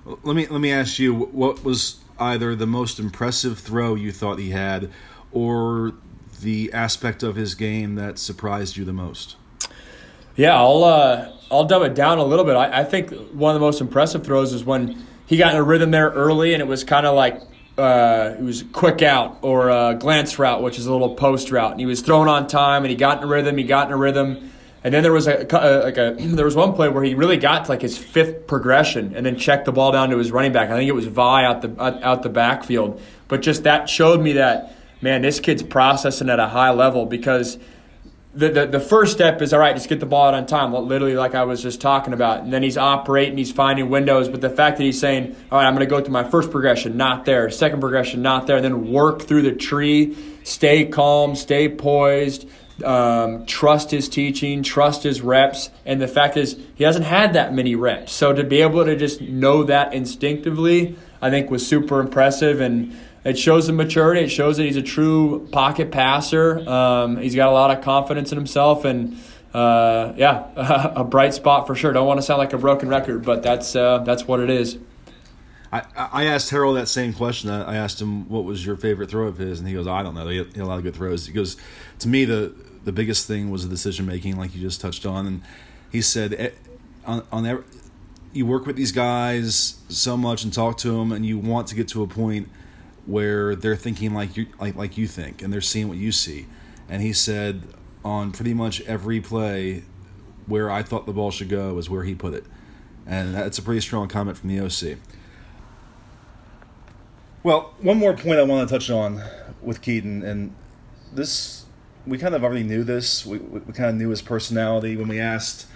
Let 0.05 0.35
me 0.35 0.47
let 0.47 0.61
me 0.61 0.71
ask 0.71 0.97
you, 0.97 1.13
what 1.13 1.63
was 1.63 1.97
either 2.17 2.55
the 2.55 2.65
most 2.65 2.99
impressive 2.99 3.59
throw 3.59 3.95
you 3.95 4.11
thought 4.11 4.39
he 4.39 4.49
had, 4.49 4.89
or 5.31 5.93
the 6.41 6.71
aspect 6.73 7.21
of 7.21 7.35
his 7.35 7.53
game 7.55 7.95
that 7.95 8.17
surprised 8.17 8.77
you 8.77 8.85
the 8.85 8.93
most? 8.93 9.35
Yeah, 10.35 10.55
I'll 10.55 10.83
uh, 10.83 11.31
I'll 11.51 11.65
dumb 11.65 11.83
it 11.83 11.93
down 11.93 12.17
a 12.17 12.25
little 12.25 12.45
bit. 12.45 12.55
I, 12.55 12.81
I 12.81 12.83
think 12.83 13.11
one 13.31 13.55
of 13.55 13.61
the 13.61 13.65
most 13.65 13.79
impressive 13.79 14.23
throws 14.23 14.53
is 14.53 14.63
when 14.63 15.05
he 15.27 15.37
got 15.37 15.53
in 15.53 15.59
a 15.59 15.63
rhythm 15.63 15.91
there 15.91 16.09
early, 16.09 16.53
and 16.53 16.61
it 16.61 16.67
was 16.67 16.83
kind 16.83 17.05
of 17.05 17.15
like 17.15 17.41
uh, 17.77 18.35
it 18.37 18.43
was 18.43 18.61
a 18.61 18.65
quick 18.65 19.01
out 19.01 19.39
or 19.41 19.69
a 19.69 19.95
glance 19.95 20.39
route, 20.39 20.61
which 20.61 20.79
is 20.79 20.85
a 20.85 20.91
little 20.91 21.15
post 21.15 21.51
route. 21.51 21.71
And 21.71 21.79
he 21.79 21.85
was 21.85 22.01
thrown 22.01 22.27
on 22.27 22.47
time, 22.47 22.83
and 22.83 22.89
he 22.89 22.95
got 22.95 23.17
in 23.17 23.23
a 23.25 23.27
rhythm. 23.27 23.57
He 23.57 23.63
got 23.63 23.87
in 23.87 23.93
a 23.93 23.97
rhythm, 23.97 24.51
and 24.83 24.93
then 24.93 25.03
there 25.03 25.11
was 25.11 25.27
a, 25.27 25.45
a 25.51 25.83
like 25.83 25.97
a 25.97 26.15
there 26.19 26.45
was 26.45 26.55
one 26.55 26.73
play 26.73 26.89
where 26.89 27.03
he 27.03 27.15
really 27.15 27.37
got 27.37 27.65
to 27.65 27.71
like 27.71 27.81
his 27.81 27.97
fifth 27.97 28.47
progression, 28.47 29.15
and 29.15 29.25
then 29.25 29.37
checked 29.37 29.65
the 29.65 29.71
ball 29.71 29.91
down 29.91 30.09
to 30.09 30.17
his 30.17 30.31
running 30.31 30.53
back. 30.53 30.69
I 30.69 30.77
think 30.77 30.87
it 30.87 30.93
was 30.93 31.07
Vi 31.07 31.43
out 31.43 31.61
the 31.61 31.81
out 31.81 32.23
the 32.23 32.29
backfield. 32.29 33.01
But 33.27 33.41
just 33.41 33.63
that 33.63 33.89
showed 33.89 34.21
me 34.21 34.33
that 34.33 34.75
man, 35.01 35.21
this 35.21 35.39
kid's 35.39 35.63
processing 35.63 36.29
at 36.29 36.39
a 36.39 36.47
high 36.47 36.71
level 36.71 37.05
because 37.05 37.57
the, 38.35 38.49
the, 38.49 38.65
the 38.65 38.79
first 38.79 39.13
step 39.13 39.41
is 39.41 39.53
all 39.53 39.59
right, 39.59 39.73
just 39.75 39.87
get 39.87 40.01
the 40.01 40.05
ball 40.05 40.27
out 40.27 40.33
on 40.33 40.45
time, 40.45 40.73
literally 40.73 41.15
like 41.15 41.35
I 41.35 41.45
was 41.45 41.61
just 41.61 41.79
talking 41.79 42.13
about. 42.13 42.41
And 42.41 42.51
then 42.51 42.63
he's 42.63 42.77
operating, 42.77 43.37
he's 43.37 43.51
finding 43.51 43.89
windows. 43.89 44.27
But 44.27 44.41
the 44.41 44.49
fact 44.49 44.77
that 44.77 44.83
he's 44.83 44.99
saying, 44.99 45.35
all 45.51 45.59
right, 45.59 45.65
I'm 45.65 45.73
going 45.73 45.87
to 45.87 45.89
go 45.89 46.01
through 46.01 46.13
my 46.13 46.25
first 46.25 46.51
progression, 46.51 46.97
not 46.97 47.23
there, 47.23 47.49
second 47.49 47.79
progression, 47.79 48.21
not 48.21 48.45
there, 48.45 48.59
then 48.59 48.91
work 48.91 49.21
through 49.21 49.43
the 49.43 49.53
tree, 49.53 50.17
stay 50.43 50.85
calm, 50.85 51.35
stay 51.35 51.69
poised, 51.69 52.47
um, 52.83 53.45
trust 53.45 53.91
his 53.91 54.09
teaching, 54.09 54.63
trust 54.63 55.03
his 55.03 55.21
reps. 55.21 55.69
And 55.85 56.01
the 56.01 56.07
fact 56.07 56.35
is, 56.35 56.59
he 56.75 56.83
hasn't 56.83 57.05
had 57.05 57.33
that 57.33 57.53
many 57.53 57.75
reps. 57.75 58.11
So 58.11 58.33
to 58.33 58.43
be 58.43 58.61
able 58.61 58.83
to 58.83 58.97
just 58.97 59.21
know 59.21 59.63
that 59.63 59.93
instinctively, 59.93 60.97
I 61.21 61.29
think 61.29 61.49
was 61.49 61.65
super 61.65 62.01
impressive. 62.01 62.59
And 62.59 62.97
it 63.25 63.39
shows 63.39 63.65
the 63.65 63.73
maturity. 63.73 64.21
It 64.21 64.29
shows 64.29 64.57
that 64.57 64.63
he's 64.63 64.77
a 64.77 64.83
true 64.83 65.47
pocket 65.51 65.91
passer. 65.91 66.59
Um, 66.69 67.17
he's 67.17 67.35
got 67.35 67.49
a 67.49 67.51
lot 67.51 67.75
of 67.75 67.83
confidence 67.83 68.31
in 68.31 68.37
himself, 68.37 68.85
and 68.85 69.17
uh, 69.51 70.13
yeah, 70.15 70.45
a 70.95 71.03
bright 71.03 71.33
spot 71.33 71.65
for 71.65 71.73
sure. 71.73 71.91
Don't 71.91 72.05
want 72.05 72.19
to 72.19 72.21
sound 72.21 72.37
like 72.37 72.53
a 72.53 72.57
broken 72.59 72.87
record, 72.87 73.25
but 73.25 73.41
that's 73.41 73.75
uh, 73.75 73.99
that's 73.99 74.27
what 74.27 74.39
it 74.39 74.51
is. 74.51 74.77
I, 75.73 75.83
I 75.95 76.23
asked 76.25 76.51
Harrell 76.51 76.75
that 76.75 76.87
same 76.87 77.13
question. 77.13 77.49
I 77.49 77.75
asked 77.75 77.99
him 77.99 78.29
what 78.29 78.45
was 78.45 78.63
your 78.63 78.77
favorite 78.77 79.09
throw 79.09 79.27
of 79.27 79.39
his, 79.39 79.59
and 79.59 79.67
he 79.67 79.73
goes, 79.73 79.87
"I 79.87 80.03
don't 80.03 80.13
know. 80.13 80.27
He 80.27 80.37
had, 80.37 80.55
a 80.57 80.65
lot 80.65 80.77
of 80.77 80.83
good 80.83 80.95
throws." 80.95 81.25
He 81.25 81.33
goes, 81.33 81.57
"To 81.99 82.07
me, 82.07 82.25
the 82.25 82.53
the 82.83 82.91
biggest 82.91 83.27
thing 83.27 83.49
was 83.49 83.63
the 83.63 83.69
decision 83.69 84.05
making, 84.05 84.37
like 84.37 84.53
you 84.55 84.61
just 84.61 84.81
touched 84.81 85.05
on." 85.05 85.25
And 85.25 85.41
he 85.91 86.03
said, 86.03 86.35
eh, 86.35 86.49
"On, 87.07 87.23
on 87.31 87.45
every, 87.47 87.63
you 88.33 88.45
work 88.45 88.67
with 88.67 88.75
these 88.75 88.91
guys 88.91 89.79
so 89.89 90.15
much 90.15 90.43
and 90.43 90.53
talk 90.53 90.77
to 90.79 90.91
them, 90.91 91.11
and 91.11 91.25
you 91.25 91.39
want 91.39 91.67
to 91.69 91.75
get 91.75 91.87
to 91.87 92.03
a 92.03 92.07
point." 92.07 92.49
Where 93.05 93.55
they're 93.55 93.75
thinking 93.75 94.13
like 94.13 94.35
you 94.35 94.47
like 94.59 94.75
like 94.75 94.97
you 94.97 95.07
think 95.07 95.41
and 95.41 95.53
they're 95.53 95.61
seeing 95.61 95.87
what 95.87 95.97
you 95.97 96.11
see. 96.11 96.47
And 96.89 97.01
he 97.01 97.13
said 97.13 97.63
on 98.03 98.31
pretty 98.31 98.53
much 98.53 98.81
every 98.81 99.19
play 99.19 99.83
where 100.47 100.69
I 100.69 100.83
thought 100.83 101.05
the 101.05 101.13
ball 101.13 101.31
should 101.31 101.49
go 101.49 101.73
was 101.73 101.89
where 101.89 102.03
he 102.03 102.13
put 102.15 102.33
it. 102.33 102.45
And 103.05 103.35
that's 103.35 103.57
a 103.57 103.61
pretty 103.61 103.81
strong 103.81 104.07
comment 104.07 104.37
from 104.37 104.49
the 104.49 104.59
OC. 104.59 104.97
Well, 107.43 107.73
one 107.79 107.97
more 107.97 108.13
point 108.15 108.39
I 108.39 108.43
want 108.43 108.67
to 108.67 108.73
touch 108.73 108.89
on 108.89 109.21
with 109.61 109.81
Kedon, 109.81 110.23
and 110.23 110.55
this 111.13 111.65
we 112.07 112.17
kind 112.17 112.33
of 112.33 112.43
already 112.43 112.63
knew 112.63 112.83
this. 112.83 113.25
We, 113.25 113.37
we, 113.37 113.59
we 113.59 113.73
kind 113.73 113.89
of 113.89 113.95
knew 113.95 114.09
his 114.09 114.21
personality 114.21 114.95
when 114.95 115.07
we 115.07 115.19
asked 115.19 115.67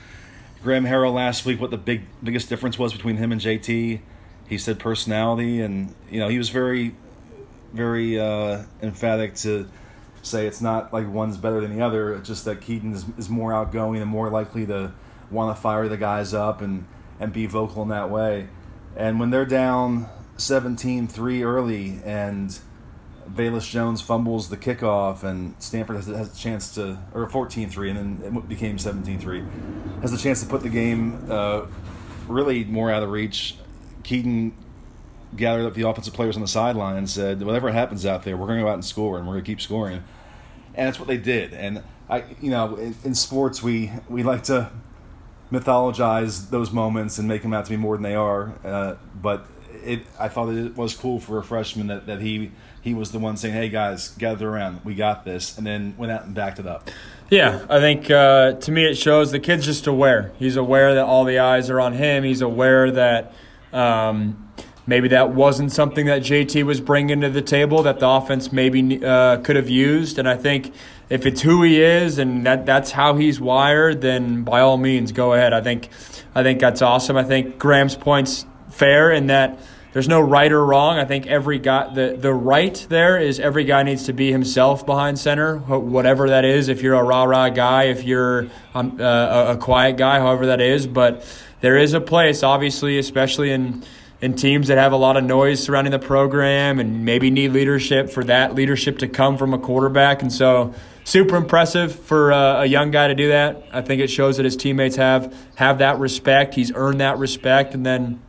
Graham 0.64 0.86
Harrell 0.86 1.14
last 1.14 1.46
week 1.46 1.62
what 1.62 1.72
the 1.72 1.78
big 1.78 2.04
biggest 2.24 2.50
difference 2.50 2.80
was 2.80 2.94
between 2.94 3.18
him 3.18 3.32
and 3.32 3.40
JT. 3.40 4.02
He 4.48 4.58
said 4.58 4.80
personality, 4.80 5.62
and 5.62 5.94
you 6.10 6.20
know 6.20 6.28
he 6.28 6.40
was 6.40 6.50
very 6.50 6.96
very 7.74 8.20
uh, 8.20 8.64
emphatic 8.82 9.36
to 9.36 9.70
say 10.22 10.48
it's 10.48 10.62
not 10.62 10.92
like 10.94 11.08
one's 11.08 11.38
better 11.38 11.62
than 11.62 11.76
the 11.78 11.84
other. 11.84 12.14
It's 12.16 12.28
just 12.28 12.46
that 12.46 12.62
Kedon 12.62 12.94
is, 12.94 13.06
is 13.18 13.30
more 13.30 13.54
outgoing 13.54 14.02
and 14.02 14.10
more 14.10 14.30
likely 14.30 14.66
to 14.68 14.94
want 15.32 15.56
to 15.56 15.62
fire 15.62 15.88
the 15.88 15.98
guys 15.98 16.34
up 16.34 16.62
and, 16.62 16.86
and 17.20 17.32
be 17.32 17.46
vocal 17.46 17.84
in 17.84 17.90
that 17.90 18.10
way. 18.10 18.50
And 18.96 19.20
when 19.20 19.30
they're 19.30 19.46
down 19.46 20.08
17 20.38 21.08
3 21.08 21.44
early 21.44 22.00
and 22.04 22.58
Velus 23.32 23.70
Jones 23.70 24.02
fumbles 24.02 24.50
the 24.50 24.58
kickoff 24.58 25.24
and 25.24 25.56
Stanford 25.60 25.98
has, 25.98 26.08
has 26.08 26.36
a 26.36 26.38
chance 26.38 26.74
to, 26.76 26.98
or 27.14 27.30
14 27.30 27.70
3, 27.70 27.90
and 27.92 28.20
then 28.20 28.38
it 28.38 28.50
became 28.50 28.78
17 28.78 29.20
3, 29.20 29.44
has 30.02 30.14
a 30.14 30.18
chance 30.18 30.42
to 30.42 30.48
put 30.48 30.62
the 30.62 30.70
game 30.70 31.26
uh, 31.30 31.66
really 32.28 32.64
more 32.64 32.92
out 32.92 33.04
of 33.04 33.10
reach. 33.10 33.56
Kedon 34.04 34.54
gathered 35.36 35.66
up 35.66 35.74
the 35.74 35.88
offensive 35.88 36.14
players 36.14 36.36
on 36.36 36.42
the 36.42 36.48
sideline 36.48 36.98
and 36.98 37.10
said, 37.10 37.42
"Whatever 37.42 37.72
happens 37.72 38.06
out 38.06 38.24
there, 38.24 38.38
we're 38.38 38.48
going 38.48 38.60
to 38.60 38.64
go 38.64 38.70
out 38.70 38.76
and 38.76 38.86
score, 38.86 39.18
and 39.18 39.28
we're 39.28 39.34
going 39.34 39.46
to 39.46 39.52
keep 39.52 39.62
scoring." 39.62 40.04
And 40.76 40.88
that's 40.88 41.00
what 41.00 41.08
they 41.08 41.18
did. 41.18 41.54
And 41.54 41.84
I, 42.10 42.24
you 42.42 42.50
know, 42.50 42.76
in, 42.76 42.96
in, 43.04 43.16
sports, 43.16 43.62
we 43.62 43.92
we 44.08 44.24
like 44.24 44.44
to 44.44 44.72
mythologize 45.52 46.50
those 46.50 46.72
moments 46.72 47.18
and 47.18 47.28
make 47.28 47.42
them 47.42 47.54
out 47.54 47.66
to 47.66 47.72
be 47.72 47.78
more 47.78 47.96
than 47.96 48.04
they 48.04 48.16
are. 48.16 48.54
Uh, 48.64 48.96
but 49.22 49.48
it, 49.84 50.06
I 50.20 50.28
thought 50.28 50.50
it 50.50 50.76
was 50.76 50.96
cool 50.96 51.20
for 51.20 51.38
a 51.38 51.44
freshman 51.44 51.88
that, 51.88 52.08
that 52.08 52.22
he 52.22 52.52
he 52.82 52.94
was 52.94 53.12
the 53.12 53.20
one 53.20 53.38
saying, 53.38 53.54
"Hey 53.54 53.70
guys, 53.70 54.10
gather 54.10 54.50
around, 54.50 54.82
we 54.84 54.96
got 54.96 55.26
this," 55.26 55.58
and 55.58 55.66
then 55.66 55.96
went 55.98 56.12
out 56.12 56.26
and 56.26 56.34
backed 56.34 56.60
it 56.60 56.68
up. 56.68 56.90
Yeah, 57.30 57.66
I 57.70 57.80
think 57.80 58.10
uh, 58.10 58.54
to 58.54 58.72
me 58.72 58.86
it 58.86 58.96
shows 58.96 59.32
the 59.32 59.40
kid's 59.40 59.66
just 59.66 59.86
aware. 59.86 60.32
He's 60.40 60.56
aware 60.56 60.96
that 60.96 61.06
all 61.06 61.26
the 61.26 61.40
eyes 61.40 61.70
are 61.70 61.80
on 61.80 61.94
him. 61.94 62.24
He's 62.24 62.42
aware 62.42 62.90
that. 62.92 63.34
Um, 63.72 64.49
maybe 64.90 65.08
that 65.10 65.30
wasn't 65.30 65.72
something 65.72 66.08
that 66.08 66.24
JT 66.24 66.64
was 66.64 66.82
bringing 66.82 67.22
to 67.22 67.30
the 67.30 67.44
table 67.44 67.84
that 67.84 68.00
the 68.00 68.10
offense 68.10 68.52
maybe 68.52 69.06
uh, 69.06 69.38
could 69.38 69.56
have 69.56 69.70
used. 69.70 70.18
And 70.18 70.28
I 70.28 70.36
think 70.36 70.74
if 71.10 71.28
it's 71.28 71.42
who 71.42 71.62
he 71.62 71.80
is 71.80 72.18
and 72.18 72.46
that 72.48 72.66
that's 72.66 72.90
how 72.92 73.16
he's 73.16 73.40
wired, 73.40 74.02
then 74.02 74.44
by 74.44 74.62
all 74.62 74.78
means 74.78 75.12
go 75.12 75.34
ahead. 75.34 75.54
I 75.54 75.62
think 75.62 75.90
I 76.34 76.42
think 76.42 76.60
that's 76.60 76.82
awesome. 76.82 77.16
I 77.18 77.24
think 77.24 77.60
Graham's 77.60 77.96
points 77.96 78.48
fair 78.72 79.12
in 79.12 79.28
that 79.28 79.60
there's 79.94 80.08
no 80.08 80.22
right 80.22 80.52
or 80.52 80.64
wrong. 80.66 80.98
I 80.98 81.06
think 81.06 81.28
every 81.28 81.60
guy 81.60 81.94
the 81.94 82.18
the 82.20 82.34
right 82.34 82.86
there 82.90 83.20
is 83.20 83.40
every 83.40 83.66
guy 83.66 83.84
needs 83.84 84.06
to 84.06 84.14
be 84.14 84.32
himself 84.32 84.88
behind 84.88 85.20
center, 85.20 85.58
whatever 85.58 86.30
that 86.30 86.46
is. 86.46 86.68
If 86.68 86.82
you're 86.82 86.96
a 86.96 87.04
rah 87.04 87.26
rah 87.26 87.50
guy, 87.50 87.84
if 87.86 88.04
you're 88.04 88.48
um, 88.74 88.98
uh, 89.00 89.54
a 89.54 89.58
quiet 89.58 89.98
guy, 89.98 90.20
however 90.20 90.48
that 90.48 90.62
is, 90.62 90.88
but 90.88 91.26
there 91.62 91.78
is 91.78 91.94
a 91.94 92.02
place, 92.02 92.42
obviously, 92.42 92.98
especially 92.98 93.52
in 93.52 93.84
and 94.22 94.38
teams 94.38 94.68
that 94.68 94.78
have 94.78 94.92
a 94.92 94.98
lot 94.98 95.16
of 95.18 95.24
noise 95.24 95.64
surrounding 95.64 95.92
the 95.92 96.00
program 96.00 96.80
and 96.80 97.06
maybe 97.06 97.32
need 97.32 97.52
leadership 97.52 98.10
for 98.10 98.24
that 98.26 98.54
leadership 98.54 99.00
to 99.00 99.08
come 99.08 99.38
from 99.38 99.54
a 99.54 99.58
quarterback. 99.58 100.22
And 100.22 100.32
so, 100.32 100.74
super 101.06 101.36
impressive 101.36 101.96
for 101.96 102.32
uh, 102.32 102.64
a 102.64 102.66
young 102.66 102.92
guy 102.92 103.08
to 103.08 103.16
do 103.16 103.30
that. 103.30 103.64
I 103.72 103.82
think 103.82 104.02
it 104.02 104.10
shows 104.10 104.38
that 104.38 104.44
his 104.44 104.58
teammates 104.58 104.98
have 104.98 105.36
have 105.56 105.80
that 105.80 106.00
respect. 106.00 106.56
He's 106.56 106.72
earned 106.74 107.00
that 107.02 107.18
respect, 107.18 107.74
and 107.74 107.86
then 107.86 108.22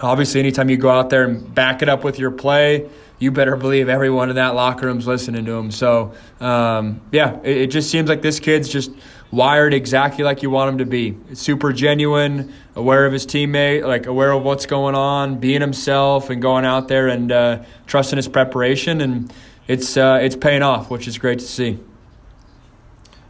obviously, 0.00 0.40
anytime 0.40 0.70
you 0.70 0.76
go 0.76 0.90
out 0.90 1.10
there 1.10 1.24
and 1.24 1.54
back 1.54 1.82
it 1.82 1.88
up 1.88 2.04
with 2.04 2.18
your 2.18 2.30
play. 2.30 2.88
You 3.18 3.30
better 3.30 3.56
believe 3.56 3.88
everyone 3.88 4.28
in 4.28 4.36
that 4.36 4.54
locker 4.54 4.84
room's 4.84 5.06
listening 5.06 5.46
to 5.46 5.52
him. 5.52 5.70
So, 5.70 6.12
um, 6.38 7.00
yeah, 7.12 7.40
it, 7.42 7.56
it 7.56 7.66
just 7.68 7.90
seems 7.90 8.10
like 8.10 8.20
this 8.20 8.40
kid's 8.40 8.68
just 8.68 8.90
wired 9.30 9.74
exactly 9.74 10.24
like 10.24 10.42
you 10.42 10.50
want 10.50 10.70
him 10.70 10.78
to 10.78 10.86
be. 10.86 11.16
Super 11.34 11.72
genuine, 11.72 12.52
aware 12.74 13.06
of 13.06 13.12
his 13.12 13.26
teammate, 13.26 13.84
like 13.84 14.06
aware 14.06 14.32
of 14.32 14.42
what's 14.42 14.66
going 14.66 14.94
on, 14.94 15.38
being 15.38 15.60
himself, 15.60 16.30
and 16.30 16.40
going 16.40 16.64
out 16.64 16.88
there 16.88 17.08
and 17.08 17.32
uh, 17.32 17.62
trusting 17.86 18.16
his 18.16 18.28
preparation, 18.28 19.00
and 19.00 19.32
it's 19.68 19.96
uh, 19.96 20.18
it's 20.22 20.36
paying 20.36 20.62
off, 20.62 20.90
which 20.90 21.08
is 21.08 21.18
great 21.18 21.38
to 21.40 21.46
see. 21.46 21.78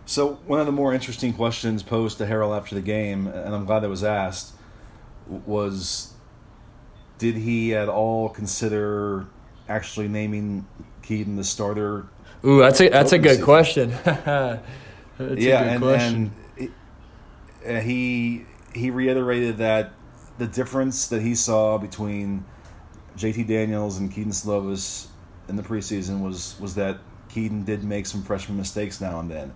So 0.08 0.34
one 0.46 0.60
of 0.60 0.66
the 0.66 0.72
more 0.72 0.94
interesting 0.94 1.32
questions 1.32 1.82
posed 1.82 2.18
to 2.18 2.26
Harrell 2.26 2.56
after 2.56 2.76
the 2.76 2.80
game, 2.80 3.26
and 3.26 3.54
I'm 3.54 3.64
glad 3.64 3.82
it 3.82 3.88
was 3.88 4.04
asked, 4.04 4.54
was, 5.26 6.12
did 7.18 7.34
he 7.34 7.74
at 7.74 7.88
all 7.88 8.28
consider 8.28 9.26
actually 9.68 10.06
naming 10.06 10.64
Kedon 11.02 11.34
the 11.34 11.42
starter? 11.42 12.06
Ooh, 12.44 12.60
that's 12.60 12.80
a 12.80 12.88
that's 12.88 13.12
a 13.12 13.18
good 13.18 13.42
question. 13.42 13.92
That's 15.18 15.40
yeah, 15.40 15.62
and, 15.62 16.32
and 17.64 17.84
he 17.84 18.44
he 18.74 18.90
reiterated 18.90 19.58
that 19.58 19.92
the 20.38 20.46
difference 20.46 21.08
that 21.08 21.22
he 21.22 21.34
saw 21.34 21.78
between 21.78 22.44
JT 23.16 23.46
Daniels 23.46 23.98
and 23.98 24.12
Kedon 24.12 24.32
Slovis 24.32 25.08
in 25.48 25.56
the 25.56 25.62
preseason 25.62 26.20
was 26.20 26.56
was 26.60 26.74
that 26.74 26.98
Kedon 27.28 27.64
did 27.64 27.82
make 27.82 28.06
some 28.06 28.22
freshman 28.22 28.58
mistakes 28.58 29.00
now 29.00 29.20
and 29.20 29.30
then, 29.30 29.54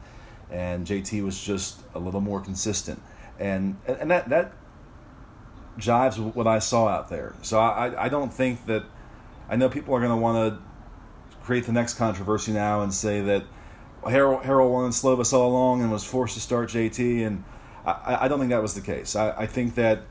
and 0.51 0.87
JT 0.87 1.23
was 1.23 1.41
just 1.41 1.81
a 1.95 1.99
little 1.99 2.21
more 2.21 2.41
consistent, 2.41 3.03
and 3.39 3.77
and 3.87 4.11
that 4.11 4.29
that 4.31 4.53
jives 5.79 6.23
with 6.23 6.35
what 6.35 6.47
I 6.47 6.59
saw 6.59 6.89
out 6.89 7.11
there. 7.11 7.35
So 7.43 7.59
I 7.59 8.07
I 8.07 8.09
don't 8.09 8.33
think 8.33 8.67
that 8.67 8.85
I 9.49 9.57
know 9.57 9.69
people 9.69 9.95
are 9.95 10.01
going 10.01 10.11
to 10.11 10.17
want 10.17 10.55
to 10.55 10.63
create 11.45 11.67
the 11.67 11.73
next 11.73 11.95
controversy 11.95 12.53
now 12.53 12.83
and 12.83 12.93
say 12.95 13.21
that 13.23 13.45
Harrell, 14.05 14.43
Harrell 14.43 14.71
wanted 14.71 14.93
Slovis 14.93 15.33
all 15.33 15.51
along 15.51 15.83
and 15.83 15.91
was 15.91 16.05
forced 16.05 16.35
to 16.35 16.41
start 16.41 16.71
JT, 16.71 17.27
and 17.27 17.45
I, 17.85 18.25
I 18.25 18.29
don't 18.29 18.39
think 18.39 18.51
that 18.51 18.63
was 18.63 18.75
the 18.75 18.81
case. 18.81 19.15
I, 19.15 19.31
I 19.33 19.47
think 19.47 19.75
that 19.75 20.03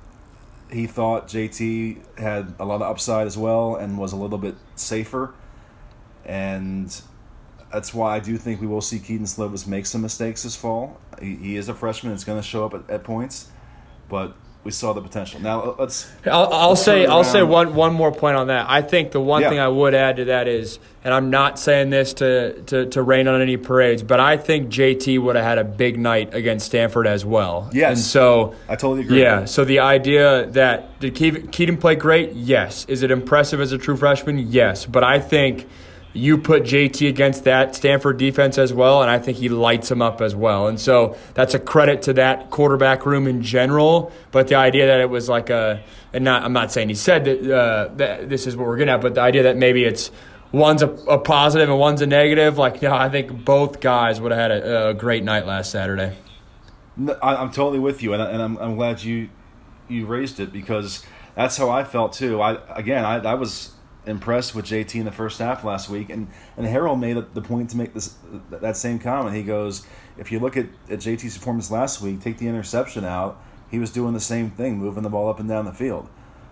he 0.71 0.85
thought 0.85 1.27
JT 1.27 2.19
had 2.19 2.53
a 2.59 2.65
lot 2.65 2.75
of 2.75 2.83
upside 2.83 3.25
as 3.25 3.37
well 3.37 3.75
and 3.75 3.97
was 3.97 4.11
a 4.11 4.15
little 4.15 4.37
bit 4.37 4.55
safer, 4.75 5.33
and 6.25 7.01
that's 7.71 7.93
why 7.93 8.15
I 8.15 8.19
do 8.19 8.37
think 8.37 8.61
we 8.61 8.67
will 8.67 8.81
see 8.81 8.99
Kedon 8.99 9.25
Slovis 9.25 9.65
make 9.67 9.85
some 9.85 10.01
mistakes 10.01 10.43
this 10.43 10.55
fall. 10.55 10.99
He, 11.21 11.35
he 11.35 11.55
is 11.55 11.69
a 11.69 11.73
freshman; 11.73 12.13
it's 12.13 12.23
going 12.23 12.39
to 12.39 12.47
show 12.47 12.65
up 12.65 12.73
at, 12.73 12.89
at 12.89 13.03
points, 13.03 13.51
but 14.07 14.35
we 14.63 14.71
saw 14.71 14.91
the 14.93 15.01
potential. 15.01 15.39
Now 15.39 15.61
uh, 15.61 15.75
let's. 15.79 16.11
I'll, 16.25 16.51
I'll 16.51 16.69
let's 16.69 16.83
say 16.83 17.05
I'll 17.05 17.23
say 17.23 17.43
one 17.43 17.75
one 17.75 17.93
more 17.93 18.11
point 18.11 18.35
on 18.35 18.47
that. 18.47 18.69
I 18.69 18.81
think 18.81 19.11
the 19.11 19.21
one 19.21 19.41
yeah. 19.41 19.49
thing 19.49 19.59
I 19.59 19.69
would 19.69 19.93
add 19.93 20.17
to 20.17 20.25
that 20.25 20.47
is, 20.47 20.79
and 21.03 21.13
I'm 21.13 21.29
not 21.29 21.57
saying 21.57 21.91
this 21.91 22.13
to, 22.15 22.61
to 22.63 22.85
to 22.87 23.01
rain 23.01 23.27
on 23.27 23.41
any 23.41 23.55
parades, 23.55 24.03
but 24.03 24.19
I 24.19 24.35
think 24.35 24.69
JT 24.69 25.21
would 25.21 25.37
have 25.37 25.45
had 25.45 25.57
a 25.59 25.63
big 25.63 25.97
night 25.97 26.33
against 26.33 26.65
Stanford 26.65 27.07
as 27.07 27.23
well. 27.23 27.69
Yes. 27.71 27.89
And 27.89 27.99
so 27.99 28.55
I 28.67 28.75
totally 28.75 29.01
agree. 29.03 29.21
Yeah. 29.21 29.45
So 29.45 29.63
the 29.63 29.79
idea 29.79 30.47
that 30.47 30.99
did 30.99 31.15
Kedon 31.15 31.77
play 31.77 31.95
great? 31.95 32.33
Yes. 32.33 32.85
Is 32.85 33.01
it 33.01 33.11
impressive 33.11 33.61
as 33.61 33.71
a 33.71 33.77
true 33.77 33.95
freshman? 33.95 34.39
Yes. 34.39 34.85
But 34.85 35.05
I 35.05 35.19
think 35.19 35.67
you 36.13 36.37
put 36.37 36.63
JT 36.63 37.07
against 37.07 37.43
that 37.43 37.75
Stanford 37.75 38.17
defense 38.17 38.57
as 38.57 38.73
well, 38.73 39.01
and 39.01 39.11
I 39.11 39.19
think 39.19 39.37
he 39.37 39.49
lights 39.49 39.89
them 39.89 40.01
up 40.01 40.21
as 40.21 40.35
well. 40.35 40.67
And 40.67 40.79
so 40.79 41.15
that's 41.35 41.53
a 41.53 41.59
credit 41.59 42.01
to 42.03 42.13
that 42.13 42.49
quarterback 42.49 43.05
room 43.05 43.27
in 43.27 43.43
general. 43.43 44.11
But 44.31 44.47
the 44.47 44.55
idea 44.55 44.87
that 44.87 44.99
it 45.01 45.09
was 45.09 45.29
like 45.29 45.49
a, 45.49 45.83
and 46.11 46.23
not, 46.23 46.43
I'm 46.43 46.53
not 46.53 46.71
saying 46.71 46.89
he 46.89 46.95
said 46.95 47.25
that, 47.25 47.51
uh, 47.51 47.89
that 47.95 48.29
this 48.29 48.47
is 48.47 48.57
what 48.57 48.67
we're 48.67 48.77
getting 48.77 48.93
at, 48.93 49.01
but 49.01 49.15
the 49.15 49.21
idea 49.21 49.43
that 49.43 49.57
maybe 49.57 49.83
it's 49.83 50.09
one's 50.51 50.81
a, 50.81 50.87
a 50.87 51.19
positive 51.19 51.69
and 51.69 51.77
one's 51.77 52.01
a 52.01 52.07
negative, 52.07 52.57
like, 52.57 52.81
no, 52.81 52.93
I 52.93 53.09
think 53.09 53.45
both 53.45 53.79
guys 53.79 54.19
would 54.19 54.31
have 54.31 54.39
had 54.39 54.51
a, 54.51 54.89
a 54.89 54.93
great 54.95 55.23
night 55.23 55.45
last 55.45 55.71
Saturday. 55.71 56.17
I'm 57.21 57.51
totally 57.51 57.79
with 57.79 58.03
you, 58.03 58.13
and, 58.13 58.21
I, 58.21 58.31
am 58.31 58.57
I'm 58.57 58.75
glad 58.75 59.01
you 59.01 59.29
you 59.87 60.05
raised 60.05 60.39
it 60.39 60.51
because 60.51 61.03
that's 61.33 61.55
how 61.55 61.69
I 61.69 61.85
felt 61.85 62.11
too. 62.13 62.41
I 62.41 62.57
again, 62.75 63.05
I, 63.05 63.19
I 63.19 63.35
was 63.35 63.71
impressed 64.09 64.55
with 64.55 64.65
JT 64.65 64.95
in 64.95 65.05
the 65.05 65.11
first 65.11 65.39
half 65.39 65.63
last 65.63 65.89
week, 65.89 66.09
and 66.09 66.27
and 66.57 66.65
Harrell 66.65 66.99
made 66.99 67.17
the 67.33 67.41
point 67.41 67.69
to 67.71 67.77
make 67.77 67.93
this 67.93 68.15
that 68.49 68.75
same 68.75 68.99
comment. 68.99 69.35
He 69.35 69.43
goes, 69.43 69.85
if 70.17 70.31
you 70.31 70.39
look 70.39 70.57
at, 70.57 70.65
at 70.89 70.99
JT's 70.99 71.37
performance 71.37 71.71
last 71.71 72.01
week, 72.01 72.21
take 72.21 72.37
the 72.37 72.47
interception 72.47 73.05
out, 73.05 73.41
he 73.71 73.79
was 73.79 73.91
doing 73.91 74.13
the 74.13 74.19
same 74.19 74.49
thing, 74.49 74.77
moving 74.77 75.03
the 75.03 75.09
ball 75.09 75.29
up 75.29 75.39
and 75.39 75.47
down 75.47 75.65
the 75.65 75.73
field. 75.73 76.09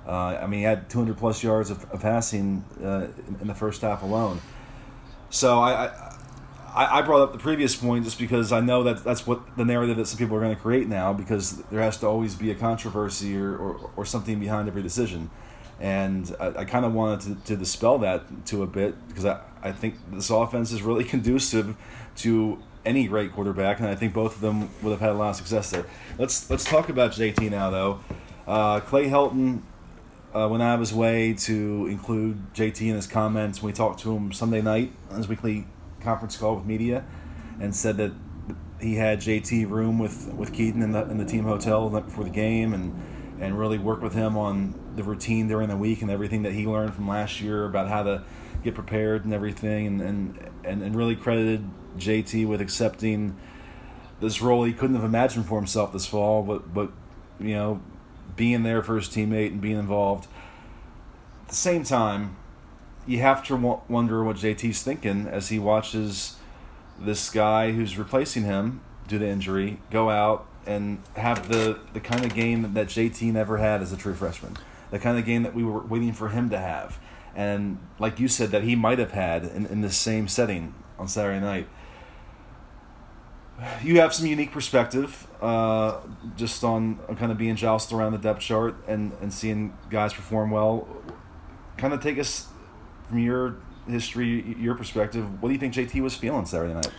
Uh, 0.08 0.39
I 0.41 0.47
mean, 0.47 0.60
he 0.60 0.64
had 0.64 0.89
200 0.89 1.18
plus 1.18 1.43
yards 1.43 1.70
of, 1.70 1.84
of 1.91 2.01
passing 2.01 2.64
uh, 2.82 3.08
in, 3.28 3.38
in, 3.41 3.47
the 3.47 3.53
first 3.53 3.82
half 3.82 4.03
alone. 4.03 4.39
So 5.30 5.60
I, 5.60 5.88
I, 6.74 6.99
I 6.99 7.01
brought 7.01 7.22
up 7.22 7.34
the 7.34 7.39
previous 7.39 7.76
point 7.76 8.05
just 8.05 8.18
because 8.18 8.53
I 8.53 8.62
know 8.62 8.84
that 8.84 9.03
that's 9.03 9.28
what 9.28 9.58
the 9.58 9.66
narrative 9.66 9.97
that 9.97 10.05
some 10.05 10.18
people 10.18 10.38
are 10.38 10.39
going 10.39 10.55
to 10.55 10.62
create 10.62 10.88
now 10.88 11.12
because 11.12 11.58
there 11.64 11.82
has 11.82 11.97
to 11.97 12.08
always 12.08 12.36
be 12.36 12.51
a 12.51 12.55
controversy 12.55 13.38
or, 13.38 13.58
or, 13.58 13.89
or 13.97 14.05
something 14.05 14.39
behind 14.39 14.70
every 14.70 14.82
decision. 14.82 15.30
And 15.80 16.36
I, 16.39 16.47
I 16.59 16.65
kind 16.65 16.86
of 16.86 16.93
wanted 16.93 17.45
to, 17.45 17.53
to 17.53 17.57
dispel 17.57 17.99
that 17.99 18.45
to 18.47 18.63
a 18.63 18.67
bit 18.67 18.95
because 19.07 19.25
I, 19.25 19.41
I 19.61 19.71
think 19.71 19.95
this 20.11 20.30
offense 20.30 20.71
is 20.71 20.82
really 20.82 21.03
conducive 21.15 21.75
to 22.17 22.61
any 22.88 23.05
great 23.05 23.34
quarterback, 23.34 23.80
and 23.80 23.88
I 23.89 23.95
think 23.95 24.13
both 24.13 24.36
of 24.36 24.41
them 24.41 24.69
would 24.82 24.91
have 24.91 25.01
had 25.01 25.09
a 25.09 25.13
lot 25.13 25.32
of 25.32 25.36
success 25.36 25.69
there. 25.69 25.86
Let's 26.17 26.49
let's 26.49 26.63
talk 26.63 26.89
about 26.89 27.11
JT 27.11 27.51
now, 27.51 27.69
though. 27.69 27.99
Uh, 28.47 28.80
Clay 28.80 29.09
Helton 29.09 29.61
uh, 30.34 30.47
went 30.49 30.63
out 30.63 30.75
of 30.75 30.80
his 30.80 30.93
way 30.93 31.34
to 31.34 31.88
include 31.88 32.53
JT 32.53 32.82
in 32.82 32.95
his 32.95 33.07
comments 33.07 33.61
we 33.61 33.73
talked 33.73 33.99
to 34.01 34.15
him 34.15 34.32
Sunday 34.32 34.61
night 34.61 34.93
on 35.11 35.17
his 35.17 35.28
weekly 35.28 35.67
conference 35.99 36.38
call 36.38 36.55
with 36.55 36.65
media, 36.65 37.03
and 37.59 37.75
said 37.75 37.97
that 37.97 38.13
he 38.80 38.95
had 38.95 39.19
JT 39.19 39.69
room 39.69 39.99
with 39.99 40.34
with 40.34 40.53
Kedon 40.53 40.82
in 40.82 40.93
the 40.93 41.03
in 41.09 41.17
the 41.17 41.25
team 41.25 41.43
hotel 41.43 41.89
before 41.89 42.23
the 42.23 42.30
game, 42.30 42.73
and 42.73 42.95
and 43.39 43.57
really 43.57 43.77
work 43.77 44.01
with 44.01 44.13
him 44.13 44.38
on 44.38 44.73
the 44.95 45.03
routine 45.03 45.47
during 45.47 45.69
the 45.69 45.77
week 45.77 46.01
and 46.01 46.09
everything 46.09 46.43
that 46.43 46.53
he 46.53 46.65
learned 46.65 46.93
from 46.93 47.07
last 47.07 47.39
year 47.41 47.65
about 47.65 47.88
how 47.88 48.03
to 48.03 48.23
get 48.63 48.73
prepared 48.73 49.25
and 49.25 49.33
everything, 49.33 49.88
and 49.88 50.01
and 50.01 50.49
and, 50.63 50.81
and 50.81 50.95
really 50.95 51.15
credited 51.15 51.63
JT 51.97 52.47
with 52.47 52.61
accepting 52.61 53.35
this 54.19 54.41
role 54.41 54.63
he 54.63 54.73
couldn't 54.73 54.95
have 54.95 55.05
imagined 55.05 55.45
for 55.45 55.59
himself 55.59 55.93
this 55.93 56.05
fall, 56.05 56.43
but 56.43 56.73
but 56.73 56.91
you 57.39 57.53
know 57.53 57.81
being 58.35 58.63
there 58.63 58.83
for 58.83 58.95
his 58.95 59.07
teammate 59.07 59.47
and 59.47 59.61
being 59.61 59.77
involved. 59.77 60.27
At 61.43 61.49
the 61.49 61.55
same 61.55 61.83
time, 61.83 62.35
you 63.05 63.19
have 63.19 63.43
to 63.47 63.55
wonder 63.88 64.23
what 64.23 64.35
JT's 64.38 64.83
thinking 64.83 65.27
as 65.27 65.49
he 65.49 65.59
watches 65.59 66.35
this 66.99 67.29
guy 67.29 67.71
who's 67.71 67.97
replacing 67.97 68.43
him 68.43 68.81
due 69.07 69.19
to 69.19 69.27
injury 69.27 69.79
go 69.89 70.09
out 70.09 70.45
and 70.68 71.01
have 71.15 71.47
the, 71.47 71.80
the 71.93 71.99
kind 71.99 72.26
of 72.26 72.34
game 72.34 72.74
that 72.74 72.88
JT 72.88 73.32
never 73.34 73.57
had 73.57 73.82
as 73.82 73.91
a 73.91 73.97
true 73.97 74.13
freshman, 74.13 74.57
the 74.91 74.99
kind 74.99 75.18
of 75.18 75.26
game 75.26 75.43
that 75.43 75.55
we 75.55 75.63
were 75.63 75.80
waiting 75.80 76.13
for 76.13 76.30
him 76.30 76.49
to 76.49 76.59
have. 76.59 76.99
And 77.36 77.80
like 77.99 78.20
you 78.20 78.28
said, 78.28 78.51
that 78.51 78.63
he 78.63 78.76
might 78.76 78.99
have 78.99 79.11
had 79.11 79.43
in, 79.45 79.65
in 79.68 79.82
this 79.82 79.95
same 79.95 80.28
setting 80.28 80.74
on 80.99 81.07
Saturday 81.07 81.39
night. 81.39 81.68
You 83.82 84.01
have 84.01 84.13
some 84.13 84.28
unique 84.28 84.51
perspective 84.51 85.28
uh, 85.41 86.01
just 86.36 86.63
on, 86.63 86.97
kind 87.15 87.32
of 87.32 87.38
being 87.38 87.55
jousted 87.55 87.95
around 87.95 88.11
the 88.11 88.20
depth 88.20 88.41
chart 88.41 88.76
and, 88.88 89.13
and 89.22 89.34
seeing 89.34 89.76
guys 89.89 90.13
perform 90.13 90.51
well. 90.51 90.88
Kind 91.78 91.93
of 91.93 92.01
take 92.03 92.20
us 92.20 92.47
from 93.07 93.20
your 93.20 93.57
history, 93.88 94.55
your 94.59 94.76
perspective, 94.76 95.41
what 95.41 95.49
do 95.49 95.53
you 95.53 95.59
think 95.59 95.74
JT 95.74 96.01
was 96.01 96.15
feeling 96.15 96.45
Saturday 96.45 96.74
night? 96.74 96.91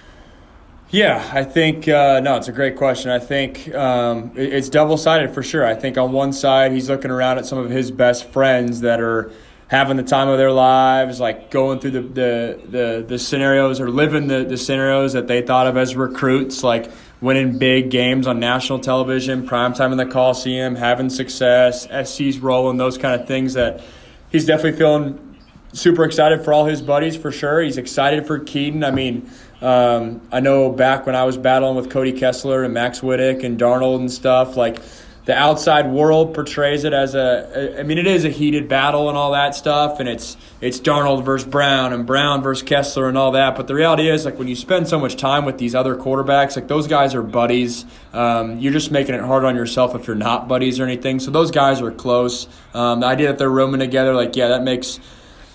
Yeah, 0.90 1.30
I 1.34 1.44
think 1.44 1.86
uh, 1.86 2.20
no, 2.20 2.36
it's 2.36 2.48
a 2.48 2.52
great 2.52 2.76
question. 2.76 3.10
I 3.10 3.18
think 3.18 3.74
um, 3.74 4.32
it, 4.34 4.54
it's 4.54 4.70
double 4.70 4.96
sided 4.96 5.34
for 5.34 5.42
sure. 5.42 5.66
I 5.66 5.74
think 5.74 5.98
on 5.98 6.12
one 6.12 6.32
side 6.32 6.72
he's 6.72 6.88
looking 6.88 7.10
around 7.10 7.36
at 7.36 7.44
some 7.44 7.58
of 7.58 7.68
his 7.68 7.90
best 7.90 8.30
friends 8.30 8.80
that 8.80 8.98
are 8.98 9.30
having 9.68 9.98
the 9.98 10.02
time 10.02 10.28
of 10.28 10.38
their 10.38 10.50
lives, 10.50 11.20
like 11.20 11.50
going 11.50 11.78
through 11.78 11.90
the 11.90 12.00
the 12.00 12.60
the, 12.68 13.04
the 13.06 13.18
scenarios 13.18 13.80
or 13.80 13.90
living 13.90 14.28
the, 14.28 14.44
the 14.44 14.56
scenarios 14.56 15.12
that 15.12 15.28
they 15.28 15.42
thought 15.42 15.66
of 15.66 15.76
as 15.76 15.94
recruits, 15.94 16.64
like 16.64 16.90
winning 17.20 17.58
big 17.58 17.90
games 17.90 18.26
on 18.26 18.40
national 18.40 18.78
television, 18.78 19.46
prime 19.46 19.74
time 19.74 19.92
in 19.92 19.98
the 19.98 20.06
Coliseum, 20.06 20.74
having 20.74 21.10
success, 21.10 21.86
SC's 22.08 22.38
rolling, 22.38 22.78
those 22.78 22.96
kind 22.96 23.20
of 23.20 23.28
things 23.28 23.52
that 23.52 23.82
he's 24.30 24.46
definitely 24.46 24.78
feeling 24.78 25.36
super 25.72 26.04
excited 26.04 26.44
for 26.44 26.52
all 26.52 26.64
his 26.64 26.80
buddies 26.80 27.16
for 27.16 27.30
sure. 27.30 27.60
He's 27.60 27.76
excited 27.76 28.26
for 28.26 28.38
Kedon. 28.38 28.84
I 28.84 28.90
mean, 28.90 29.30
um, 29.60 30.20
I 30.30 30.40
know 30.40 30.70
back 30.70 31.06
when 31.06 31.16
I 31.16 31.24
was 31.24 31.36
battling 31.36 31.76
with 31.76 31.90
Cody 31.90 32.12
Kessler 32.12 32.64
and 32.64 32.74
Max 32.74 33.00
Wittek 33.00 33.44
and 33.44 33.58
Darnold 33.58 34.00
and 34.00 34.10
stuff, 34.10 34.56
like 34.56 34.80
the 35.28 35.36
outside 35.36 35.90
world 35.90 36.32
portrays 36.32 36.84
it 36.84 36.94
as 36.94 37.14
a. 37.14 37.76
I 37.78 37.82
mean, 37.82 37.98
it 37.98 38.06
is 38.06 38.24
a 38.24 38.30
heated 38.30 38.66
battle 38.66 39.10
and 39.10 39.18
all 39.18 39.32
that 39.32 39.54
stuff, 39.54 40.00
and 40.00 40.08
it's 40.08 40.38
it's 40.62 40.80
Darnold 40.80 41.22
versus 41.22 41.46
Brown 41.46 41.92
and 41.92 42.06
Brown 42.06 42.42
versus 42.42 42.66
Kessler 42.66 43.10
and 43.10 43.18
all 43.18 43.32
that. 43.32 43.54
But 43.54 43.66
the 43.66 43.74
reality 43.74 44.08
is, 44.08 44.24
like 44.24 44.38
when 44.38 44.48
you 44.48 44.56
spend 44.56 44.88
so 44.88 44.98
much 44.98 45.16
time 45.16 45.44
with 45.44 45.58
these 45.58 45.74
other 45.74 45.96
quarterbacks, 45.96 46.56
like 46.56 46.66
those 46.66 46.86
guys 46.86 47.14
are 47.14 47.22
buddies. 47.22 47.84
Um, 48.14 48.58
you're 48.58 48.72
just 48.72 48.90
making 48.90 49.16
it 49.16 49.20
hard 49.20 49.44
on 49.44 49.54
yourself 49.54 49.94
if 49.94 50.06
you're 50.06 50.16
not 50.16 50.48
buddies 50.48 50.80
or 50.80 50.84
anything. 50.84 51.20
So 51.20 51.30
those 51.30 51.50
guys 51.50 51.82
are 51.82 51.92
close. 51.92 52.48
Um, 52.72 53.00
the 53.00 53.06
idea 53.06 53.26
that 53.26 53.36
they're 53.36 53.50
roaming 53.50 53.80
together, 53.80 54.14
like 54.14 54.34
yeah, 54.34 54.48
that 54.48 54.62
makes 54.62 54.98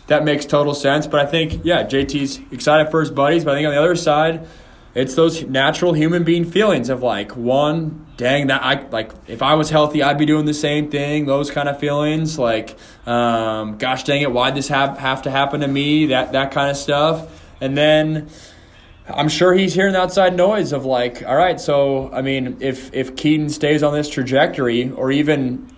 that 0.08 0.24
makes 0.24 0.46
total 0.46 0.74
sense. 0.74 1.08
But 1.08 1.22
I 1.22 1.26
think, 1.26 1.62
yeah, 1.64 1.84
JT's 1.84 2.40
excited 2.52 2.92
for 2.92 3.00
his 3.00 3.12
buddies. 3.12 3.46
But 3.46 3.52
I 3.52 3.58
think 3.58 3.68
on 3.68 3.74
the 3.74 3.82
other 3.82 3.96
side, 3.96 4.48
it's 4.96 5.16
those 5.16 5.44
natural 5.44 5.94
human 5.94 6.24
being 6.24 6.46
feelings 6.46 6.90
of 6.90 7.02
like, 7.02 7.36
one, 7.36 8.06
dang, 8.18 8.48
that 8.48 8.62
I 8.62 8.88
like 8.90 9.12
if 9.28 9.42
I 9.42 9.56
was 9.56 9.70
healthy, 9.70 10.04
I'd 10.04 10.18
be 10.18 10.26
doing 10.26 10.46
the 10.46 10.54
same 10.54 10.92
thing. 10.92 11.26
Those 11.26 11.50
kind 11.50 11.68
of 11.68 11.80
feelings, 11.80 12.38
like, 12.38 12.78
um, 13.08 13.78
gosh 13.78 14.04
dang 14.04 14.22
it, 14.22 14.32
why'd 14.32 14.56
this 14.56 14.68
have 14.68 15.00
have 15.00 15.24
to 15.24 15.32
happen 15.32 15.62
to 15.62 15.68
me? 15.68 16.08
That 16.08 16.34
that 16.34 16.52
kind 16.52 16.70
of 16.70 16.78
stuff. 16.78 17.42
And 17.60 17.76
then 17.76 18.30
I'm 19.08 19.30
sure 19.30 19.54
he's 19.54 19.74
hearing 19.74 19.94
the 19.94 20.02
outside 20.02 20.36
noise 20.36 20.72
of 20.74 20.86
like, 20.86 21.24
all 21.26 21.36
right, 21.36 21.60
so 21.60 22.12
I 22.14 22.22
mean, 22.22 22.58
if 22.60 22.94
if 22.94 23.16
Kedon 23.16 23.50
stays 23.50 23.82
on 23.82 23.94
this 23.94 24.10
trajectory, 24.10 24.92
or 24.92 25.12
even 25.12 25.73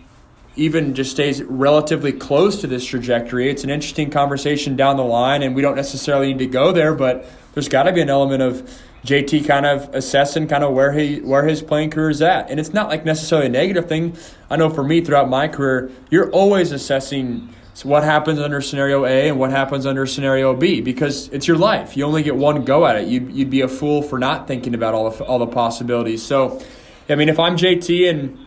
even 0.55 0.93
just 0.93 1.11
stays 1.11 1.43
relatively 1.43 2.11
close 2.11 2.61
to 2.61 2.67
this 2.67 2.85
trajectory. 2.85 3.49
It's 3.49 3.63
an 3.63 3.69
interesting 3.69 4.09
conversation 4.09 4.75
down 4.75 4.97
the 4.97 5.03
line, 5.03 5.43
and 5.43 5.55
we 5.55 5.61
don't 5.61 5.75
necessarily 5.75 6.27
need 6.27 6.39
to 6.39 6.47
go 6.47 6.71
there, 6.71 6.93
but 6.93 7.27
there's 7.53 7.67
got 7.67 7.83
to 7.83 7.91
be 7.93 8.01
an 8.01 8.09
element 8.09 8.41
of 8.41 8.69
JT 9.05 9.45
kind 9.45 9.65
of 9.65 9.93
assessing 9.93 10.47
kind 10.47 10.63
of 10.63 10.73
where 10.73 10.91
he 10.91 11.19
where 11.19 11.45
his 11.45 11.61
playing 11.61 11.91
career 11.91 12.09
is 12.09 12.21
at. 12.21 12.49
And 12.49 12.59
it's 12.59 12.73
not 12.73 12.89
like 12.89 13.05
necessarily 13.05 13.47
a 13.47 13.51
negative 13.51 13.87
thing. 13.87 14.17
I 14.49 14.55
know 14.55 14.69
for 14.69 14.83
me 14.83 15.01
throughout 15.01 15.29
my 15.29 15.47
career, 15.47 15.91
you're 16.09 16.31
always 16.31 16.71
assessing 16.71 17.49
what 17.83 18.03
happens 18.03 18.39
under 18.39 18.61
scenario 18.61 19.05
A 19.05 19.29
and 19.29 19.37
what 19.37 19.51
happens 19.51 19.85
under 19.85 20.05
scenario 20.05 20.55
B 20.55 20.81
because 20.81 21.27
it's 21.29 21.47
your 21.47 21.57
life. 21.57 21.97
You 21.97 22.05
only 22.05 22.23
get 22.23 22.35
one 22.35 22.63
go 22.63 22.85
at 22.87 22.95
it. 22.95 23.07
You'd, 23.07 23.31
you'd 23.31 23.49
be 23.49 23.61
a 23.61 23.67
fool 23.67 24.01
for 24.01 24.17
not 24.17 24.47
thinking 24.47 24.73
about 24.73 24.93
all 24.93 25.09
the, 25.09 25.23
all 25.25 25.39
the 25.39 25.47
possibilities. 25.47 26.23
So, 26.23 26.63
I 27.09 27.15
mean, 27.15 27.27
if 27.27 27.37
I'm 27.37 27.57
JT 27.57 28.09
and 28.09 28.44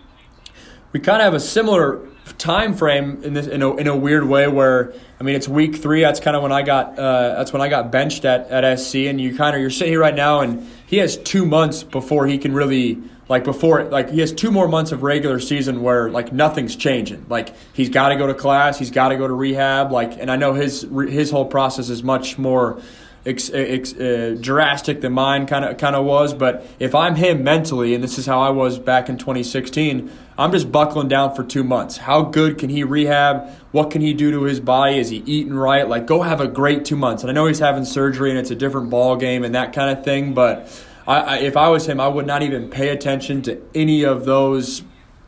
we 0.93 1.01
kind 1.01 1.21
of 1.21 1.25
have 1.25 1.35
a 1.35 1.41
similar 1.41 2.01
time 2.37 2.75
frame 2.75 3.23
in 3.25 3.35
this 3.35 3.47
in 3.47 3.63
a, 3.63 3.77
in 3.77 3.87
a 3.87 3.97
weird 3.97 4.25
way 4.25 4.49
where 4.49 4.93
I 5.19 5.25
mean 5.25 5.35
it's 5.35 5.49
week 5.49 5.77
three 5.77 6.03
that's 6.03 6.21
kind 6.21 6.37
of 6.37 6.43
when 6.43 6.53
I 6.53 6.63
got 6.63 6.99
uh, 6.99 7.37
that's 7.37 7.53
when 7.53 7.63
I 7.63 7.69
got 7.69 7.91
benched 7.91 8.25
at, 8.25 8.51
at 8.51 8.79
SC 8.79 8.97
and 8.97 9.21
you 9.21 9.37
kind 9.37 9.55
of 9.55 9.61
you're 9.61 9.71
sitting 9.71 9.93
here 9.93 10.01
right 10.01 10.15
now 10.15 10.41
and 10.41 10.69
he 10.87 10.99
has 10.99 11.17
two 11.17 11.47
months 11.47 11.83
before 11.83 12.27
he 12.27 12.39
can 12.39 12.53
really 12.53 13.03
like 13.29 13.45
before 13.45 13.85
like 13.85 14.11
he 14.11 14.21
has 14.21 14.33
two 14.33 14.51
more 14.51 14.69
months 14.69 14.93
of 14.93 15.03
regular 15.03 15.41
season 15.41 15.83
where 15.83 16.11
like 16.11 16.33
nothing's 16.33 16.77
changing. 16.77 17.27
Like 17.29 17.55
he's 17.73 17.89
got 17.89 18.11
to 18.11 18.17
go 18.17 18.27
to 18.27 18.35
class 18.35 18.79
he's 18.79 18.91
got 18.91 19.09
to 19.09 19.17
go 19.17 19.27
to 19.27 19.35
rehab 19.35 19.91
like 19.91 20.19
and 20.19 20.31
I 20.31 20.37
know 20.37 20.55
his 20.55 20.83
his 20.83 21.31
whole 21.31 21.47
process 21.47 21.89
is 21.89 22.03
much 22.03 22.39
more 22.39 22.81
ex, 23.27 23.51
ex, 23.53 23.95
uh, 23.95 24.37
drastic 24.41 25.01
than 25.01 25.13
mine 25.13 25.47
kind 25.47 25.65
of 25.65 25.77
kind 25.79 25.97
of 25.97 26.05
was. 26.05 26.35
But 26.35 26.67
if 26.79 26.95
I'm 26.95 27.15
him 27.15 27.45
mentally, 27.45 27.95
and 27.95 28.03
this 28.03 28.19
is 28.19 28.27
how 28.27 28.41
I 28.41 28.51
was 28.51 28.79
back 28.79 29.09
in 29.09 29.19
2016, 29.19 30.11
I'm 30.37 30.53
just 30.53 30.71
buckling 30.71 31.09
down 31.09 31.35
for 31.35 31.43
two 31.43 31.65
months. 31.65 31.97
How 31.97 32.23
good 32.23 32.59
can 32.59 32.71
he 32.71 32.85
rehab? 32.85 33.51
What 33.73 33.91
can 33.91 34.01
he 34.01 34.15
do 34.15 34.31
to 34.31 34.43
his 34.45 34.61
body? 34.61 34.99
Is 34.99 35.09
he 35.11 35.19
eating 35.27 35.55
right? 35.55 35.89
Like, 35.89 36.07
go 36.07 36.23
have 36.23 36.41
a 36.41 36.49
great 36.49 36.85
two 36.85 36.97
months. 36.97 37.23
And 37.23 37.31
I 37.31 37.35
know 37.35 37.47
he's 37.47 37.59
having 37.59 37.85
surgery, 37.85 38.31
and 38.31 38.39
it's 38.39 38.51
a 38.51 38.57
different 38.57 38.91
ball 38.91 39.17
game 39.17 39.45
and 39.45 39.55
that 39.55 39.73
kind 39.73 39.97
of 39.97 40.05
thing. 40.05 40.35
But 40.35 40.71
I, 41.07 41.21
I, 41.21 41.37
if 41.39 41.57
I 41.57 41.69
was 41.69 41.87
him, 41.87 42.01
I 42.01 42.09
would 42.09 42.27
not 42.27 42.43
even 42.43 42.71
pay 42.71 42.91
attention 42.91 43.43
to 43.43 43.61
any 43.75 44.05
of 44.05 44.25
those 44.27 44.83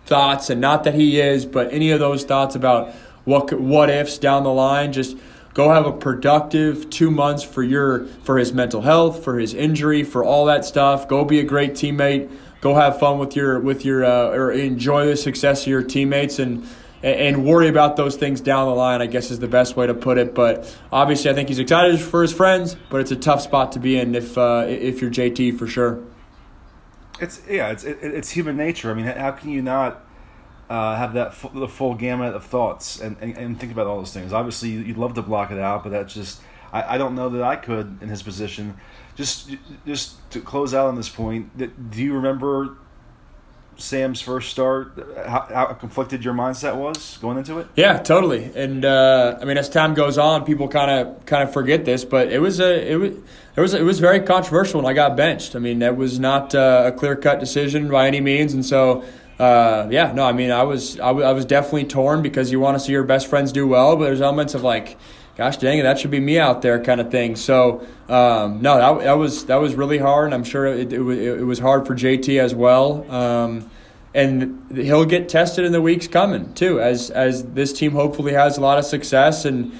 thoughts, 0.07 0.51
and 0.51 0.61
not 0.61 0.85
that 0.85 0.95
he 0.95 1.21
is, 1.21 1.47
but 1.47 1.73
any 1.73 1.91
of 1.91 2.01
those 2.01 2.25
thoughts 2.25 2.55
about 2.55 2.93
what 3.25 3.53
what 3.61 3.91
ifs 3.91 4.19
down 4.19 4.45
the 4.45 4.53
line. 4.53 4.93
Just 4.93 5.17
go 5.55 5.71
have 5.71 5.87
a 5.87 5.93
productive 5.93 6.91
two 6.91 7.11
months 7.11 7.43
for 7.43 7.63
your 7.63 8.07
for 8.23 8.39
his 8.39 8.53
mental 8.53 8.83
health, 8.83 9.25
for 9.25 9.39
his 9.39 9.55
injury, 9.55 10.03
for 10.03 10.25
all 10.25 10.47
that 10.47 10.65
stuff. 10.65 11.09
Go 11.09 11.25
be 11.25 11.41
a 11.41 11.45
great 11.45 11.73
teammate. 11.73 12.31
Go 12.61 12.75
have 12.75 12.99
fun 12.99 13.19
with 13.19 13.37
your 13.37 13.61
with 13.61 13.85
your 13.85 14.05
uh, 14.05 14.31
or 14.31 14.53
enjoy 14.53 15.07
the 15.07 15.17
success 15.17 15.63
of 15.63 15.69
your 15.69 15.83
teammates 15.83 16.39
and 16.39 16.67
and 17.03 17.47
worry 17.47 17.69
about 17.69 17.97
those 17.97 18.17
things 18.17 18.41
down 18.41 18.69
the 18.69 18.75
line. 18.75 19.01
I 19.01 19.07
guess 19.07 19.31
is 19.31 19.39
the 19.39 19.49
best 19.49 19.77
way 19.77 19.87
to 19.87 19.95
put 19.95 20.19
it. 20.19 20.35
But 20.35 20.77
obviously, 20.93 21.31
I 21.31 21.35
think 21.35 21.49
he's 21.49 21.59
excited 21.59 22.01
for 22.01 22.23
his 22.23 22.33
friends. 22.33 22.77
But 22.91 23.01
it's 23.01 23.11
a 23.11 23.17
tough 23.17 23.41
spot 23.41 23.73
to 23.73 23.79
be 23.79 23.99
in 23.99 24.15
if 24.15 24.37
uh, 24.37 24.67
if 24.69 25.01
you're 25.01 25.11
JT 25.11 25.59
for 25.59 25.67
sure. 25.67 26.03
It's 27.21 27.41
yeah, 27.49 27.71
it's 27.71 27.85
it, 27.85 27.99
it's 28.03 28.31
human 28.31 28.57
nature. 28.57 28.91
I 28.91 28.95
mean, 28.95 29.07
how 29.07 29.31
can 29.33 29.51
you 29.51 29.63
not 29.63 30.05
uh, 30.71 30.97
have 30.97 31.15
that 31.15 31.29
f- 31.29 31.53
the 31.53 31.69
full 31.69 31.95
gamut 31.95 32.35
of 32.35 32.45
thoughts 32.45 33.01
and, 33.01 33.17
and, 33.21 33.37
and, 33.37 33.59
think 33.61 33.73
about 33.73 33.89
all 33.89 33.99
those 33.99 34.15
things? 34.15 34.33
Obviously, 34.33 34.71
you'd 34.71 34.97
love 34.97 35.15
to 35.15 35.23
block 35.23 35.51
it 35.51 35.59
out, 35.59 35.83
but 35.83 35.91
that's 35.91 36.15
just 36.15 36.41
I, 36.73 36.95
I 36.95 36.99
don't 36.99 37.17
know 37.17 37.29
that 37.29 37.43
I 37.43 37.57
could 37.57 37.99
in 38.01 38.09
his 38.09 38.23
position. 38.23 38.77
Just 39.17 39.51
just 39.85 40.31
to 40.31 40.41
close 40.41 40.73
out 40.73 40.87
on 40.87 40.95
this 40.95 41.09
point, 41.09 41.59
that, 41.59 41.91
do 41.91 42.01
you 42.01 42.15
remember 42.15 42.77
Sam's 43.77 44.21
first 44.21 44.51
start, 44.51 44.93
how, 45.27 45.47
how, 45.49 45.67
conflicted 45.73 46.25
your 46.25 46.35
mindset 46.35 46.77
was 46.77 47.19
going 47.21 47.39
into 47.39 47.59
it? 47.59 47.67
Yeah, 47.75 47.99
totally. 47.99 48.51
And 48.55 48.85
uh, 48.85 49.39
I 49.41 49.45
mean, 49.45 49.59
as 49.59 49.69
time 49.69 49.95
goes 49.95 50.19
on, 50.19 50.45
people 50.45 50.69
kind 50.69 50.91
of 50.91 51.27
kind 51.27 51.43
of 51.43 51.53
forget 51.53 51.85
this, 51.85 52.05
but 52.05 52.31
it 52.31 52.39
was 52.41 52.61
a 52.61 52.93
it 52.93 52.97
was 52.97 53.17
it 53.57 53.61
was 53.61 53.75
it 53.75 53.83
was 53.83 53.99
very 53.99 54.21
controversial 54.21 54.81
when 54.81 54.91
I 54.91 54.95
got 54.95 55.17
benched. 55.17 55.57
I 55.57 55.59
mean, 55.59 55.81
that 55.81 55.97
was 55.97 56.21
not 56.21 56.55
uh, 56.55 56.85
a 56.87 56.93
clear 56.93 57.17
cut 57.17 57.41
decision 57.41 57.91
by 57.91 58.07
any 58.07 58.21
means, 58.21 58.55
and 58.55 58.65
so. 58.65 59.05
Uh, 59.41 59.89
yeah, 59.91 60.13
no, 60.13 60.23
I 60.25 60.33
mean, 60.33 60.51
I 60.51 60.65
was 60.65 61.01
I, 61.01 61.07
w- 61.09 61.27
I 61.27 61.33
was 61.33 61.47
definitely 61.47 61.85
torn 61.85 62.21
because 62.21 62.53
you 62.53 62.61
want 62.61 62.79
to 62.79 62.85
see 62.85 62.93
your 62.93 63.05
best 63.05 63.27
friends 63.27 63.53
do 63.53 63.67
well, 63.67 63.97
but 63.97 64.05
there's 64.05 64.21
elements 64.21 64.53
of 64.53 64.63
like, 64.63 64.99
gosh 65.35 65.57
dang 65.57 65.79
it, 65.79 65.83
that 65.85 65.99
should 65.99 66.11
be 66.11 66.21
me 66.21 66.39
out 66.39 66.61
there 66.61 66.79
kind 66.85 67.01
of 67.01 67.11
thing. 67.11 67.37
So 67.37 67.81
um, 68.11 68.61
no, 68.61 68.77
that, 68.77 69.05
that 69.05 69.13
was 69.15 69.47
that 69.47 69.57
was 69.57 69.75
really 69.77 69.97
hard, 69.97 70.27
and 70.27 70.35
I'm 70.35 70.45
sure 70.45 70.67
it, 70.67 70.93
it, 70.93 71.01
it 71.01 71.45
was 71.45 71.59
hard 71.59 71.87
for 71.87 71.95
JT 71.95 72.39
as 72.39 72.55
well. 72.55 73.11
Um, 73.11 73.71
and 74.13 74.71
he'll 74.75 75.07
get 75.07 75.31
tested 75.31 75.65
in 75.65 75.73
the 75.73 75.81
weeks 75.81 76.07
coming 76.07 76.53
too, 76.53 76.79
as 76.79 77.11
as 77.11 77.43
this 77.45 77.73
team 77.73 77.93
hopefully 77.93 78.35
has 78.35 78.59
a 78.59 78.61
lot 78.61 78.79
of 78.79 78.85
success. 78.85 79.47
And 79.47 79.73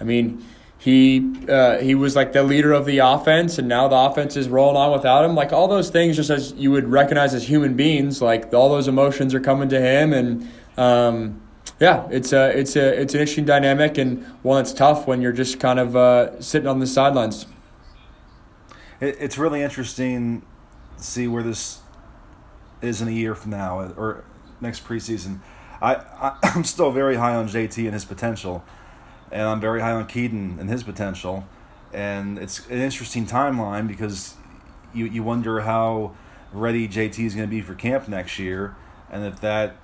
I 0.00 0.04
mean, 0.04 0.44
he 0.84 1.32
uh, 1.48 1.78
he 1.78 1.94
was 1.94 2.14
like 2.14 2.34
the 2.34 2.42
leader 2.42 2.74
of 2.74 2.84
the 2.84 2.98
offense, 2.98 3.58
and 3.58 3.66
now 3.66 3.88
the 3.88 3.96
offense 3.96 4.36
is 4.36 4.50
rolling 4.50 4.76
on 4.76 4.92
without 4.92 5.24
him. 5.24 5.34
Like 5.34 5.50
all 5.50 5.66
those 5.66 5.88
things, 5.88 6.14
just 6.14 6.28
as 6.28 6.52
you 6.58 6.70
would 6.72 6.90
recognize 6.90 7.32
as 7.32 7.48
human 7.48 7.74
beings, 7.74 8.20
like 8.20 8.52
all 8.52 8.68
those 8.68 8.86
emotions 8.86 9.32
are 9.32 9.40
coming 9.40 9.70
to 9.70 9.80
him, 9.80 10.12
and 10.12 10.46
um, 10.76 11.40
yeah, 11.80 12.06
it's 12.10 12.34
a 12.34 12.50
it's 12.50 12.76
a 12.76 13.00
it's 13.00 13.14
an 13.14 13.20
interesting 13.20 13.46
dynamic 13.46 13.96
and 13.96 14.26
one 14.42 14.58
that's 14.58 14.74
tough 14.74 15.06
when 15.06 15.22
you're 15.22 15.32
just 15.32 15.58
kind 15.58 15.78
of 15.78 15.96
uh, 15.96 16.38
sitting 16.42 16.68
on 16.68 16.80
the 16.80 16.86
sidelines. 16.86 17.46
It's 19.00 19.38
really 19.38 19.62
interesting 19.62 20.42
to 20.98 21.02
see 21.02 21.26
where 21.26 21.42
this 21.42 21.78
is 22.82 23.00
in 23.00 23.08
a 23.08 23.10
year 23.10 23.34
from 23.34 23.52
now 23.52 23.78
or 23.96 24.22
next 24.60 24.86
preseason. 24.86 25.38
I, 25.80 25.94
I 25.94 26.36
I'm 26.54 26.64
still 26.64 26.92
very 26.92 27.16
high 27.16 27.34
on 27.34 27.48
JT 27.48 27.84
and 27.84 27.94
his 27.94 28.04
potential, 28.04 28.62
and 29.34 29.42
I'm 29.42 29.60
very 29.60 29.80
high 29.80 29.90
on 29.90 30.06
Kedon 30.06 30.58
and 30.60 30.70
his 30.70 30.84
potential, 30.84 31.44
and 31.92 32.38
it's 32.38 32.66
an 32.68 32.78
interesting 32.78 33.26
timeline 33.26 33.88
because 33.88 34.36
you 34.94 35.06
you 35.06 35.22
wonder 35.24 35.60
how 35.60 36.14
ready 36.52 36.88
JT 36.88 37.18
is 37.18 37.34
going 37.34 37.48
to 37.48 37.50
be 37.50 37.60
for 37.60 37.74
camp 37.74 38.08
next 38.08 38.38
year, 38.38 38.76
and 39.10 39.24
if 39.24 39.40
that 39.40 39.76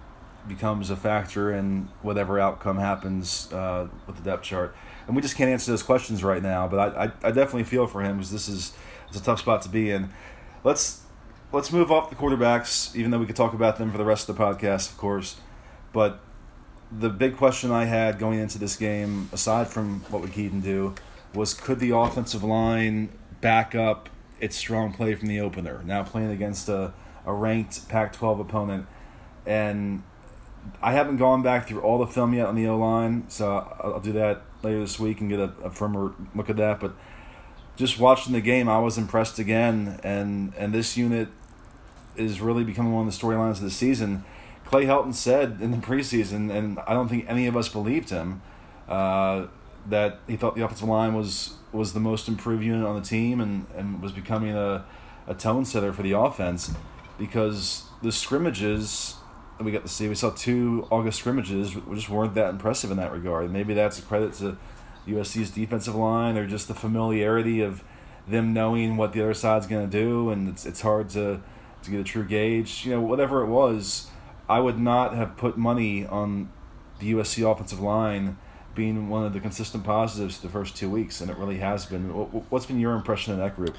becomes 0.49 0.89
a 0.89 0.97
factor 0.97 1.53
in 1.53 1.89
whatever 2.01 2.39
outcome 2.39 2.79
happens 2.79 3.53
uh, 3.53 3.89
with 4.07 4.17
the 4.17 4.23
depth 4.23 4.45
chart. 4.45 4.75
And 5.07 5.15
we 5.15 5.21
just 5.21 5.37
can't 5.37 5.51
answer 5.51 5.71
those 5.71 5.83
questions 5.83 6.25
right 6.25 6.43
now, 6.43 6.67
but 6.69 6.97
I, 6.97 7.05
I, 7.05 7.13
I 7.25 7.31
definitely 7.33 7.65
feel 7.65 7.87
for 7.87 8.03
him 8.03 8.17
because 8.17 8.31
this 8.31 8.49
is 8.49 8.73
it's 9.09 9.19
a 9.19 9.23
tough 9.23 9.41
spot 9.41 9.63
to 9.63 9.69
be 9.69 9.91
in. 9.91 10.11
Let's 10.63 11.03
let's 11.53 11.73
move 11.73 11.91
off 11.91 12.09
the 12.09 12.17
quarterbacks, 12.17 12.95
even 12.95 13.11
though 13.11 13.19
we 13.19 13.27
could 13.27 13.37
talk 13.37 13.53
about 13.53 13.79
them 13.79 13.91
for 13.91 13.99
the 13.99 14.05
rest 14.05 14.29
of 14.29 14.37
the 14.37 14.43
podcast, 14.43 14.91
of 14.91 14.97
course. 14.97 15.37
But 15.93 16.21
the 16.91 17.09
big 17.09 17.37
question 17.37 17.71
I 17.71 17.85
had 17.85 18.19
going 18.19 18.39
into 18.39 18.59
this 18.59 18.77
game, 18.77 19.29
aside 19.33 19.69
from 19.69 20.01
what 20.11 20.23
would 20.23 20.33
Kedon 20.33 20.61
do, 20.61 20.95
was 21.35 21.55
could 21.55 21.79
the 21.79 21.97
offensive 21.97 22.43
line 22.43 23.11
back 23.41 23.75
up 23.75 24.09
its 24.41 24.57
strong 24.57 24.93
play 24.93 25.15
from 25.15 25.29
the 25.29 25.41
opener? 25.41 25.83
Now 25.85 26.03
playing 26.03 26.31
against 26.31 26.69
a, 26.69 26.93
a 27.25 27.33
ranked 27.33 27.89
Pac 27.89 28.13
12 28.13 28.41
opponent. 28.41 28.87
And 29.47 30.03
I 30.83 30.93
haven't 30.93 31.17
gone 31.17 31.43
back 31.43 31.69
through 31.69 31.81
all 31.81 31.99
the 31.99 32.07
film 32.07 32.35
yet 32.35 32.47
on 32.47 32.57
the 32.57 32.67
O 32.67 32.77
line, 32.77 33.25
so 33.29 33.77
I'll, 33.83 34.01
do 34.01 34.13
that 34.13 34.43
later 34.63 34.81
this 34.81 34.99
week 34.99 35.21
and 35.21 35.31
get 35.31 35.41
a, 35.41 35.53
a 35.65 35.71
firmer 35.71 36.13
look 36.35 36.51
at 36.51 36.57
that. 36.57 36.81
But 36.81 36.95
just 37.77 37.99
watching 37.99 38.33
the 38.33 38.41
game, 38.41 38.69
I 38.69 38.79
was 38.79 38.99
impressed 38.99 39.39
again, 39.39 40.01
and 40.03 40.53
and 40.57 40.75
this 40.75 40.97
unit 40.97 41.29
is 42.17 42.41
really 42.41 42.65
becoming 42.65 42.93
one 42.93 43.07
of 43.07 43.13
the 43.13 43.19
storylines 43.19 43.53
of 43.53 43.63
the 43.63 43.71
season. 43.71 44.25
Clay 44.71 44.85
Helton 44.85 45.13
said 45.13 45.59
in 45.61 45.73
the 45.73 45.79
preseason, 45.79 46.49
and 46.49 46.79
I 46.87 46.95
don't 46.95 47.09
think 47.09 47.25
any 47.29 47.49
of 47.49 47.57
us 47.57 47.69
believed 47.69 48.11
him, 48.11 48.41
uh, 48.89 49.47
that 49.89 50.21
he 50.29 50.37
thought 50.37 50.55
the 50.55 50.65
offensive 50.65 50.89
line 50.89 51.13
was 51.13 51.55
was 51.73 51.93
the 51.93 51.99
most 51.99 52.29
improved 52.29 52.63
unit 52.63 52.87
on 52.87 52.95
the 52.95 53.07
team 53.07 53.41
and, 53.41 53.67
and 53.77 54.01
was 54.01 54.13
becoming 54.13 54.57
a, 54.57 54.85
a 55.27 55.35
tone 55.35 55.65
setter 55.65 55.93
for 55.93 56.03
the 56.03 56.13
offense 56.13 56.73
because 57.19 57.85
the 58.03 58.11
scrimmages 58.11 59.17
that 59.59 59.65
we 59.65 59.71
got 59.71 59.83
to 59.83 59.89
see, 59.89 60.09
we 60.09 60.15
saw 60.15 60.31
two 60.31 60.87
August 60.91 61.19
scrimmages, 61.21 61.77
just 61.95 62.09
weren't 62.09 62.35
that 62.35 62.51
impressive 62.51 62.91
in 62.91 62.97
that 62.97 63.13
regard. 63.13 63.53
Maybe 63.53 63.75
that's 63.75 63.99
a 63.99 64.03
credit 64.03 64.35
to 64.35 64.57
USC's 65.07 65.51
defensive 65.51 65.95
line 65.95 66.37
or 66.37 66.47
just 66.47 66.67
the 66.67 66.75
familiarity 66.75 67.61
of 67.61 67.85
them 68.27 68.53
knowing 68.53 68.97
what 68.97 69.13
the 69.13 69.23
other 69.23 69.35
side's 69.35 69.67
going 69.67 69.89
to 69.89 69.99
do, 69.99 70.31
and 70.31 70.49
it's, 70.49 70.65
it's 70.65 70.81
hard 70.81 71.09
to 71.11 71.41
to 71.83 71.91
get 71.91 72.01
a 72.01 72.05
true 72.05 72.25
gauge. 72.25 72.85
You 72.85 72.93
know, 72.93 73.01
whatever 73.01 73.43
it 73.43 73.47
was, 73.47 74.11
I 74.51 74.59
would 74.59 74.81
not 74.81 75.15
have 75.15 75.37
put 75.37 75.57
money 75.57 76.05
on 76.05 76.51
the 76.99 77.13
USC 77.13 77.51
offensive 77.51 77.81
line 77.81 78.37
being 78.75 79.09
one 79.09 79.25
of 79.25 79.33
the 79.33 79.39
consistent 79.39 79.85
positives 79.85 80.41
the 80.41 80.49
first 80.49 80.77
two 80.77 80.91
weeks, 80.91 81.21
and 81.21 81.31
it 81.31 81.37
really 81.37 81.59
has 81.59 81.87
been. 81.87 82.09
What's 82.11 82.67
been 82.67 82.81
your 82.81 82.95
impression 82.95 83.33
of 83.33 83.39
that 83.39 83.55
group? 83.55 83.77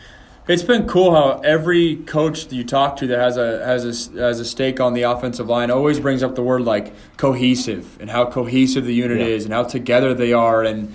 It's 0.48 0.64
been 0.64 0.88
cool 0.88 1.14
how 1.14 1.42
every 1.42 1.98
coach 1.98 2.48
that 2.48 2.56
you 2.56 2.64
talk 2.64 2.96
to 2.98 3.08
that 3.08 3.20
has 3.20 3.38
a 3.38 3.64
has 3.66 3.84
a 3.84 4.20
has 4.20 4.40
a 4.40 4.46
stake 4.46 4.80
on 4.80 4.94
the 4.94 5.04
offensive 5.04 5.48
line 5.48 5.70
always 5.70 6.00
brings 6.00 6.24
up 6.24 6.36
the 6.36 6.42
word 6.42 6.62
like 6.62 6.94
cohesive 7.18 7.98
and 8.00 8.10
how 8.10 8.26
cohesive 8.26 8.86
the 8.86 8.94
unit 8.94 9.20
yeah. 9.20 9.26
is 9.26 9.44
and 9.44 9.54
how 9.54 9.64
together 9.64 10.14
they 10.14 10.34
are 10.34 10.64
and 10.64 10.94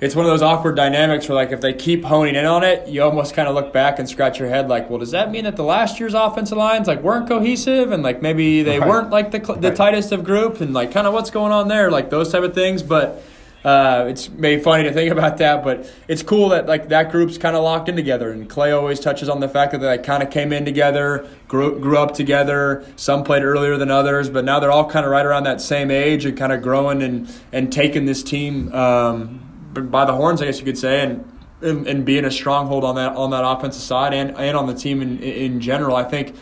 it's 0.00 0.14
one 0.14 0.24
of 0.24 0.30
those 0.30 0.42
awkward 0.42 0.76
dynamics 0.76 1.28
where 1.28 1.34
like 1.34 1.50
if 1.50 1.60
they 1.60 1.72
keep 1.72 2.04
honing 2.04 2.36
in 2.36 2.44
on 2.44 2.62
it, 2.62 2.88
you 2.88 3.02
almost 3.02 3.34
kind 3.34 3.48
of 3.48 3.54
look 3.54 3.72
back 3.72 3.98
and 3.98 4.08
scratch 4.08 4.38
your 4.38 4.48
head 4.48 4.68
like, 4.68 4.88
well, 4.88 5.00
does 5.00 5.10
that 5.10 5.30
mean 5.30 5.44
that 5.44 5.56
the 5.56 5.64
last 5.64 5.98
year's 5.98 6.14
offensive 6.14 6.56
lines 6.56 6.86
like 6.86 7.02
weren't 7.02 7.28
cohesive 7.28 7.90
and 7.90 8.02
like 8.02 8.22
maybe 8.22 8.62
they 8.62 8.78
right. 8.78 8.88
weren't 8.88 9.10
like 9.10 9.32
the 9.32 9.40
the 9.40 9.68
right. 9.68 9.76
tightest 9.76 10.12
of 10.12 10.22
group 10.22 10.60
and 10.60 10.72
like 10.72 10.92
kind 10.92 11.06
of 11.06 11.14
what's 11.14 11.30
going 11.30 11.52
on 11.52 11.66
there, 11.66 11.90
like 11.90 12.10
those 12.10 12.30
type 12.30 12.42
of 12.42 12.54
things, 12.54 12.82
but. 12.82 13.22
Uh, 13.64 14.06
it's 14.08 14.30
maybe 14.30 14.62
funny 14.62 14.84
to 14.84 14.92
think 14.92 15.10
about 15.18 15.38
that, 15.38 15.64
but 15.64 15.92
it's 16.06 16.22
cool 16.22 16.50
that 16.50 16.68
like 16.68 16.90
that 16.90 17.10
group's 17.10 17.36
kind 17.36 17.56
of 17.56 17.64
locked 17.64 17.88
in 17.88 17.96
together. 17.96 18.30
And 18.30 18.48
Clay 18.48 18.70
always 18.70 19.00
touches 19.00 19.28
on 19.28 19.40
the 19.40 19.48
fact 19.48 19.72
that 19.72 19.78
they 19.78 19.86
like, 19.88 20.04
kind 20.04 20.22
of 20.22 20.30
came 20.30 20.52
in 20.52 20.64
together, 20.64 21.28
grew 21.48 21.78
grew 21.78 21.98
up 21.98 22.14
together. 22.14 22.86
Some 22.94 23.24
played 23.24 23.42
earlier 23.42 23.76
than 23.76 23.90
others, 23.90 24.30
but 24.30 24.44
now 24.44 24.60
they're 24.60 24.70
all 24.70 24.88
kind 24.88 25.04
of 25.04 25.10
right 25.10 25.26
around 25.26 25.42
that 25.42 25.60
same 25.60 25.90
age 25.90 26.24
and 26.24 26.38
kind 26.38 26.52
of 26.52 26.62
growing 26.62 27.02
and 27.02 27.28
and 27.52 27.72
taking 27.72 28.06
this 28.06 28.22
team 28.22 28.72
um, 28.72 29.47
by 29.82 30.04
the 30.04 30.14
horns, 30.14 30.42
I 30.42 30.46
guess 30.46 30.58
you 30.58 30.64
could 30.64 30.78
say, 30.78 31.00
and 31.02 31.32
and, 31.60 31.86
and 31.86 32.04
being 32.04 32.24
a 32.24 32.30
stronghold 32.30 32.84
on 32.84 32.94
that 32.96 33.16
on 33.16 33.30
that 33.30 33.44
offensive 33.44 33.82
side 33.82 34.14
and 34.14 34.36
and 34.36 34.56
on 34.56 34.66
the 34.66 34.74
team 34.74 35.02
in 35.02 35.22
in 35.22 35.60
general. 35.60 35.96
I 35.96 36.04
think 36.04 36.34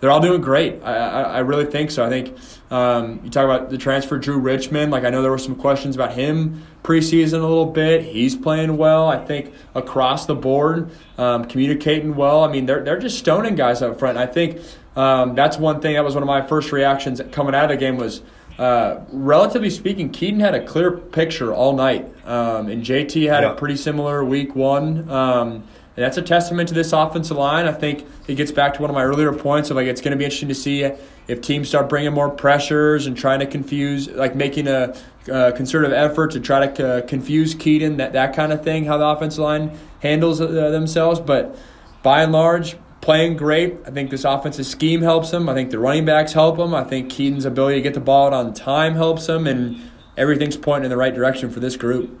they're 0.00 0.10
all 0.10 0.20
doing 0.20 0.40
great. 0.40 0.82
I, 0.82 0.94
I, 0.94 1.22
I 1.22 1.38
really 1.40 1.64
think 1.64 1.92
so. 1.92 2.04
I 2.04 2.08
think 2.08 2.36
um, 2.72 3.20
you 3.22 3.30
talk 3.30 3.44
about 3.44 3.70
the 3.70 3.78
transfer 3.78 4.18
Drew 4.18 4.36
Richmond. 4.38 4.90
Like 4.90 5.04
I 5.04 5.10
know 5.10 5.22
there 5.22 5.30
were 5.30 5.38
some 5.38 5.54
questions 5.54 5.94
about 5.94 6.12
him 6.14 6.64
preseason 6.82 7.34
a 7.34 7.46
little 7.46 7.66
bit. 7.66 8.02
He's 8.02 8.34
playing 8.34 8.76
well. 8.76 9.08
I 9.08 9.24
think 9.24 9.54
across 9.76 10.26
the 10.26 10.34
board, 10.34 10.90
um, 11.18 11.44
communicating 11.44 12.16
well. 12.16 12.42
I 12.42 12.50
mean, 12.50 12.66
they're 12.66 12.82
they're 12.82 12.98
just 12.98 13.18
stoning 13.18 13.54
guys 13.54 13.80
up 13.82 13.98
front. 13.98 14.18
I 14.18 14.26
think 14.26 14.60
um, 14.96 15.34
that's 15.34 15.56
one 15.56 15.80
thing. 15.80 15.94
That 15.94 16.04
was 16.04 16.14
one 16.14 16.22
of 16.22 16.26
my 16.26 16.42
first 16.42 16.72
reactions 16.72 17.20
coming 17.30 17.54
out 17.54 17.64
of 17.64 17.70
the 17.70 17.76
game 17.76 17.96
was 17.96 18.22
uh, 18.62 19.04
relatively 19.10 19.70
speaking, 19.70 20.08
Kedon 20.08 20.38
had 20.38 20.54
a 20.54 20.64
clear 20.64 20.92
picture 20.92 21.52
all 21.52 21.74
night, 21.74 22.08
um, 22.24 22.68
and 22.68 22.84
JT 22.84 23.28
had 23.28 23.42
yeah. 23.42 23.50
a 23.50 23.54
pretty 23.56 23.74
similar 23.76 24.24
week 24.24 24.54
one. 24.54 25.10
Um, 25.10 25.64
and 25.96 26.04
that's 26.04 26.16
a 26.16 26.22
testament 26.22 26.68
to 26.68 26.74
this 26.74 26.92
offensive 26.92 27.36
line. 27.36 27.66
I 27.66 27.72
think 27.72 28.06
it 28.28 28.36
gets 28.36 28.52
back 28.52 28.74
to 28.74 28.80
one 28.80 28.88
of 28.88 28.94
my 28.94 29.02
earlier 29.02 29.32
points 29.32 29.70
of 29.70 29.76
like 29.76 29.88
it's 29.88 30.00
going 30.00 30.12
to 30.12 30.16
be 30.16 30.22
interesting 30.22 30.48
to 30.48 30.54
see 30.54 30.84
if 31.26 31.40
teams 31.40 31.70
start 31.70 31.88
bringing 31.88 32.12
more 32.12 32.30
pressures 32.30 33.08
and 33.08 33.16
trying 33.16 33.40
to 33.40 33.46
confuse, 33.46 34.08
like 34.08 34.36
making 34.36 34.68
a, 34.68 34.96
a 35.26 35.50
concerted 35.50 35.92
effort 35.92 36.30
to 36.30 36.38
try 36.38 36.64
to 36.64 36.88
uh, 36.88 37.00
confuse 37.08 37.54
Kedon, 37.54 37.96
that 37.96 38.12
that 38.12 38.32
kind 38.32 38.52
of 38.52 38.62
thing, 38.62 38.84
how 38.84 38.96
the 38.96 39.06
offensive 39.06 39.40
line 39.40 39.76
handles 40.02 40.40
uh, 40.40 40.46
themselves. 40.46 41.18
But 41.18 41.58
by 42.04 42.22
and 42.22 42.30
large, 42.30 42.76
playing 43.02 43.36
great. 43.36 43.76
I 43.84 43.90
think 43.90 44.10
this 44.10 44.24
offensive 44.24 44.64
scheme 44.64 45.02
helps 45.02 45.30
him. 45.30 45.48
I 45.50 45.54
think 45.54 45.70
the 45.70 45.78
running 45.78 46.06
backs 46.06 46.32
help 46.32 46.58
him. 46.58 46.74
I 46.74 46.84
think 46.84 47.10
Kedon's 47.10 47.44
ability 47.44 47.76
to 47.76 47.82
get 47.82 47.92
the 47.92 48.00
ball 48.00 48.28
out 48.28 48.32
on 48.32 48.54
time 48.54 48.94
helps 48.94 49.28
him, 49.28 49.46
and 49.46 49.78
everything's 50.16 50.56
pointing 50.56 50.84
in 50.84 50.90
the 50.90 50.96
right 50.96 51.14
direction 51.14 51.50
for 51.50 51.60
this 51.60 51.76
group. 51.76 52.18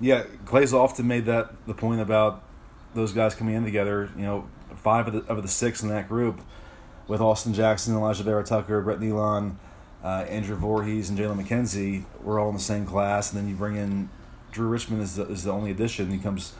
Yeah, 0.00 0.24
Clay's 0.44 0.72
often 0.72 1.08
made 1.08 1.24
that 1.26 1.52
the 1.66 1.74
point 1.74 2.00
about 2.00 2.44
those 2.94 3.12
guys 3.12 3.34
coming 3.34 3.54
in 3.54 3.64
together. 3.64 4.10
You 4.16 4.22
know, 4.22 4.48
five 4.76 5.08
of 5.08 5.14
the 5.14 5.32
of 5.32 5.42
the 5.42 5.48
six 5.48 5.82
in 5.82 5.88
that 5.88 6.08
group, 6.08 6.40
with 7.08 7.20
Austin 7.20 7.54
Jackson, 7.54 7.94
Alijah 7.94 8.22
Vera-Tucker, 8.22 8.82
Brett 8.82 8.98
Neilon, 8.98 9.56
uh, 10.04 10.26
Andrew 10.28 10.56
Voorhees, 10.56 11.08
and 11.08 11.18
Jalen 11.18 11.42
McKenzie 11.42 12.04
were 12.22 12.38
all 12.38 12.48
in 12.48 12.54
the 12.54 12.60
same 12.60 12.84
class, 12.84 13.32
and 13.32 13.40
then 13.40 13.48
you 13.48 13.54
bring 13.54 13.76
in 13.76 14.10
Drew 14.50 14.68
Richmond 14.68 15.02
is 15.02 15.16
the, 15.16 15.24
as 15.26 15.44
the 15.44 15.52
only 15.52 15.70
addition. 15.70 16.10
He 16.10 16.18
comes 16.18 16.52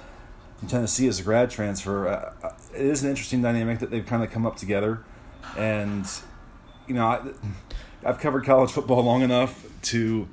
from 0.63 0.69
Tennessee 0.69 1.09
as 1.09 1.19
a 1.19 1.25
grad 1.25 1.51
transfer. 1.51 2.07
Uh, 2.07 2.33
uh 2.41 2.53
it 2.73 2.87
is 2.87 3.03
an 3.03 3.11
interesting 3.11 3.43
dynamic 3.43 3.81
that 3.81 3.91
they've 3.91 4.07
kind 4.07 4.23
of 4.23 4.31
come 4.31 4.47
up 4.47 4.57
together, 4.57 5.03
and 5.59 6.07
you 6.87 6.95
know, 6.95 7.05
I, 7.05 7.21
I've 8.05 8.21
covered 8.21 8.45
college 8.45 8.71
football 8.71 9.03
long 9.03 9.23
enough 9.23 9.67
to 9.83 10.29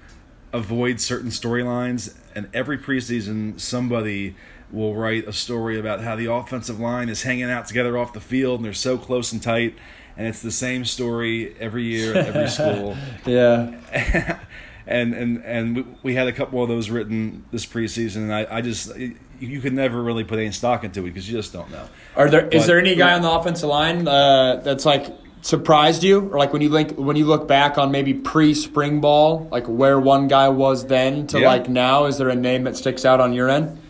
avoid 0.53 1.01
certain 1.01 1.31
storylines, 1.31 2.15
and 2.35 2.47
every 2.53 2.77
preseason 2.77 3.59
somebody 3.59 4.35
will 4.71 4.93
write 4.93 5.27
a 5.27 5.33
story 5.33 5.79
about 5.79 6.01
how 6.01 6.15
the 6.15 6.31
offensive 6.31 6.79
line 6.79 7.09
is 7.09 7.23
hanging 7.23 7.49
out 7.49 7.65
together 7.65 7.97
off 7.97 8.13
the 8.13 8.21
field 8.21 8.59
and 8.59 8.65
they're 8.65 8.71
so 8.71 8.99
close 8.99 9.31
and 9.33 9.41
tight 9.41 9.75
and 10.15 10.27
it's 10.27 10.43
the 10.43 10.51
same 10.51 10.85
story 10.85 11.55
every 11.59 11.81
year 11.81 12.15
at 12.15 12.27
every 12.27 12.47
school 12.47 12.95
yeah 13.25 14.37
and 14.85 15.15
and 15.15 15.43
and 15.43 15.97
we 16.03 16.13
had 16.13 16.27
a 16.27 16.31
couple 16.31 16.61
of 16.61 16.69
those 16.69 16.91
written 16.91 17.43
this 17.49 17.65
preseason 17.65 18.17
and 18.17 18.31
i, 18.31 18.57
I 18.57 18.61
just 18.61 18.91
you 19.39 19.61
can 19.61 19.75
never 19.75 20.01
really 20.01 20.23
put 20.23 20.39
any 20.39 20.51
stock 20.51 20.83
into 20.83 21.01
it 21.01 21.03
because 21.05 21.29
you 21.29 21.37
just 21.37 21.53
don't 21.53 21.71
know 21.71 21.87
are 22.15 22.29
there 22.29 22.43
but, 22.43 22.53
is 22.53 22.67
there 22.67 22.79
any 22.79 22.95
guy 22.95 23.13
on 23.13 23.21
the 23.21 23.31
offensive 23.31 23.69
line 23.69 24.07
uh, 24.07 24.57
that's 24.57 24.85
like 24.85 25.07
surprised 25.41 26.03
you, 26.03 26.29
or 26.29 26.37
like 26.37 26.53
when 26.53 26.61
you 26.61 26.69
link 26.69 26.95
when 26.97 27.15
you 27.15 27.25
look 27.25 27.47
back 27.47 27.77
on 27.77 27.91
maybe 27.91 28.13
pre 28.13 28.53
spring 28.53 29.01
ball, 29.01 29.47
like 29.51 29.65
where 29.67 29.99
one 29.99 30.27
guy 30.27 30.49
was 30.49 30.87
then 30.87 31.27
to 31.27 31.39
yeah. 31.39 31.47
like 31.47 31.69
now? 31.69 32.05
Is 32.05 32.17
there 32.17 32.29
a 32.29 32.35
name 32.35 32.63
that 32.63 32.77
sticks 32.77 33.05
out 33.05 33.19
on 33.19 33.33
your 33.33 33.49
end? 33.49 33.81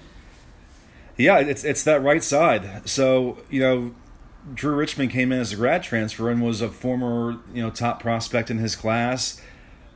Yeah, 1.18 1.40
it's 1.40 1.64
it's 1.64 1.84
that 1.84 2.02
right 2.02 2.24
side. 2.24 2.88
So 2.88 3.38
you 3.50 3.62
know, 3.62 3.96
Drew 4.54 4.76
Richmond 4.76 5.12
came 5.12 5.32
in 5.32 5.40
as 5.40 5.54
a 5.54 5.56
grad 5.56 5.84
transfer 5.84 6.30
and 6.30 6.42
was 6.42 6.62
a 6.62 6.70
former 6.70 7.40
you 7.54 7.62
know 7.62 7.70
top 7.70 8.02
prospect 8.02 8.50
in 8.50 8.58
his 8.58 8.76
class, 8.76 9.42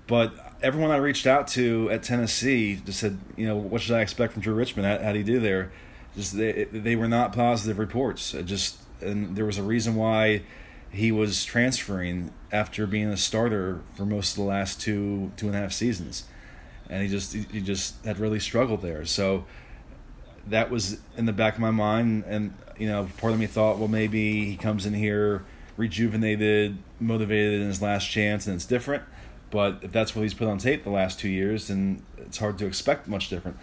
but 0.08 0.43
everyone 0.64 0.92
I 0.92 0.98
reached 0.98 1.28
out 1.28 1.48
to 1.50 1.90
at 1.92 2.02
Tennessee 2.02 2.82
just 2.86 3.00
said, 3.00 3.20
you 3.36 3.46
know, 3.46 3.58
what 3.58 3.82
should 3.82 3.96
I 3.96 4.02
expect 4.02 4.34
from 4.34 4.42
Drew 4.42 4.56
Richmond? 4.56 5.04
How, 5.04 5.12
do 5.12 5.18
he 5.18 5.24
do 5.24 5.40
there? 5.40 5.72
Just 6.16 6.38
they 6.38 6.64
they 6.66 6.96
were 6.96 7.08
not 7.08 7.34
positive 7.34 7.78
reports. 7.78 8.34
It 8.34 8.46
just 8.46 8.80
and 9.02 9.36
there 9.36 9.46
was 9.46 9.58
a 9.58 9.64
reason 9.64 9.96
why 9.96 10.44
he 10.90 11.12
was 11.12 11.44
transferring 11.44 12.32
after 12.52 12.88
being 12.88 13.08
a 13.08 13.18
starter 13.18 13.82
for 13.96 14.06
most 14.06 14.32
of 14.32 14.38
the 14.38 14.50
last 14.50 14.80
two 14.80 15.32
two 15.36 15.48
and 15.48 15.56
a 15.56 15.60
half 15.60 15.74
seasons, 15.74 16.26
and 16.90 17.02
he 17.02 17.10
just 17.10 17.34
he 17.34 17.60
just 17.60 18.04
had 18.06 18.20
really 18.20 18.40
struggled 18.40 18.82
there. 18.82 19.06
So 19.06 19.46
that 20.48 20.70
was 20.70 21.00
in 21.18 21.26
the 21.26 21.34
back 21.34 21.56
of 21.56 21.60
my 21.60 21.72
mind, 21.72 22.24
and 22.28 22.54
you 22.78 22.88
know, 22.88 23.10
part 23.18 23.34
of 23.34 23.40
me 23.40 23.48
thought, 23.48 23.80
well, 23.80 23.88
maybe 23.88 24.46
he 24.46 24.56
comes 24.56 24.86
in 24.86 24.94
here 24.94 25.44
rejuvenated, 25.78 26.78
motivated 27.00 27.62
in 27.62 27.68
his 27.68 27.82
last 27.82 28.10
chance, 28.10 28.46
and 28.46 28.56
it's 28.56 28.66
different. 28.66 29.04
But 29.54 29.84
if 29.84 29.92
that's 29.92 30.16
what 30.16 30.24
he's 30.24 30.34
put 30.34 30.48
on 30.48 30.58
tape 30.58 30.84
the 30.84 30.90
last 30.90 31.20
two 31.20 31.30
years, 31.30 31.68
then 31.68 32.04
it's 32.18 32.40
hard 32.40 32.58
to 32.58 32.66
expect 32.66 33.08
much 33.08 33.30
different. 33.30 33.58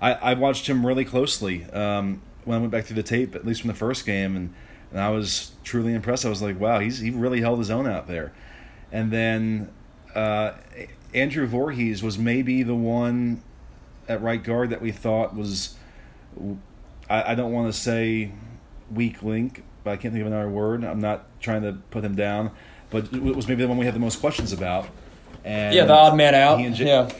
I, 0.00 0.14
I 0.14 0.34
watched 0.34 0.66
him 0.66 0.84
really 0.84 1.04
closely 1.04 1.64
um, 1.66 2.22
when 2.44 2.58
I 2.58 2.60
went 2.60 2.72
back 2.72 2.86
through 2.86 2.96
the 2.96 3.04
tape, 3.04 3.36
at 3.36 3.46
least 3.46 3.60
from 3.60 3.68
the 3.68 3.74
first 3.74 4.04
game, 4.04 4.34
and 4.34 4.52
and 4.90 5.00
I 5.00 5.10
was 5.10 5.52
truly 5.62 5.94
impressed. 5.94 6.26
I 6.26 6.28
was 6.28 6.42
like, 6.42 6.58
wow, 6.58 6.80
he's 6.80 6.98
he 6.98 7.10
really 7.10 7.40
held 7.40 7.60
his 7.60 7.70
own 7.70 7.86
out 7.86 8.08
there. 8.08 8.32
And 8.90 9.12
then 9.12 9.70
uh, 10.12 10.54
Andrew 11.14 11.46
Voorhees 11.46 12.02
was 12.02 12.18
maybe 12.18 12.64
the 12.64 12.74
one 12.74 13.40
at 14.08 14.20
right 14.20 14.42
guard 14.42 14.70
that 14.70 14.82
we 14.82 14.90
thought 14.90 15.36
was, 15.36 15.76
I, 17.08 17.32
I 17.32 17.34
don't 17.36 17.52
want 17.52 17.72
to 17.72 17.78
say 17.78 18.32
weak 18.92 19.22
link, 19.22 19.62
but 19.84 19.92
I 19.92 19.96
can't 19.98 20.12
think 20.12 20.22
of 20.22 20.32
another 20.32 20.48
word. 20.48 20.82
I'm 20.82 21.00
not 21.00 21.26
trying 21.38 21.62
to 21.62 21.74
put 21.90 22.02
him 22.02 22.16
down, 22.16 22.50
but 22.90 23.12
it 23.12 23.36
was 23.36 23.46
maybe 23.46 23.62
the 23.62 23.68
one 23.68 23.78
we 23.78 23.84
had 23.84 23.94
the 23.94 24.00
most 24.00 24.18
questions 24.18 24.52
about. 24.52 24.88
And 25.48 25.74
yeah, 25.74 25.86
the 25.86 25.94
odd 25.94 26.14
man 26.16 26.34
out. 26.34 26.58
J- 26.74 26.86
yeah. 26.86 27.10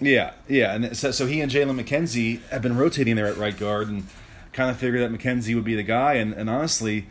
Yeah, 0.00 0.32
yeah, 0.48 0.74
and 0.74 0.96
so, 0.96 1.10
so 1.10 1.26
he 1.26 1.40
and 1.40 1.50
Jalen 1.50 1.80
McKenzie 1.80 2.42
have 2.48 2.60
been 2.60 2.76
rotating 2.76 3.16
there 3.16 3.26
at 3.26 3.38
right 3.38 3.56
guard, 3.56 3.88
and 3.88 4.04
kind 4.52 4.70
of 4.70 4.76
figured 4.76 5.00
that 5.00 5.16
McKenzie 5.16 5.54
would 5.54 5.64
be 5.64 5.74
the 5.74 5.82
guy. 5.82 6.14
And, 6.14 6.34
and 6.34 6.50
honestly, 6.50 7.06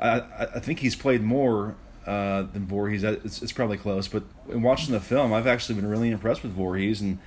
I, 0.00 0.22
I 0.56 0.58
think 0.58 0.80
he's 0.80 0.96
played 0.96 1.22
more 1.22 1.76
uh, 2.06 2.42
than 2.42 2.66
Voorhees. 2.66 3.04
It's, 3.04 3.40
it's 3.42 3.52
probably 3.52 3.76
close, 3.76 4.08
but 4.08 4.24
in 4.50 4.62
watching 4.62 4.92
the 4.92 5.00
film, 5.00 5.32
I've 5.32 5.46
actually 5.46 5.76
been 5.76 5.88
really 5.88 6.10
impressed 6.10 6.42
with 6.42 6.52
Voorhees. 6.52 7.00
And 7.00 7.18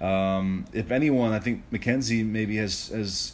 um, 0.00 0.64
if 0.72 0.90
anyone, 0.90 1.32
I 1.32 1.40
think 1.40 1.68
McKenzie 1.70 2.24
maybe 2.24 2.56
has 2.56 2.88
has 2.88 3.32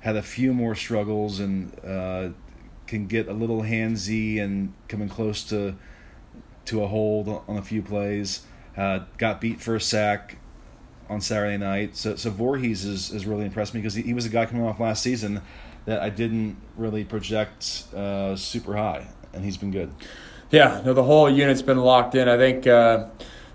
had 0.00 0.16
a 0.16 0.22
few 0.22 0.52
more 0.52 0.74
struggles 0.74 1.40
and 1.40 1.72
uh, 1.86 2.30
can 2.86 3.06
get 3.06 3.28
a 3.28 3.32
little 3.32 3.62
handsy 3.62 4.40
and 4.40 4.72
coming 4.88 5.08
close 5.08 5.44
to 5.44 5.76
to 6.66 6.82
a 6.82 6.86
hold 6.86 7.42
on 7.48 7.56
a 7.56 7.62
few 7.62 7.82
plays. 7.82 8.42
Uh, 8.76 9.00
got 9.18 9.40
beat 9.40 9.60
for 9.60 9.74
a 9.74 9.80
sack 9.80 10.36
on 11.08 11.20
Saturday 11.20 11.58
night. 11.58 11.96
So 11.96 12.16
so 12.16 12.30
Voorhees 12.30 12.84
has, 12.84 13.08
has 13.08 13.26
really 13.26 13.44
impressed 13.44 13.74
me 13.74 13.80
because 13.80 13.94
he, 13.94 14.02
he 14.02 14.14
was 14.14 14.24
a 14.26 14.28
guy 14.28 14.46
coming 14.46 14.64
off 14.64 14.80
last 14.80 15.02
season 15.02 15.42
that 15.86 16.00
I 16.00 16.08
didn't 16.10 16.56
really 16.76 17.04
project 17.04 17.84
uh, 17.94 18.36
super 18.36 18.76
high, 18.76 19.08
and 19.32 19.44
he's 19.44 19.56
been 19.56 19.70
good. 19.70 19.90
Yeah, 20.50 20.82
no, 20.84 20.94
the 20.94 21.02
whole 21.02 21.30
unit's 21.30 21.62
been 21.62 21.78
locked 21.78 22.14
in. 22.14 22.28
I 22.28 22.36
think 22.36 22.66
uh, 22.66 23.06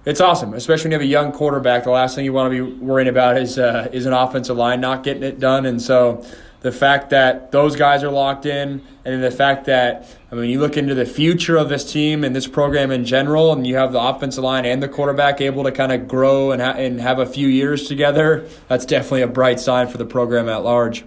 it's 0.05 0.21
awesome, 0.21 0.53
especially 0.53 0.85
when 0.85 0.91
you 0.91 0.97
have 0.99 1.07
a 1.07 1.11
young 1.11 1.31
quarterback. 1.31 1.83
The 1.83 1.91
last 1.91 2.15
thing 2.15 2.25
you 2.25 2.33
want 2.33 2.53
to 2.53 2.65
be 2.65 2.75
worrying 2.77 3.09
about 3.09 3.37
is 3.37 3.57
uh, 3.57 3.89
is 3.91 4.05
an 4.05 4.13
offensive 4.13 4.57
line 4.57 4.81
not 4.81 5.03
getting 5.03 5.23
it 5.23 5.39
done, 5.39 5.65
and 5.65 5.81
so 5.81 6.25
the 6.65 6.71
fact 6.71 7.11
that 7.11 7.51
those 7.51 7.75
guys 7.75 8.03
are 8.03 8.09
locked 8.09 8.47
in, 8.47 8.81
and 9.05 9.23
the 9.23 9.29
fact 9.29 9.65
that 9.65 10.09
I 10.31 10.35
mean, 10.35 10.49
you 10.49 10.59
look 10.59 10.77
into 10.77 10.95
the 10.95 11.05
future 11.05 11.57
of 11.57 11.69
this 11.69 11.91
team 11.91 12.23
and 12.23 12.35
this 12.35 12.47
program 12.47 12.89
in 12.89 13.05
general, 13.05 13.53
and 13.53 13.67
you 13.67 13.75
have 13.75 13.91
the 13.91 14.01
offensive 14.01 14.43
line 14.43 14.65
and 14.65 14.81
the 14.81 14.87
quarterback 14.87 15.41
able 15.41 15.63
to 15.65 15.71
kind 15.71 15.91
of 15.91 16.07
grow 16.07 16.49
and, 16.49 16.63
ha- 16.63 16.71
and 16.71 16.99
have 16.99 17.19
a 17.19 17.25
few 17.27 17.47
years 17.47 17.87
together. 17.87 18.49
That's 18.67 18.83
definitely 18.83 19.21
a 19.21 19.27
bright 19.27 19.59
sign 19.59 19.89
for 19.89 19.99
the 19.99 20.05
program 20.05 20.49
at 20.49 20.63
large. 20.63 21.05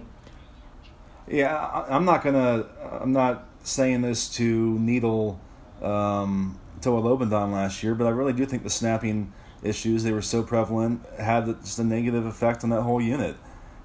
Yeah, 1.27 1.83
I'm 1.89 2.05
not 2.05 2.23
gonna. 2.23 2.65
I'm 3.01 3.11
not 3.11 3.45
saying 3.63 4.01
this 4.01 4.29
to 4.35 4.79
needle 4.79 5.41
um, 5.81 6.57
Toa 6.79 7.01
Lobendahn 7.01 7.51
last 7.51 7.83
year, 7.83 7.95
but 7.95 8.07
I 8.07 8.11
really 8.11 8.31
do 8.31 8.45
think 8.45 8.63
the 8.63 8.69
snapping 8.69 9.33
issues 9.61 10.05
they 10.05 10.13
were 10.13 10.21
so 10.21 10.41
prevalent 10.41 11.05
had 11.17 11.47
just 11.65 11.79
a 11.79 11.83
negative 11.83 12.25
effect 12.25 12.63
on 12.63 12.69
that 12.69 12.83
whole 12.83 13.01
unit, 13.01 13.35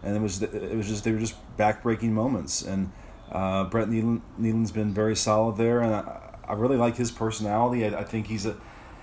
and 0.05 0.17
it 0.17 0.21
was 0.21 0.43
it 0.43 0.77
was 0.77 0.89
just 0.89 1.05
they 1.05 1.13
were 1.13 1.19
just 1.19 1.35
backbreaking 1.57 2.11
moments. 2.11 2.63
And 2.63 2.93
uh, 3.33 3.65
Brett 3.65 3.89
Neilon, 3.89 4.21
Neilon's 4.39 4.71
been 4.71 4.93
very 4.93 5.17
solid 5.17 5.57
there, 5.57 5.81
and 5.81 5.95
I, 5.95 6.21
I 6.47 6.53
really 6.53 6.77
like 6.77 6.97
his 6.97 7.11
personality. 7.11 7.85
I, 7.85 8.01
I, 8.01 8.05
think 8.05 8.27
he's 8.27 8.47
a 8.47 8.57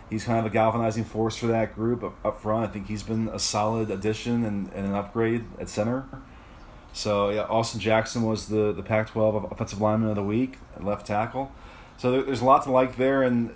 he's 0.09 0.23
kind 0.23 0.39
of 0.39 0.45
a 0.45 0.49
galvanizing 0.49 1.05
force 1.05 1.35
for 1.35 1.47
that 1.47 1.73
group 1.73 2.03
up, 2.03 2.23
up 2.23 2.41
front. 2.41 2.69
I 2.69 2.71
think 2.71 2.87
he's 2.87 3.03
been 3.03 3.29
a 3.29 3.39
solid 3.39 3.89
addition 3.89 4.45
and, 4.45 4.71
and 4.73 4.85
an 4.85 4.93
upgrade 4.93 5.45
at 5.59 5.69
center. 5.69 6.05
So 6.93 7.29
yeah, 7.29 7.43
Austin 7.43 7.79
Jackson 7.79 8.23
was 8.23 8.47
the 8.47 8.71
the 8.71 8.83
Pac-12 8.83 9.51
offensive 9.51 9.81
lineman 9.81 10.09
of 10.09 10.15
the 10.15 10.23
week, 10.23 10.57
left 10.79 11.07
tackle. 11.07 11.51
So 11.97 12.11
there, 12.11 12.21
there's 12.23 12.41
a 12.41 12.45
lot 12.45 12.63
to 12.63 12.71
like 12.71 12.97
there, 12.97 13.23
and 13.23 13.55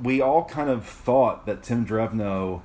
we 0.00 0.20
all 0.20 0.44
kind 0.44 0.70
of 0.70 0.86
thought 0.86 1.46
that 1.46 1.62
Tim 1.62 1.86
Drevno 1.86 2.62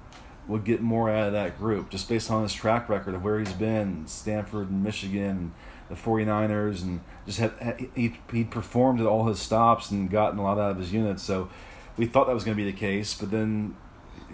would 0.50 0.66
get 0.66 0.82
more 0.82 1.10
out 1.10 1.28
of 1.28 1.34
that 1.34 1.58
group 1.58 1.90
just 1.90 2.10
based 2.10 2.30
on 2.30 2.44
his 2.44 2.54
track 2.54 2.90
record 2.90 3.14
of 3.14 3.24
where 3.24 3.40
he's 3.40 3.54
been, 3.54 4.06
Stanford 4.08 4.70
and 4.70 4.84
Michigan, 4.84 5.22
and 5.22 5.52
the 5.90 5.96
49ers, 5.96 6.82
and 6.82 7.02
just 7.26 7.40
had 7.40 7.88
he 7.96 8.20
he 8.32 8.44
performed 8.44 9.00
at 9.00 9.06
all 9.06 9.28
his 9.28 9.40
stops 9.40 9.92
and 9.92 10.10
gotten 10.10 10.40
a 10.40 10.44
lot 10.44 10.58
out 10.58 10.72
of 10.72 10.78
his 10.78 10.92
units. 10.92 11.24
So 11.24 11.50
we 11.98 12.06
thought 12.06 12.28
that 12.28 12.34
was 12.34 12.44
going 12.44 12.58
to 12.58 12.64
be 12.64 12.70
the 12.70 12.78
case, 12.78 13.14
but 13.14 13.32
then 13.32 13.76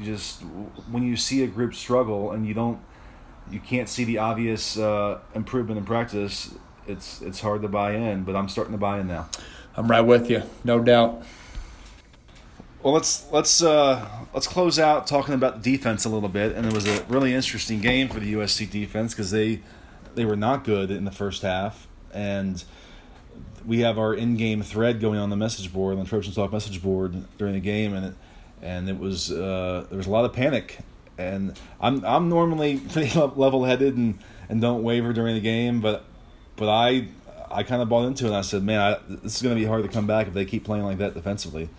just 0.02 0.42
when 0.90 1.04
you 1.04 1.16
see 1.18 1.44
a 1.44 1.48
group 1.48 1.74
struggle 1.74 2.32
and 2.32 2.48
you 2.48 2.54
don't 2.54 2.80
you 3.52 3.60
can't 3.60 3.88
see 3.88 4.04
the 4.04 4.18
obvious 4.18 4.78
uh, 4.78 5.20
improvement 5.34 5.78
in 5.78 5.86
practice, 5.86 6.56
it's 6.88 7.22
it's 7.22 7.42
hard 7.42 7.62
to 7.62 7.68
buy 7.68 7.94
in. 7.94 8.24
But 8.24 8.36
I'm 8.36 8.50
starting 8.50 8.74
to 8.74 8.78
buy 8.78 9.00
in 9.00 9.08
now. 9.08 9.30
I'm 9.76 9.92
right 9.92 10.02
with 10.02 10.30
you, 10.30 10.44
no 10.64 10.80
doubt. 10.80 11.24
Well, 12.86 12.94
let's 12.94 13.26
let's 13.32 13.64
uh, 13.64 14.08
let's 14.32 14.46
close 14.46 14.78
out 14.78 15.08
talking 15.08 15.34
about 15.34 15.64
defense 15.64 16.06
a 16.06 16.10
little 16.10 16.30
bit. 16.30 16.56
And 16.56 16.68
it 16.68 16.72
was 16.72 16.86
a 16.86 17.04
really 17.06 17.34
interesting 17.34 17.82
game 17.82 18.10
for 18.10 18.20
the 18.20 18.36
USC 18.36 18.70
defense 18.70 19.12
because 19.12 19.32
they 19.32 19.62
they 20.14 20.24
were 20.24 20.36
not 20.36 20.64
good 20.64 20.92
in 20.92 21.04
the 21.04 21.10
first 21.10 21.42
half, 21.42 21.88
and 22.14 22.64
we 23.66 23.80
have 23.80 23.98
our 23.98 24.14
in-game 24.14 24.62
thread 24.62 25.02
going 25.02 25.18
on 25.18 25.32
the 25.32 25.36
message 25.36 25.74
board 25.74 25.98
on 25.98 26.04
the 26.04 26.08
Trojan 26.08 26.32
Talk 26.32 26.52
message 26.52 26.84
board 26.84 27.26
during 27.40 27.56
the 27.56 27.60
game, 27.60 27.96
and 27.96 28.06
it 28.06 28.14
and 28.62 28.88
it 28.88 29.00
was 29.00 29.32
uh, 29.32 29.88
there 29.90 29.98
was 29.98 30.06
a 30.06 30.12
lot 30.12 30.26
of 30.26 30.34
panic 30.34 30.78
and 31.18 31.60
I'm 31.82 32.06
I'm 32.06 32.30
normally 32.30 32.78
pretty 32.92 33.20
level 33.20 33.66
headed 33.66 33.98
and, 33.98 34.20
and 34.48 34.62
don't 34.62 34.84
waver 34.84 35.12
during 35.12 35.34
the 35.34 35.42
game, 35.42 35.82
but 35.82 36.06
but 36.56 36.70
I 36.70 37.08
I 37.50 37.64
kind 37.64 37.82
of 37.82 37.90
bought 37.90 38.06
into 38.06 38.26
it. 38.26 38.28
and 38.28 38.38
I 38.38 38.42
said, 38.42 38.62
man, 38.62 38.80
I, 38.80 38.98
this 39.08 39.38
is 39.38 39.42
going 39.42 39.56
to 39.56 39.60
be 39.60 39.66
hard 39.66 39.82
to 39.82 39.90
come 39.90 40.06
back 40.06 40.28
if 40.28 40.36
they 40.36 40.46
keep 40.46 40.64
playing 40.64 40.84
like 40.84 41.00
that 41.00 41.16
defensively. 41.16 41.70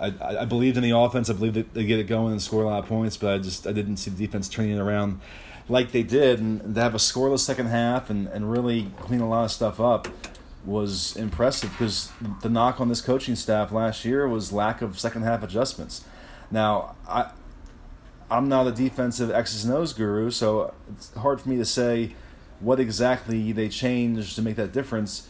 I, 0.00 0.42
I, 0.42 0.44
believed 0.44 0.76
in 0.76 0.82
the 0.82 0.96
offense. 0.96 1.30
I 1.30 1.32
believed 1.32 1.56
that 1.56 1.74
they 1.74 1.84
get 1.84 1.98
it 1.98 2.04
going 2.04 2.32
and 2.32 2.42
score 2.42 2.62
a 2.62 2.66
lot 2.66 2.82
of 2.82 2.86
points, 2.86 3.16
but 3.16 3.34
I 3.34 3.38
just 3.38 3.66
I 3.66 3.72
didn't 3.72 3.98
see 3.98 4.10
the 4.10 4.26
defense 4.26 4.48
turning 4.48 4.72
it 4.72 4.80
around. 4.80 5.20
like 5.68 5.92
they 5.92 6.02
did, 6.02 6.40
and 6.40 6.74
to 6.74 6.80
have 6.80 6.94
a 6.94 6.98
scoreless 6.98 7.40
second 7.40 7.66
half 7.66 8.10
and, 8.10 8.26
and 8.28 8.50
really 8.50 8.90
clean 9.00 9.20
a 9.20 9.28
lot 9.28 9.44
of 9.44 9.50
stuff 9.50 9.80
up 9.80 10.08
was 10.64 11.16
impressive 11.16 11.70
because 11.70 12.10
the 12.42 12.48
knock 12.48 12.80
on 12.80 12.88
this 12.88 13.00
coaching 13.00 13.36
staff 13.36 13.72
last 13.72 14.04
year 14.04 14.28
was 14.28 14.52
lack 14.52 14.82
of 14.82 14.98
second 14.98 15.22
half 15.22 15.42
adjustments. 15.42 16.04
Now, 16.50 16.96
I 17.08 17.30
I'm 18.30 18.48
not 18.48 18.66
a 18.66 18.72
defensive 18.72 19.30
X's 19.30 19.64
and 19.64 19.74
O's 19.74 19.92
guru, 19.92 20.30
so 20.30 20.74
it's 20.90 21.12
hard 21.14 21.40
for 21.40 21.48
me 21.48 21.56
to 21.56 21.64
say 21.64 22.14
what 22.60 22.78
exactly 22.78 23.52
they 23.52 23.68
changed 23.68 24.36
to 24.36 24.42
make 24.42 24.56
that 24.56 24.72
difference. 24.72 25.28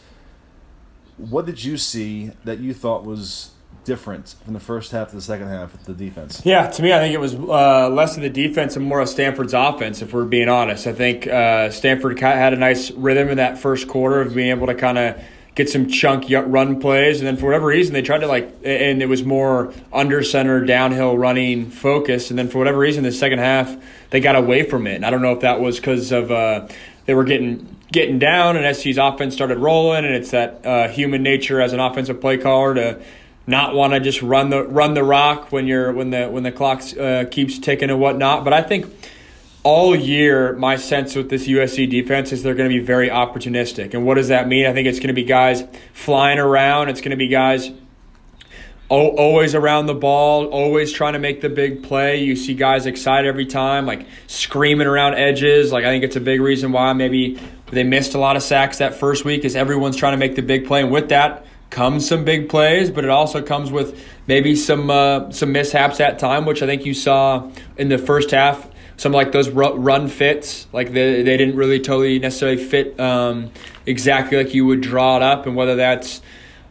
What 1.17 1.45
did 1.45 1.63
you 1.63 1.77
see 1.77 2.31
that 2.43 2.59
you 2.59 2.73
thought 2.73 3.03
was 3.05 3.51
different 3.89 4.35
from 4.45 4.53
the 4.53 4.59
first 4.59 4.91
half 4.91 5.09
to 5.09 5.15
the 5.15 5.21
second 5.21 5.47
half 5.47 5.73
of 5.73 5.83
the 5.85 5.93
defense? 5.93 6.43
Yeah, 6.45 6.67
to 6.67 6.83
me, 6.83 6.93
I 6.93 6.99
think 6.99 7.13
it 7.13 7.19
was 7.19 7.33
uh, 7.33 7.89
less 7.89 8.15
of 8.15 8.21
the 8.21 8.29
defense 8.29 8.75
and 8.75 8.85
more 8.85 9.01
of 9.01 9.09
Stanford's 9.09 9.55
offense, 9.55 10.03
if 10.03 10.13
we're 10.13 10.25
being 10.25 10.47
honest. 10.47 10.85
I 10.85 10.93
think 10.93 11.25
uh, 11.25 11.71
Stanford 11.71 12.19
had 12.19 12.53
a 12.53 12.55
nice 12.55 12.91
rhythm 12.91 13.29
in 13.29 13.37
that 13.37 13.57
first 13.57 13.87
quarter 13.87 14.21
of 14.21 14.35
being 14.35 14.51
able 14.51 14.67
to 14.67 14.75
kind 14.75 14.99
of 14.99 15.21
get 15.55 15.69
some 15.69 15.89
chunk 15.89 16.25
run 16.29 16.79
plays, 16.79 17.19
and 17.19 17.27
then 17.27 17.35
for 17.35 17.47
whatever 17.47 17.65
reason 17.65 17.93
they 17.93 18.03
tried 18.03 18.19
to 18.19 18.27
like, 18.27 18.53
and 18.63 19.01
it 19.01 19.07
was 19.07 19.23
more 19.23 19.73
under 19.91 20.23
center 20.23 20.63
downhill 20.63 21.17
running 21.17 21.71
focus, 21.71 22.29
and 22.29 22.37
then 22.37 22.47
for 22.47 22.59
whatever 22.59 22.77
reason 22.77 23.03
the 23.03 23.11
second 23.11 23.39
half 23.39 23.75
they 24.11 24.19
got 24.19 24.35
away 24.35 24.63
from 24.63 24.85
it. 24.85 24.95
And 24.95 25.05
I 25.05 25.09
don't 25.09 25.23
know 25.23 25.33
if 25.33 25.41
that 25.41 25.59
was 25.59 25.77
because 25.77 26.11
of 26.11 26.31
uh, 26.31 26.67
they 27.07 27.15
were 27.15 27.23
getting 27.23 27.75
getting 27.91 28.19
down, 28.19 28.55
and 28.55 28.75
SC's 28.75 28.99
offense 28.99 29.33
started 29.33 29.57
rolling, 29.57 30.05
and 30.05 30.13
it's 30.13 30.31
that 30.31 30.65
uh, 30.65 30.87
human 30.87 31.23
nature 31.23 31.59
as 31.59 31.73
an 31.73 31.79
offensive 31.79 32.21
play 32.21 32.37
caller 32.37 32.75
to 32.75 33.01
not 33.49 33.75
want 33.75 33.93
to 33.93 33.99
just 33.99 34.21
run 34.21 34.49
the 34.49 34.63
run 34.63 34.93
the 34.93 35.03
rock 35.03 35.51
when 35.51 35.67
you're 35.67 35.91
when 35.91 36.11
the 36.11 36.27
when 36.27 36.43
the 36.43 36.51
clock 36.51 36.83
uh, 36.97 37.25
keeps 37.29 37.59
ticking 37.59 37.89
and 37.89 37.99
whatnot. 37.99 38.43
But 38.43 38.53
I 38.53 38.61
think 38.61 38.85
all 39.63 39.95
year, 39.95 40.53
my 40.53 40.77
sense 40.77 41.15
with 41.15 41.29
this 41.29 41.47
USC 41.47 41.89
defense 41.89 42.31
is 42.31 42.43
they're 42.43 42.55
going 42.55 42.69
to 42.69 42.75
be 42.75 42.83
very 42.83 43.09
opportunistic. 43.09 43.93
And 43.93 44.05
what 44.05 44.15
does 44.15 44.29
that 44.29 44.47
mean? 44.47 44.65
I 44.65 44.73
think 44.73 44.87
it's 44.87 44.99
going 44.99 45.09
to 45.09 45.13
be 45.13 45.25
guys 45.25 45.63
flying 45.93 46.39
around. 46.39 46.89
It's 46.89 47.01
going 47.01 47.11
to 47.11 47.17
be 47.17 47.27
guys 47.27 47.69
always 48.89 49.53
around 49.53 49.85
the 49.85 49.93
ball, 49.93 50.47
always 50.47 50.91
trying 50.91 51.13
to 51.13 51.19
make 51.19 51.41
the 51.41 51.49
big 51.49 51.83
play. 51.83 52.23
You 52.23 52.35
see 52.35 52.55
guys 52.55 52.85
excited 52.85 53.27
every 53.27 53.45
time, 53.45 53.85
like 53.85 54.07
screaming 54.27 54.87
around 54.87 55.15
edges. 55.15 55.71
Like 55.71 55.85
I 55.85 55.89
think 55.89 56.03
it's 56.03 56.15
a 56.15 56.21
big 56.21 56.41
reason 56.41 56.71
why 56.71 56.93
maybe 56.93 57.39
they 57.67 57.83
missed 57.83 58.15
a 58.15 58.19
lot 58.19 58.35
of 58.35 58.43
sacks 58.43 58.79
that 58.79 58.95
first 58.95 59.25
week 59.25 59.45
is 59.45 59.55
everyone's 59.55 59.95
trying 59.95 60.13
to 60.13 60.17
make 60.17 60.35
the 60.35 60.41
big 60.41 60.65
play. 60.65 60.81
And 60.81 60.91
with 60.91 61.09
that, 61.09 61.45
comes 61.69 62.07
some 62.07 62.25
big 62.25 62.49
plays, 62.49 62.89
but 62.89 63.03
it 63.03 63.09
also 63.09 63.41
comes 63.41 63.71
with 63.71 63.99
maybe 64.27 64.55
some 64.55 64.89
uh, 64.89 65.31
some 65.31 65.51
mishaps 65.51 65.99
at 65.99 66.19
time, 66.19 66.45
which 66.45 66.61
I 66.61 66.65
think 66.65 66.85
you 66.85 66.93
saw 66.93 67.49
in 67.77 67.89
the 67.89 67.97
first 67.97 68.31
half. 68.31 68.67
Some 68.97 69.13
like 69.13 69.31
those 69.31 69.49
run 69.49 70.09
fits, 70.09 70.67
like 70.73 70.91
they, 70.91 71.23
they 71.23 71.37
didn't 71.37 71.55
really 71.55 71.79
totally 71.79 72.19
necessarily 72.19 72.61
fit 72.61 72.99
um, 72.99 73.49
exactly 73.85 74.37
like 74.37 74.53
you 74.53 74.65
would 74.65 74.81
draw 74.81 75.15
it 75.15 75.23
up, 75.23 75.45
and 75.45 75.55
whether 75.55 75.75
that's 75.75 76.21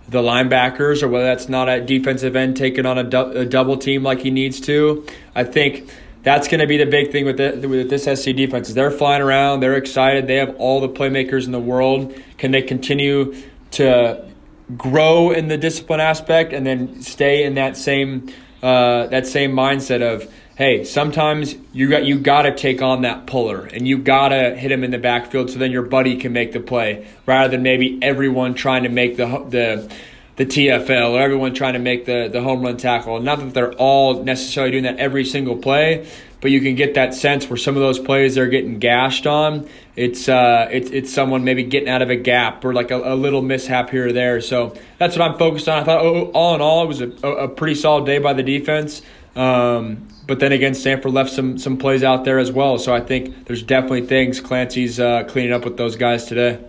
the 0.09 0.21
linebackers 0.21 1.03
or 1.03 1.09
whether 1.09 1.25
that's 1.25 1.49
not 1.49 1.69
a 1.69 1.81
defensive 1.81 2.35
end 2.35 2.57
taking 2.57 2.87
on 2.87 2.99
a, 2.99 3.05
du- 3.05 3.41
a 3.41 3.45
double 3.45 3.77
team 3.77 4.03
like 4.03 4.21
he 4.21 4.31
needs 4.31 4.61
to. 4.61 5.07
I 5.35 5.45
think 5.45 5.91
that's 6.23 6.49
going 6.49 6.61
to 6.61 6.67
be 6.67 6.79
the 6.79 6.87
big 6.87 7.13
thing 7.13 7.25
with, 7.27 7.37
the, 7.37 7.67
with 7.67 7.91
this 7.91 8.05
SC 8.05 8.35
defense 8.35 8.71
is 8.71 8.75
they're 8.75 8.91
flying 8.91 9.23
around, 9.23 9.61
they're 9.61 9.77
excited, 9.77 10.27
they 10.27 10.37
have 10.37 10.57
all 10.57 10.81
the 10.81 10.89
playmakers 10.89 11.45
in 11.45 11.53
the 11.53 11.61
world. 11.61 12.15
Can 12.39 12.53
they 12.53 12.63
continue 12.63 13.37
to 13.73 14.28
grow 14.77 15.31
in 15.31 15.49
the 15.49 15.57
discipline 15.57 16.01
aspect 16.01 16.53
and 16.53 16.67
then 16.67 17.01
stay 17.03 17.45
in 17.45 17.55
that 17.55 17.77
same 17.77 18.33
uh, 18.63 19.07
that 19.07 19.27
same 19.27 19.53
mindset 19.53 20.03
of 20.03 20.31
hey 20.57 20.85
sometimes 20.85 21.55
you 21.73 21.89
got 21.89 22.05
you 22.05 22.19
got 22.19 22.43
to 22.43 22.55
take 22.55 22.83
on 22.83 23.03
that 23.03 23.27
puller 23.27 23.65
and 23.67 23.87
you 23.87 23.99
got 23.99 24.29
to 24.29 24.55
hit 24.57 24.71
him 24.73 24.85
in 24.85 24.91
the 24.91 24.99
backfield 24.99 25.49
so 25.49 25.59
then 25.59 25.71
your 25.71 25.83
buddy 25.83 26.17
can 26.17 26.33
make 26.33 26.53
the 26.53 26.61
play 26.61 27.07
rather 27.25 27.49
than 27.49 27.63
maybe 27.63 27.99
everyone 28.03 28.55
trying 28.55 28.83
to 28.83 28.89
make 28.89 29.17
the 29.17 29.27
the 29.49 29.91
the 30.37 30.47
TFL 30.47 31.11
or 31.11 31.21
everyone 31.21 31.53
trying 31.53 31.73
to 31.73 31.81
make 31.81 32.05
the 32.05 32.29
the 32.29 32.41
home 32.41 32.63
run 32.63 32.77
tackle. 32.77 33.21
Not 33.21 33.41
that 33.41 33.55
they're 33.55 33.73
all 33.75 34.23
necessarily 34.23 34.71
doing 34.71 34.85
that 34.85 34.99
every 34.99 35.25
single 35.25 35.57
play 35.57 36.09
but 36.41 36.51
you 36.51 36.61
can 36.61 36.75
get 36.75 36.95
that 36.95 37.15
sense 37.15 37.49
where 37.51 37.57
some 37.57 37.75
of 37.75 37.83
those 37.83 37.99
plays 37.99 38.37
they're 38.37 38.47
getting 38.47 38.79
gashed 38.79 39.27
on. 39.27 39.69
It's 39.97 40.29
uh, 40.29 40.69
it's 40.71 40.91
it's 40.91 41.13
someone 41.13 41.45
maybe 41.45 41.65
getting 41.65 41.89
out 41.89 42.03
of 42.03 42.11
a 42.11 42.17
gap 42.17 42.65
or 42.65 42.73
like 42.73 42.91
a, 42.91 43.15
a, 43.15 43.17
little 43.17 43.43
mishap 43.43 43.91
here 43.91 44.09
or 44.09 44.13
there. 44.13 44.41
So 44.41 44.77
that's 44.99 45.17
what 45.17 45.29
I'm 45.29 45.39
focused 45.39 45.69
on. 45.69 45.83
I 45.83 45.85
thought 45.85 46.05
oh, 46.05 46.31
all 46.33 46.55
in 46.55 46.61
all, 46.61 46.85
it 46.85 46.87
was 46.87 47.01
a, 47.01 47.09
a 47.27 47.49
pretty 47.49 47.75
solid 47.75 48.07
day 48.07 48.19
by 48.19 48.33
the 48.33 48.45
defense. 48.45 49.03
Um, 49.35 50.09
but 50.27 50.41
then 50.41 50.53
again, 50.53 50.75
Stanford 50.75 51.13
left 51.13 51.31
some 51.31 51.59
some 51.59 51.77
plays 51.77 52.05
out 52.05 52.25
there 52.25 52.39
as 52.39 52.53
well. 52.53 52.79
So 52.79 52.95
I 52.95 53.01
think 53.01 53.47
there's 53.47 53.63
definitely 53.63 54.07
things 54.07 54.41
Clancy's 54.41 55.01
uh, 55.01 55.25
cleaning 55.25 55.53
up 55.53 55.65
with 55.65 55.77
those 55.77 55.97
guys 55.97 56.27
today. 56.27 56.61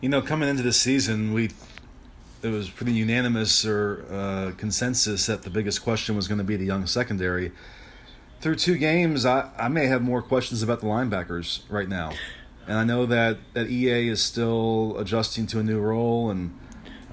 You 0.00 0.08
know, 0.08 0.22
coming 0.22 0.48
into 0.48 0.62
the 0.62 0.72
season, 0.72 1.32
we 1.32 1.50
it 2.42 2.48
was 2.48 2.68
pretty 2.68 2.92
unanimous 2.92 3.64
or 3.64 4.04
uh, 4.10 4.52
consensus 4.56 5.26
that 5.26 5.42
the 5.42 5.50
biggest 5.50 5.82
question 5.82 6.16
was 6.16 6.28
going 6.28 6.38
to 6.38 6.44
be 6.44 6.56
the 6.56 6.66
young 6.66 6.86
secondary 6.86 7.52
through 8.40 8.56
two 8.56 8.76
games, 8.76 9.24
I, 9.24 9.50
I 9.58 9.68
may 9.68 9.86
have 9.86 10.02
more 10.02 10.22
questions 10.22 10.62
about 10.62 10.80
the 10.80 10.86
linebackers 10.86 11.62
right 11.68 11.88
now. 11.88 12.12
And 12.66 12.78
I 12.78 12.84
know 12.84 13.06
that, 13.06 13.38
that 13.54 13.68
EA 13.68 14.08
is 14.08 14.22
still 14.22 14.96
adjusting 14.98 15.46
to 15.48 15.60
a 15.60 15.62
new 15.62 15.80
role. 15.80 16.30
And 16.30 16.58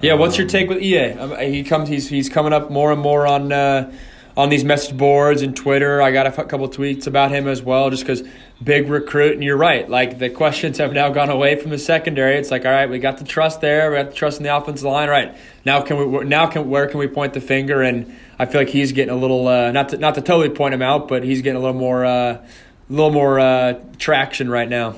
yeah, 0.00 0.14
what's 0.14 0.36
your 0.36 0.46
um, 0.46 0.50
take 0.50 0.68
with 0.68 0.82
EA? 0.82 1.12
Um, 1.12 1.38
he 1.38 1.62
comes, 1.62 1.88
he's 1.88 2.08
he's 2.08 2.28
coming 2.28 2.52
up 2.52 2.70
more 2.70 2.92
and 2.92 3.00
more 3.00 3.26
on 3.26 3.52
uh, 3.52 3.92
on 4.36 4.48
these 4.48 4.64
message 4.64 4.96
boards 4.96 5.42
and 5.42 5.56
Twitter. 5.56 6.02
I 6.02 6.10
got 6.10 6.26
a 6.26 6.32
couple 6.32 6.68
tweets 6.68 7.06
about 7.06 7.30
him 7.30 7.46
as 7.46 7.62
well, 7.62 7.90
just 7.90 8.02
because 8.02 8.22
big 8.62 8.88
recruit. 8.88 9.34
And 9.34 9.44
you're 9.44 9.56
right, 9.56 9.88
like 9.88 10.18
the 10.18 10.28
questions 10.30 10.78
have 10.78 10.92
now 10.92 11.10
gone 11.10 11.30
away 11.30 11.56
from 11.56 11.70
the 11.70 11.78
secondary. 11.78 12.36
It's 12.36 12.50
like, 12.50 12.64
all 12.64 12.72
right, 12.72 12.88
we 12.88 12.98
got 12.98 13.18
the 13.18 13.24
trust 13.24 13.60
there, 13.60 13.90
we 13.90 13.96
got 13.96 14.10
the 14.10 14.16
trust 14.16 14.38
in 14.38 14.44
the 14.44 14.56
offensive 14.56 14.86
line. 14.86 15.08
Right 15.08 15.36
now, 15.64 15.82
can 15.82 16.12
we 16.12 16.24
now 16.24 16.46
can 16.46 16.68
where 16.68 16.88
can 16.88 16.98
we 16.98 17.06
point 17.06 17.34
the 17.34 17.40
finger 17.40 17.82
and 17.82 18.14
I 18.38 18.46
feel 18.46 18.60
like 18.60 18.68
he's 18.68 18.92
getting 18.92 19.14
a 19.14 19.16
little 19.16 19.46
uh, 19.46 19.70
not 19.70 19.90
to, 19.90 19.98
not 19.98 20.16
to 20.16 20.20
totally 20.20 20.54
point 20.54 20.74
him 20.74 20.82
out, 20.82 21.08
but 21.08 21.22
he's 21.22 21.42
getting 21.42 21.56
a 21.56 21.60
little 21.60 21.78
more 21.78 22.04
uh, 22.04 22.10
a 22.10 22.42
little 22.88 23.12
more 23.12 23.38
uh, 23.38 23.80
traction 23.98 24.50
right 24.50 24.68
now. 24.68 24.96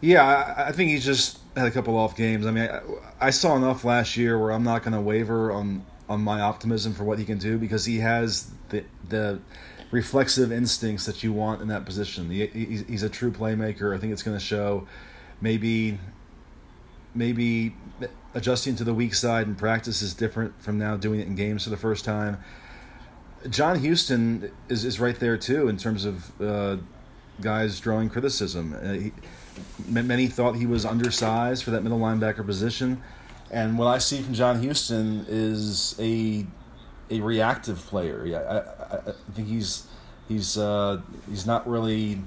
Yeah, 0.00 0.24
I, 0.24 0.68
I, 0.68 0.72
think 0.72 0.90
he's 0.90 1.04
just 1.04 1.38
had 1.56 1.66
a 1.66 1.70
couple 1.70 1.96
off 1.96 2.16
games. 2.16 2.46
I 2.46 2.50
mean, 2.50 2.68
I, 2.68 2.80
I 3.20 3.30
saw 3.30 3.56
enough 3.56 3.84
last 3.84 4.16
year 4.16 4.38
where 4.38 4.52
I'm 4.52 4.62
not 4.62 4.82
going 4.82 4.92
to 4.92 5.00
waver 5.00 5.52
on 5.52 5.84
on 6.08 6.20
my 6.22 6.40
optimism 6.40 6.94
for 6.94 7.04
what 7.04 7.18
he 7.18 7.24
can 7.24 7.38
do 7.38 7.58
because 7.58 7.84
he 7.84 7.98
has 7.98 8.50
the 8.68 8.84
the 9.08 9.40
reflexive 9.90 10.50
instincts 10.50 11.06
that 11.06 11.22
you 11.22 11.32
want 11.32 11.62
in 11.62 11.68
that 11.68 11.84
position. 11.84 12.30
He, 12.30 12.46
he's 12.46 13.02
a 13.02 13.08
true 13.08 13.30
playmaker. 13.30 13.94
I 13.94 13.98
think 13.98 14.12
it's 14.12 14.22
going 14.22 14.36
to 14.36 14.44
show. 14.44 14.86
Maybe 15.40 15.98
maybe 17.14 17.74
adjusting 18.34 18.76
to 18.76 18.84
the 18.84 18.92
weak 18.92 19.14
side 19.14 19.46
in 19.46 19.54
practice 19.54 20.02
is 20.02 20.12
different 20.12 20.60
from 20.62 20.78
now 20.78 20.96
doing 20.96 21.20
it 21.20 21.26
in 21.26 21.34
games 21.34 21.64
for 21.64 21.70
the 21.70 21.76
first 21.76 22.04
time. 22.04 22.38
John 23.48 23.78
Houston 23.78 24.50
is, 24.68 24.84
is 24.84 25.00
right 25.00 25.18
there 25.18 25.38
too 25.38 25.68
in 25.68 25.76
terms 25.76 26.04
of 26.04 26.40
uh, 26.40 26.76
guys 27.40 27.80
drawing 27.80 28.10
criticism. 28.10 28.74
Uh, 28.74 28.92
he, 28.92 29.12
many 29.88 30.26
thought 30.26 30.56
he 30.56 30.66
was 30.66 30.84
undersized 30.84 31.64
for 31.64 31.70
that 31.70 31.82
middle 31.82 31.98
linebacker 31.98 32.44
position, 32.44 33.02
and 33.50 33.78
what 33.78 33.86
I 33.86 33.98
see 33.98 34.20
from 34.22 34.34
John 34.34 34.60
Houston 34.60 35.24
is 35.28 35.94
a 35.98 36.46
a 37.10 37.20
reactive 37.20 37.78
player. 37.86 38.24
I, 38.26 38.94
I, 38.94 38.98
I 39.10 39.32
think 39.34 39.48
he's 39.48 39.86
he's 40.28 40.58
uh, 40.58 41.00
he's 41.28 41.46
not 41.46 41.68
really 41.68 42.20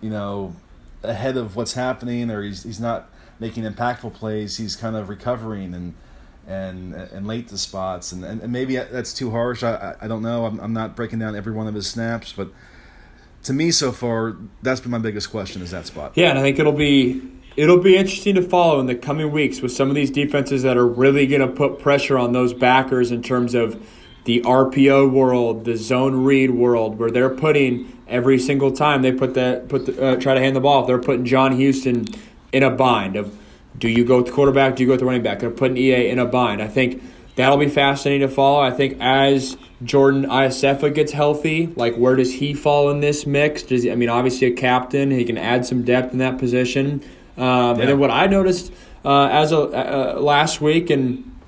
you 0.00 0.10
know 0.10 0.56
ahead 1.02 1.36
of 1.36 1.56
what's 1.56 1.74
happening, 1.74 2.30
or 2.30 2.42
he's 2.42 2.62
he's 2.62 2.80
not 2.80 3.10
making 3.38 3.64
impactful 3.64 4.14
plays. 4.14 4.56
He's 4.56 4.76
kind 4.76 4.96
of 4.96 5.08
recovering 5.08 5.74
and 5.74 5.94
and 6.46 6.94
and 6.94 7.26
late 7.26 7.48
to 7.48 7.58
spots, 7.58 8.12
and, 8.12 8.24
and, 8.24 8.42
and 8.42 8.52
maybe 8.52 8.76
that's 8.76 9.12
too 9.12 9.30
harsh. 9.30 9.62
I, 9.62 9.96
I 10.00 10.08
don't 10.08 10.22
know. 10.22 10.46
I'm, 10.46 10.58
I'm 10.60 10.72
not 10.72 10.96
breaking 10.96 11.18
down 11.18 11.36
every 11.36 11.52
one 11.52 11.66
of 11.66 11.74
his 11.74 11.86
snaps, 11.88 12.32
but 12.32 12.48
to 13.44 13.52
me 13.52 13.70
so 13.70 13.92
far, 13.92 14.36
that's 14.62 14.80
been 14.80 14.90
my 14.90 14.98
biggest 14.98 15.30
question 15.30 15.62
is 15.62 15.70
that 15.70 15.86
spot. 15.86 16.12
Yeah, 16.14 16.30
and 16.30 16.38
I 16.38 16.42
think 16.42 16.58
it'll 16.58 16.72
be 16.72 17.20
it'll 17.56 17.78
be 17.78 17.96
interesting 17.96 18.34
to 18.34 18.42
follow 18.42 18.80
in 18.80 18.86
the 18.86 18.94
coming 18.94 19.30
weeks 19.30 19.60
with 19.60 19.72
some 19.72 19.88
of 19.88 19.94
these 19.94 20.10
defenses 20.10 20.62
that 20.62 20.76
are 20.76 20.86
really 20.86 21.26
going 21.26 21.40
to 21.40 21.48
put 21.48 21.78
pressure 21.78 22.18
on 22.18 22.32
those 22.32 22.52
backers 22.52 23.10
in 23.10 23.22
terms 23.22 23.54
of 23.54 23.80
the 24.24 24.40
RPO 24.40 25.10
world, 25.10 25.64
the 25.64 25.76
zone 25.76 26.24
read 26.24 26.50
world, 26.50 26.98
where 26.98 27.10
they're 27.10 27.30
putting 27.30 28.02
every 28.08 28.38
single 28.38 28.72
time 28.72 29.02
they 29.02 29.12
put 29.12 29.34
that 29.34 29.68
put 29.68 29.86
the, 29.86 30.02
uh, 30.02 30.16
try 30.16 30.34
to 30.34 30.40
hand 30.40 30.56
the 30.56 30.60
ball, 30.60 30.86
they're 30.86 30.98
putting 30.98 31.24
John 31.24 31.52
Houston 31.52 32.06
in 32.52 32.62
a 32.62 32.70
bind 32.70 33.16
of 33.16 33.36
do 33.76 33.88
you 33.88 34.04
go 34.04 34.18
with 34.18 34.26
the 34.26 34.32
quarterback, 34.32 34.76
do 34.76 34.82
you 34.82 34.86
go 34.86 34.92
with 34.92 35.00
the 35.00 35.06
running 35.06 35.22
back? 35.22 35.40
They're 35.40 35.50
putting 35.50 35.76
EA 35.76 36.08
in 36.08 36.18
a 36.18 36.24
bind. 36.24 36.62
I 36.62 36.68
think 36.68 37.02
that'll 37.34 37.58
be 37.58 37.68
fascinating 37.68 38.26
to 38.26 38.32
follow. 38.32 38.60
I 38.60 38.70
think 38.70 38.96
as 39.00 39.56
Jordan 39.82 40.24
Iosefa 40.26 40.94
gets 40.94 41.12
healthy, 41.12 41.66
like 41.74 41.96
where 41.96 42.14
does 42.14 42.34
he 42.34 42.54
fall 42.54 42.90
in 42.90 43.00
this 43.00 43.26
mix? 43.26 43.62
Does 43.62 43.82
he, 43.82 43.90
I 43.90 43.96
mean, 43.96 44.08
obviously 44.08 44.46
a 44.46 44.52
captain, 44.52 45.10
he 45.10 45.24
can 45.24 45.36
add 45.36 45.66
some 45.66 45.82
depth 45.82 46.12
in 46.12 46.18
that 46.18 46.38
position. 46.38 47.02
Um, 47.36 47.44
yeah. 47.44 47.70
And 47.70 47.88
then 47.88 47.98
what 47.98 48.10
I 48.10 48.26
noticed 48.26 48.72
uh, 49.04 49.28
as 49.30 49.52
a 49.52 49.58
uh, 49.58 50.20
last 50.20 50.60
week, 50.60 50.90
and 50.90 51.38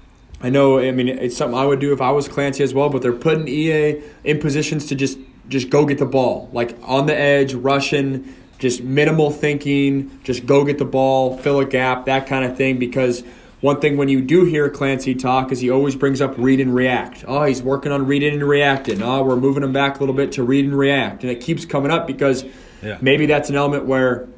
I 0.40 0.50
know, 0.50 0.78
I 0.78 0.90
mean, 0.90 1.08
it's 1.08 1.36
something 1.36 1.58
I 1.58 1.64
would 1.64 1.80
do 1.80 1.92
if 1.92 2.00
I 2.00 2.10
was 2.10 2.28
Clancy 2.28 2.62
as 2.62 2.74
well. 2.74 2.88
But 2.88 3.02
they're 3.02 3.12
putting 3.12 3.48
EA 3.48 4.02
in 4.24 4.38
positions 4.38 4.86
to 4.86 4.94
just 4.94 5.18
just 5.48 5.70
go 5.70 5.86
get 5.86 5.98
the 5.98 6.06
ball, 6.06 6.50
like 6.52 6.76
on 6.82 7.06
the 7.06 7.16
edge, 7.16 7.54
rushing, 7.54 8.34
just 8.58 8.82
minimal 8.82 9.30
thinking, 9.30 10.18
just 10.24 10.46
go 10.46 10.64
get 10.64 10.78
the 10.78 10.84
ball, 10.84 11.38
fill 11.38 11.60
a 11.60 11.64
gap, 11.64 12.06
that 12.06 12.26
kind 12.26 12.44
of 12.44 12.56
thing. 12.56 12.78
Because 12.78 13.22
one 13.60 13.80
thing 13.80 13.96
when 13.96 14.08
you 14.08 14.20
do 14.20 14.44
hear 14.44 14.68
Clancy 14.68 15.14
talk 15.14 15.50
is 15.50 15.60
he 15.60 15.70
always 15.70 15.96
brings 15.96 16.20
up 16.20 16.34
read 16.36 16.60
and 16.60 16.74
react. 16.74 17.24
Oh, 17.26 17.44
he's 17.44 17.62
working 17.62 17.92
on 17.92 18.06
reading 18.06 18.34
and 18.34 18.46
reacting. 18.46 19.02
Oh, 19.02 19.22
we're 19.22 19.36
moving 19.36 19.62
him 19.62 19.72
back 19.72 19.96
a 19.96 20.00
little 20.00 20.14
bit 20.14 20.32
to 20.32 20.42
read 20.42 20.64
and 20.64 20.76
react, 20.76 21.22
and 21.22 21.30
it 21.30 21.40
keeps 21.40 21.64
coming 21.64 21.90
up 21.90 22.06
because 22.06 22.44
yeah. 22.82 22.98
maybe 23.00 23.26
that's 23.26 23.48
an 23.48 23.56
element 23.56 23.86
where, 23.86 24.28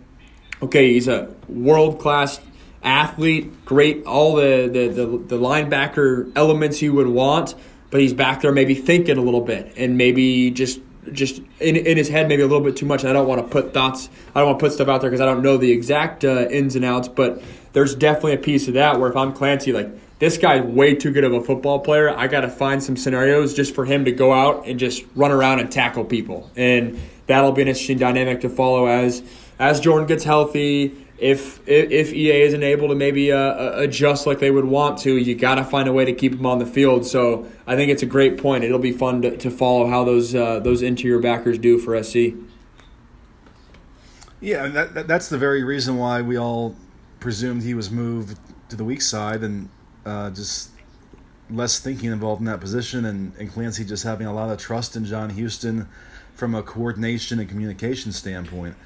okay, 0.63 0.93
he's 0.93 1.09
a 1.09 1.35
world 1.49 1.99
class 1.99 2.41
athlete, 2.83 3.65
great, 3.65 4.05
all 4.07 4.37
the, 4.37 4.69
the, 4.73 4.89
the, 4.89 5.07
the 5.07 5.39
linebacker 5.39 6.31
elements 6.37 6.81
you 6.81 6.93
would 6.93 7.09
want, 7.09 7.55
but 7.91 8.01
he's 8.01 8.15
back 8.15 8.41
there 8.41 8.53
maybe 8.53 8.75
thinking 8.75 9.19
a 9.19 9.23
little 9.23 9.41
bit 9.41 9.73
and 9.77 9.97
maybe 9.97 10.51
just 10.51 10.81
just 11.13 11.41
in, 11.59 11.75
in 11.75 11.97
his 11.97 12.11
head 12.11 12.29
maybe 12.29 12.43
a 12.43 12.47
little 12.47 12.63
bit 12.63 12.77
too 12.77 12.85
much. 12.85 13.03
I 13.03 13.15
don't 13.15 13.27
want 13.27 13.41
to 13.41 13.49
put 13.49 13.73
thoughts, 13.73 14.11
I 14.35 14.41
don't 14.41 14.49
want 14.49 14.59
to 14.59 14.67
put 14.67 14.73
stuff 14.75 14.89
out 14.89 15.01
there 15.01 15.09
because 15.09 15.23
I 15.23 15.25
don't 15.25 15.43
know 15.43 15.57
the 15.57 15.73
exact 15.73 16.23
uh, 16.23 16.49
ins 16.51 16.77
and 16.77 16.85
outs, 16.85 17.09
but 17.09 17.43
there's 17.73 17.95
definitely 17.95 18.35
a 18.35 18.39
piece 18.39 18.69
of 18.69 18.75
that 18.75 19.01
where 19.01 19.09
if 19.09 19.17
I'm 19.17 19.33
Clancy, 19.33 19.73
like 19.73 19.89
this 20.19 20.37
guy's 20.37 20.63
way 20.63 20.95
too 20.95 21.13
good 21.13 21.25
of 21.25 21.33
a 21.33 21.43
football 21.43 21.79
player. 21.79 22.11
I 22.11 22.27
got 22.27 22.43
to 22.43 22.51
find 22.51 22.83
some 22.83 22.97
scenarios 22.97 23.55
just 23.55 23.75
for 23.75 23.85
him 23.85 24.05
to 24.05 24.13
go 24.13 24.33
out 24.33 24.67
and 24.67 24.79
just 24.79 25.05
run 25.15 25.31
around 25.31 25.61
and 25.61 25.71
tackle 25.71 26.05
people, 26.05 26.51
and 26.57 27.01
that'll 27.27 27.53
be 27.53 27.63
an 27.63 27.69
interesting 27.69 27.99
dynamic 27.99 28.43
to 28.43 28.49
follow 28.49 28.87
as 28.87 29.23
as 29.59 29.81
Jordan 29.81 30.07
gets 30.07 30.25
healthy 30.25 30.97
if 31.19 31.61
if 31.67 32.13
EA 32.13 32.43
isn't 32.43 32.63
able 32.63 32.89
to 32.89 32.95
maybe 32.95 33.33
uh, 33.33 33.81
adjust 33.81 34.27
like 34.27 34.39
they 34.39 34.53
would 34.53 34.65
want 34.65 34.99
to, 34.99 35.17
you 35.17 35.35
got 35.35 35.57
to 35.57 35.65
find 35.65 35.89
a 35.89 35.93
way 35.93 36.05
to 36.05 36.13
keep 36.13 36.33
him 36.35 36.47
on 36.47 36.61
the 36.61 36.67
field. 36.67 37.05
So 37.05 37.47
I 37.67 37.75
think 37.75 37.91
it's 37.91 38.03
a 38.03 38.07
great 38.07 38.39
point. 38.39 38.63
It'll 38.63 38.79
be 38.79 38.93
fun 38.93 39.23
to, 39.23 39.37
to 39.37 39.51
follow 39.51 39.89
how 39.89 40.05
those 40.05 40.35
uh, 40.35 40.61
those 40.61 40.81
interior 40.81 41.19
backers 41.19 41.59
do 41.59 41.79
for 41.79 42.01
SC. 42.03 42.35
Yeah, 44.41 44.69
that, 44.69 45.09
that's 45.09 45.29
the 45.29 45.39
very 45.39 45.65
reason 45.65 45.97
why 45.97 46.23
we 46.23 46.39
all 46.39 46.77
presumed 47.19 47.65
he 47.65 47.75
was 47.75 47.91
moved 47.91 48.39
to 48.69 48.77
the 48.77 48.85
weak 48.85 49.03
side 49.03 49.43
and 49.43 49.69
uh, 50.07 50.31
just 50.31 50.71
less 51.51 51.81
thinking 51.81 52.13
involved 52.13 52.41
in 52.41 52.47
that 52.47 52.61
position, 52.61 53.05
and, 53.05 53.35
and 53.37 53.53
Clancy 53.53 53.85
just 53.85 54.05
having 54.05 54.29
a 54.29 54.33
lot 54.33 54.51
of 54.51 54.59
trust 54.59 54.95
in 54.95 55.05
John 55.05 55.31
Houston 55.31 55.89
from 56.35 56.55
a 56.55 56.63
coordination 56.63 57.41
and 57.41 57.49
communication 57.49 58.13
standpoint. 58.13 58.77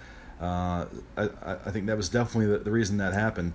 Uh, 0.43 0.87
I, 1.17 1.29
I 1.67 1.71
think 1.71 1.87
that 1.87 1.97
was 1.97 2.09
definitely 2.09 2.53
the, 2.53 2.65
the 2.65 2.73
reason 2.73 2.99
that 2.99 3.15
happened. 3.15 3.53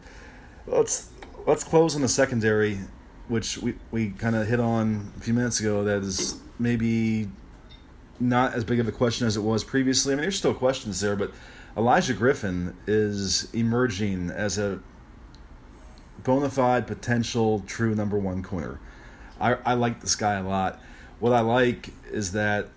Let's 0.66 1.10
let's 1.46 1.66
close 1.66 1.96
on 1.96 2.02
the 2.02 2.08
secondary, 2.08 2.80
which 3.28 3.58
we, 3.58 3.76
we 3.92 4.12
kind 4.12 4.38
of 4.38 4.48
hit 4.48 4.62
on 4.62 5.12
a 5.18 5.20
few 5.20 5.34
minutes 5.34 5.60
ago. 5.60 5.84
That 5.84 6.02
is 6.04 6.40
maybe 6.58 7.28
not 8.22 8.54
as 8.54 8.64
big 8.64 8.80
of 8.80 8.88
a 8.88 8.94
question 8.94 9.28
as 9.28 9.36
it 9.36 9.42
was 9.42 9.66
previously. 9.66 10.14
I 10.14 10.16
mean, 10.16 10.22
there's 10.22 10.38
still 10.38 10.54
questions 10.54 11.02
there, 11.02 11.18
but 11.18 11.32
Olaijah 11.76 12.18
Griffin 12.18 12.76
is 12.88 13.54
emerging 13.54 14.32
as 14.32 14.58
a 14.58 14.80
bona 16.24 16.50
fide 16.50 16.88
potential 16.88 17.64
true 17.68 17.96
number 17.96 18.18
one 18.18 18.42
corner. 18.42 18.80
I, 19.42 19.56
I 19.66 19.74
like 19.74 20.00
this 20.00 20.16
guy 20.16 20.36
a 20.36 20.44
lot. 20.44 20.82
What 21.20 21.34
I 21.34 21.42
like 21.42 21.90
is 22.12 22.32
that 22.32 22.70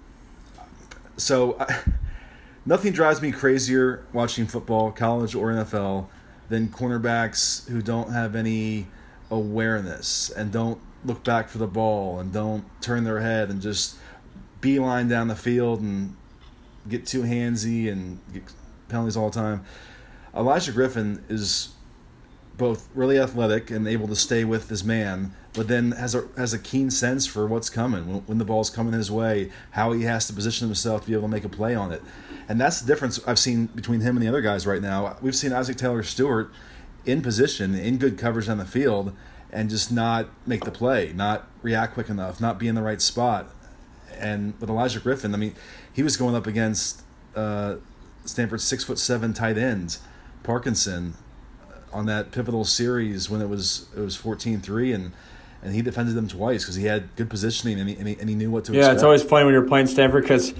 so. 1.16 1.56
I, 1.60 1.78
nothing 2.70 2.92
drives 2.92 3.20
me 3.20 3.32
crazier 3.32 4.04
watching 4.12 4.46
football, 4.46 4.92
college 4.92 5.34
or 5.34 5.48
NFL, 5.48 6.06
than 6.48 6.68
cornerbacks 6.68 7.68
who 7.68 7.82
don't 7.82 8.12
have 8.12 8.36
any 8.36 8.86
awareness 9.28 10.30
and 10.30 10.52
don't 10.52 10.80
look 11.04 11.24
back 11.24 11.48
for 11.48 11.58
the 11.58 11.66
ball 11.66 12.20
and 12.20 12.32
don't 12.32 12.64
turn 12.80 13.02
their 13.02 13.20
head 13.20 13.50
and 13.50 13.60
just 13.60 13.96
beeline 14.60 15.08
down 15.08 15.26
the 15.26 15.34
field 15.34 15.80
and 15.80 16.16
get 16.88 17.06
too 17.06 17.22
handsy 17.22 17.90
and 17.90 18.20
get 18.32 18.44
penalties 18.88 19.16
all 19.16 19.30
the 19.30 19.34
time. 19.34 19.64
Olaijah 20.32 20.72
Griffin 20.72 21.24
is 21.28 21.74
both 22.56 22.88
really 22.94 23.18
athletic 23.18 23.70
and 23.70 23.88
able 23.88 24.06
to 24.06 24.14
stay 24.14 24.44
with 24.44 24.68
his 24.68 24.84
man, 24.84 25.34
but 25.54 25.66
then 25.66 25.90
has 25.92 26.14
a 26.14 26.28
has 26.36 26.52
a 26.52 26.58
keen 26.58 26.90
sense 26.90 27.26
for 27.26 27.46
what's 27.48 27.70
coming 27.70 28.06
when, 28.06 28.20
when 28.26 28.38
the 28.38 28.44
ball's 28.44 28.70
coming 28.70 28.92
his 28.92 29.10
way, 29.10 29.50
how 29.72 29.90
he 29.90 30.02
has 30.02 30.28
to 30.28 30.32
position 30.32 30.68
himself 30.68 31.02
to 31.02 31.08
be 31.08 31.14
able 31.14 31.22
to 31.22 31.28
make 31.28 31.44
a 31.44 31.48
play 31.48 31.74
on 31.74 31.90
it. 31.90 32.02
And 32.50 32.60
that's 32.60 32.80
the 32.80 32.86
difference 32.88 33.20
I've 33.28 33.38
seen 33.38 33.66
between 33.66 34.00
him 34.00 34.16
and 34.16 34.26
the 34.26 34.28
other 34.28 34.40
guys 34.40 34.66
right 34.66 34.82
now. 34.82 35.16
We've 35.22 35.36
seen 35.36 35.52
Isaac 35.52 35.76
Taylor 35.76 36.02
Stewart 36.02 36.50
in 37.06 37.22
position, 37.22 37.76
in 37.76 37.96
good 37.96 38.18
coverage 38.18 38.48
on 38.48 38.58
the 38.58 38.64
field, 38.64 39.14
and 39.52 39.70
just 39.70 39.92
not 39.92 40.26
make 40.44 40.64
the 40.64 40.72
play, 40.72 41.12
not 41.14 41.46
react 41.62 41.94
quick 41.94 42.08
enough, 42.08 42.40
not 42.40 42.58
be 42.58 42.66
in 42.66 42.74
the 42.74 42.82
right 42.82 43.00
spot. 43.00 43.54
And 44.18 44.54
with 44.58 44.68
Olaijah 44.68 45.00
Griffin, 45.00 45.32
I 45.32 45.36
mean, 45.36 45.54
he 45.92 46.02
was 46.02 46.16
going 46.16 46.34
up 46.34 46.48
against 46.48 47.02
uh, 47.36 47.76
Stanford's 48.24 48.64
six 48.64 48.82
foot 48.82 48.98
seven 48.98 49.32
tight 49.32 49.56
end, 49.56 49.98
Parkinson, 50.42 51.14
on 51.92 52.06
that 52.06 52.32
pivotal 52.32 52.64
series 52.64 53.30
when 53.30 53.40
it 53.40 53.48
was 53.48 53.86
it 53.96 54.00
was 54.00 54.16
14-3 54.16 54.92
and 54.92 55.12
and 55.62 55.74
he 55.74 55.82
defended 55.82 56.16
them 56.16 56.26
twice 56.26 56.64
because 56.64 56.74
he 56.74 56.86
had 56.86 57.14
good 57.14 57.30
positioning 57.30 57.78
and 57.78 57.88
he, 57.88 57.94
and 57.96 58.08
he, 58.08 58.16
and 58.18 58.28
he 58.28 58.34
knew 58.34 58.50
what 58.50 58.64
to 58.64 58.72
expect. 58.72 58.76
yeah, 58.76 58.80
expect. 58.86 58.94
it's 58.96 59.04
always 59.04 59.22
funny 59.22 59.44
when 59.44 59.54
you're 59.54 59.68
playing 59.68 59.86
Stanford 59.86 60.24
because 60.24 60.52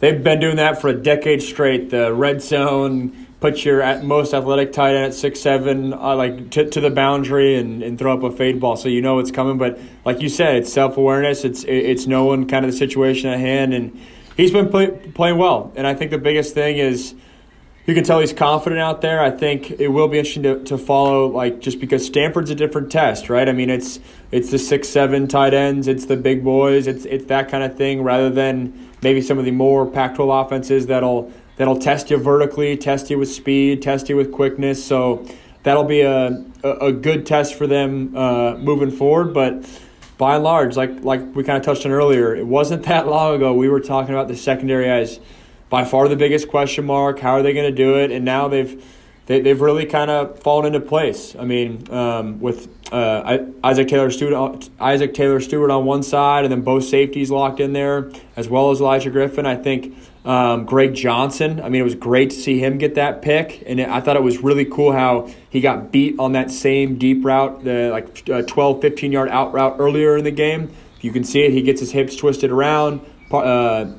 they've 0.00 0.22
been 0.22 0.40
doing 0.40 0.56
that 0.56 0.80
for 0.80 0.88
a 0.88 0.94
decade 0.94 1.42
straight. 1.42 1.90
The 1.90 2.12
red 2.12 2.42
zone, 2.42 3.26
put 3.40 3.64
your 3.64 3.82
at 3.82 4.04
most 4.04 4.34
athletic 4.34 4.72
tight 4.72 4.94
end 4.94 5.06
at 5.06 5.14
six 5.14 5.40
seven, 5.40 5.92
uh, 5.92 6.16
like 6.16 6.50
to, 6.50 6.68
to 6.70 6.80
the 6.80 6.90
boundary, 6.90 7.56
and, 7.56 7.82
and 7.82 7.98
throw 7.98 8.16
up 8.16 8.22
a 8.22 8.34
fade 8.34 8.60
ball, 8.60 8.76
so 8.76 8.88
you 8.88 9.02
know 9.02 9.18
it's 9.18 9.30
coming. 9.30 9.58
But 9.58 9.78
like 10.04 10.20
you 10.20 10.28
said, 10.28 10.56
it's 10.56 10.72
self 10.72 10.96
awareness. 10.96 11.44
It's 11.44 11.64
it's 11.64 12.06
knowing 12.06 12.46
kind 12.48 12.64
of 12.64 12.70
the 12.70 12.76
situation 12.76 13.30
at 13.30 13.38
hand, 13.38 13.74
and 13.74 13.98
he's 14.36 14.50
been 14.50 14.68
play, 14.68 14.88
playing 15.14 15.38
well. 15.38 15.72
And 15.76 15.86
I 15.86 15.94
think 15.94 16.10
the 16.10 16.18
biggest 16.18 16.54
thing 16.54 16.78
is. 16.78 17.14
You 17.88 17.94
can 17.94 18.02
tell 18.02 18.18
he's 18.18 18.32
confident 18.32 18.80
out 18.80 19.00
there. 19.00 19.22
I 19.22 19.30
think 19.30 19.70
it 19.70 19.86
will 19.86 20.08
be 20.08 20.18
interesting 20.18 20.42
to, 20.42 20.64
to 20.64 20.76
follow, 20.76 21.28
like 21.28 21.60
just 21.60 21.78
because 21.78 22.04
Stanford's 22.04 22.50
a 22.50 22.56
different 22.56 22.90
test, 22.90 23.30
right? 23.30 23.48
I 23.48 23.52
mean, 23.52 23.70
it's 23.70 24.00
it's 24.32 24.50
the 24.50 24.58
six 24.58 24.88
seven 24.88 25.28
tight 25.28 25.54
ends, 25.54 25.86
it's 25.86 26.06
the 26.06 26.16
big 26.16 26.42
boys, 26.42 26.88
it's 26.88 27.04
it's 27.04 27.26
that 27.26 27.48
kind 27.48 27.62
of 27.62 27.76
thing, 27.76 28.02
rather 28.02 28.28
than 28.28 28.85
maybe 29.02 29.20
some 29.20 29.38
of 29.38 29.44
the 29.44 29.50
more 29.50 29.86
Pac-12 29.86 30.46
offenses 30.46 30.86
that'll 30.86 31.32
that'll 31.56 31.78
test 31.78 32.10
you 32.10 32.16
vertically, 32.18 32.76
test 32.76 33.10
you 33.10 33.18
with 33.18 33.30
speed, 33.30 33.82
test 33.82 34.08
you 34.08 34.16
with 34.16 34.32
quickness. 34.32 34.84
So 34.84 35.26
that'll 35.62 35.84
be 35.84 36.02
a 36.02 36.44
a, 36.62 36.92
good 36.92 37.26
test 37.26 37.54
for 37.54 37.66
them 37.66 38.16
uh, 38.16 38.56
moving 38.56 38.90
forward. 38.90 39.32
But 39.32 39.68
by 40.18 40.36
and 40.36 40.44
large, 40.44 40.76
like 40.76 41.02
like 41.02 41.34
we 41.34 41.44
kind 41.44 41.58
of 41.58 41.64
touched 41.64 41.86
on 41.86 41.92
earlier, 41.92 42.34
it 42.34 42.46
wasn't 42.46 42.82
that 42.86 43.06
long 43.06 43.36
ago 43.36 43.54
we 43.54 43.68
were 43.68 43.80
talking 43.80 44.14
about 44.14 44.28
the 44.28 44.36
secondary 44.36 44.88
as 44.88 45.20
by 45.68 45.84
far 45.84 46.08
the 46.08 46.16
biggest 46.16 46.48
question 46.48 46.86
mark. 46.86 47.18
How 47.18 47.32
are 47.32 47.42
they 47.42 47.52
going 47.52 47.68
to 47.68 47.76
do 47.76 47.98
it? 47.98 48.10
And 48.10 48.24
now 48.24 48.48
they've 48.48 48.82
they, 49.26 49.40
they've 49.40 49.60
really 49.60 49.86
kind 49.86 50.10
of 50.10 50.38
fallen 50.38 50.66
into 50.66 50.80
place. 50.80 51.34
I 51.36 51.44
mean, 51.44 51.90
um, 51.90 52.40
with 52.40 52.68
uh, 52.92 53.38
Isaac 53.64 53.88
Taylor 53.88 54.10
Stewart, 54.10 54.68
Isaac 54.78 55.14
Taylor 55.14 55.40
Stewart 55.40 55.70
on 55.70 55.84
one 55.84 56.02
side, 56.02 56.44
and 56.44 56.52
then 56.52 56.62
both 56.62 56.84
safeties 56.84 57.30
locked 57.30 57.60
in 57.60 57.72
there, 57.72 58.10
as 58.36 58.48
well 58.48 58.70
as 58.70 58.80
Olaijah 58.80 59.12
Griffin. 59.12 59.46
I 59.46 59.56
think 59.56 59.96
um, 60.24 60.64
Greg 60.64 60.94
Johnson. 60.94 61.60
I 61.60 61.68
mean, 61.68 61.80
it 61.80 61.84
was 61.84 61.94
great 61.94 62.30
to 62.30 62.36
see 62.36 62.58
him 62.58 62.78
get 62.78 62.94
that 62.96 63.22
pick, 63.22 63.62
and 63.66 63.80
I 63.80 64.00
thought 64.00 64.16
it 64.16 64.22
was 64.22 64.38
really 64.38 64.64
cool 64.64 64.92
how 64.92 65.30
he 65.50 65.60
got 65.60 65.90
beat 65.90 66.18
on 66.18 66.32
that 66.32 66.50
same 66.50 66.98
deep 66.98 67.24
route, 67.24 67.64
the 67.64 67.90
like 67.90 68.28
uh, 68.28 68.42
12, 68.42 68.80
15 68.80 69.12
yard 69.12 69.28
out 69.30 69.52
route 69.52 69.76
earlier 69.78 70.16
in 70.16 70.24
the 70.24 70.30
game. 70.30 70.70
You 71.00 71.12
can 71.12 71.24
see 71.24 71.42
it. 71.42 71.52
He 71.52 71.62
gets 71.62 71.80
his 71.80 71.92
hips 71.92 72.16
twisted 72.16 72.50
around. 72.50 73.00
Uh, 73.32 73.92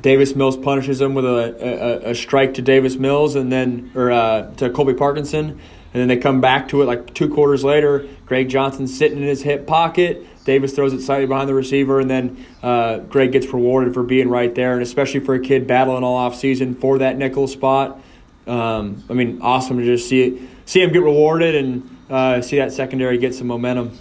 Davis 0.00 0.34
Mills 0.34 0.56
punishes 0.56 1.00
him 1.00 1.14
with 1.14 1.24
a, 1.24 2.04
a, 2.06 2.10
a, 2.10 2.14
strike 2.14 2.54
to 2.54 2.62
Davis 2.62 2.96
Mills 2.96 3.36
and 3.36 3.50
then 3.52 3.90
or 3.94 4.10
uh, 4.10 4.50
to 4.56 4.68
Colby 4.70 4.94
Parkinson, 4.94 5.60
and 5.94 6.00
then 6.00 6.08
they 6.08 6.16
come 6.16 6.40
back 6.40 6.68
to 6.68 6.82
it 6.82 6.86
like 6.86 7.14
two 7.14 7.28
quarters 7.28 7.62
later. 7.62 8.06
Greg 8.26 8.48
Johnson 8.48 8.88
sitting 8.88 9.18
in 9.18 9.24
his 9.24 9.42
hip 9.42 9.64
pocket. 9.64 10.26
Davis 10.44 10.74
throws 10.74 10.92
it 10.92 11.00
slightly 11.00 11.26
behind 11.26 11.48
the 11.48 11.54
receiver, 11.54 12.00
and 12.00 12.10
then 12.10 12.44
uh, 12.64 12.98
Greg 12.98 13.30
gets 13.30 13.46
rewarded 13.46 13.94
for 13.94 14.02
being 14.02 14.28
right 14.28 14.52
there, 14.54 14.72
and 14.72 14.82
especially 14.82 15.20
for 15.20 15.34
a 15.34 15.40
kid 15.40 15.68
battling 15.68 16.02
all 16.02 16.16
off 16.16 16.34
season 16.34 16.74
for 16.74 16.98
that 16.98 17.16
nickel 17.16 17.46
spot. 17.46 18.00
Um, 18.46 19.04
I 19.08 19.12
mean, 19.12 19.40
awesome 19.40 19.78
to 19.78 19.84
just 19.84 20.08
see 20.08 20.22
it, 20.22 20.42
see 20.66 20.82
him 20.82 20.92
get 20.92 21.02
rewarded 21.02 21.54
and 21.54 21.96
uh, 22.10 22.42
see 22.42 22.58
that 22.58 22.72
secondary 22.72 23.16
get 23.16 23.32
some 23.32 23.46
momentum. 23.46 23.96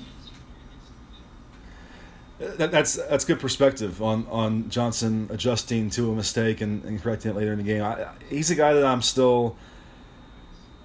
That, 2.40 2.72
that's 2.72 2.96
that's 2.96 3.24
good 3.24 3.40
perspective 3.40 4.02
on, 4.02 4.26
on 4.30 4.68
Johnson 4.70 5.30
adjusting 5.32 5.92
to 5.92 6.12
a 6.12 6.16
mistake 6.16 6.60
and, 6.60 6.84
and 6.84 7.02
correcting 7.02 7.32
it 7.32 7.38
later 7.38 7.54
in 7.54 7.60
the 7.60 7.64
game. 7.64 7.84
I, 7.84 8.08
he's 8.30 8.50
a 8.50 8.56
guy 8.56 8.74
that 8.74 8.84
I'm 8.84 9.04
still 9.04 9.56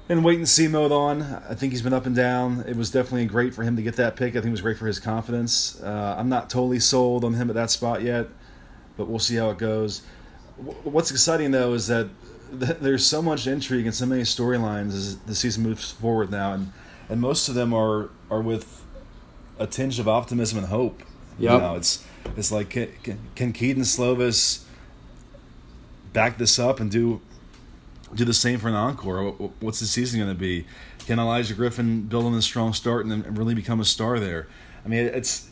in 0.09 0.22
wait 0.22 0.38
and 0.38 0.48
see 0.48 0.68
mode 0.68 0.92
on. 0.92 1.22
I 1.22 1.54
think 1.54 1.72
he's 1.72 1.82
been 1.82 1.92
up 1.92 2.06
and 2.06 2.16
down. 2.16 2.64
It 2.66 2.76
was 2.76 2.90
definitely 2.90 3.26
great 3.26 3.54
for 3.54 3.62
him 3.62 3.76
to 3.76 3.82
get 3.82 3.96
that 3.96 4.16
pick. 4.16 4.30
I 4.30 4.40
think 4.40 4.46
it 4.46 4.50
was 4.52 4.62
great 4.62 4.78
for 4.78 4.86
his 4.86 4.98
confidence. 4.98 5.80
Uh, 5.82 6.16
I'm 6.18 6.28
not 6.28 6.48
totally 6.48 6.80
sold 6.80 7.24
on 7.24 7.34
him 7.34 7.50
at 7.50 7.54
that 7.54 7.70
spot 7.70 8.02
yet, 8.02 8.28
but 8.96 9.09
we'll 9.09 9.18
see 9.18 9.36
how 9.36 9.50
it 9.50 9.59
goes. 9.59 10.02
What's 10.56 11.11
exciting 11.11 11.50
though 11.50 11.74
is 11.74 11.86
that 11.88 12.09
there's 12.50 13.04
so 13.04 13.20
much 13.20 13.46
intrigue 13.46 13.84
and 13.84 13.94
so 13.94 14.06
many 14.06 14.22
storylines 14.22 14.94
as 14.94 15.18
the 15.18 15.34
season 15.34 15.62
moves 15.62 15.92
forward 15.92 16.30
now, 16.30 16.54
and 16.54 16.72
and 17.09 17.20
most 17.20 17.48
of 17.48 17.54
them 17.54 17.74
are 17.74 18.11
are 18.30 18.40
with 18.40 18.84
a 19.59 19.66
tinge 19.66 19.98
of 19.98 20.09
optimism 20.09 20.59
and 20.59 20.68
hope. 20.68 21.02
Yep. 21.38 21.52
You 21.52 21.59
know, 21.59 21.76
it's 21.76 22.04
it's 22.36 22.50
like 22.50 22.70
can, 22.70 23.18
can 23.34 23.52
Kedon 23.52 23.82
Slovis 23.82 24.64
back 26.12 26.38
this 26.38 26.59
up 26.59 26.80
and 26.80 26.90
do 26.90 27.20
do 28.14 28.24
the 28.24 28.34
same 28.34 28.59
for 28.59 28.68
an 28.68 28.74
encore? 28.74 29.32
What's 29.61 29.80
the 29.80 29.86
season 29.86 30.20
going 30.20 30.32
to 30.32 30.38
be? 30.38 30.66
Can 31.06 31.18
Olaijah 31.18 31.56
Griffin 31.56 32.02
build 32.02 32.26
on 32.26 32.34
a 32.34 32.42
strong 32.42 32.72
start 32.72 33.04
and 33.04 33.11
then 33.12 33.34
really 33.34 33.54
become 33.54 33.80
a 33.80 33.84
star 33.84 34.18
there? 34.18 34.48
I 34.84 34.88
mean, 34.88 35.06
it's 35.06 35.48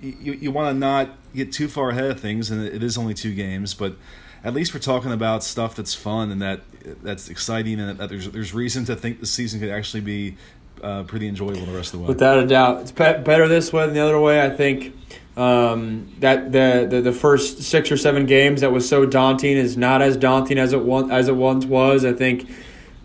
you, 0.00 0.32
you 0.32 0.50
want 0.50 0.74
to 0.74 0.78
not 0.78 1.10
get 1.34 1.52
too 1.52 1.68
far 1.68 1.90
ahead 1.90 2.10
of 2.10 2.20
things, 2.20 2.50
and 2.50 2.64
it 2.64 2.82
is 2.82 2.98
only 2.98 3.14
two 3.14 3.34
games, 3.34 3.74
but 3.74 3.96
at 4.44 4.54
least 4.54 4.74
we're 4.74 4.80
talking 4.80 5.12
about 5.12 5.44
stuff 5.44 5.76
that's 5.76 5.94
fun 5.94 6.30
and 6.30 6.42
that 6.42 6.62
that's 7.02 7.28
exciting, 7.28 7.78
and 7.78 7.98
that 7.98 8.08
there's 8.08 8.28
there's 8.30 8.52
reason 8.52 8.84
to 8.86 8.96
think 8.96 9.20
the 9.20 9.26
season 9.26 9.60
could 9.60 9.70
actually 9.70 10.00
be 10.00 10.36
uh, 10.82 11.02
pretty 11.04 11.28
enjoyable 11.28 11.64
the 11.64 11.72
rest 11.72 11.94
of 11.94 12.00
the 12.00 12.04
way. 12.04 12.08
Without 12.08 12.38
a 12.38 12.46
doubt, 12.46 12.82
it's 12.82 12.92
better 12.92 13.48
this 13.48 13.72
way 13.72 13.86
than 13.86 13.94
the 13.94 14.00
other 14.00 14.18
way. 14.18 14.42
I 14.42 14.50
think 14.50 14.94
um, 15.36 16.12
that 16.20 16.52
the, 16.52 16.86
the, 16.88 17.00
the 17.00 17.12
first 17.12 17.62
six 17.62 17.90
or 17.90 17.96
seven 17.96 18.26
games 18.26 18.60
that 18.60 18.72
was 18.72 18.88
so 18.88 19.06
daunting 19.06 19.56
is 19.56 19.76
not 19.76 20.02
as 20.02 20.16
daunting 20.16 20.58
as 20.58 20.72
it 20.72 20.82
one, 20.82 21.10
as 21.10 21.28
it 21.28 21.36
once 21.36 21.64
was. 21.64 22.04
I 22.04 22.12
think 22.12 22.50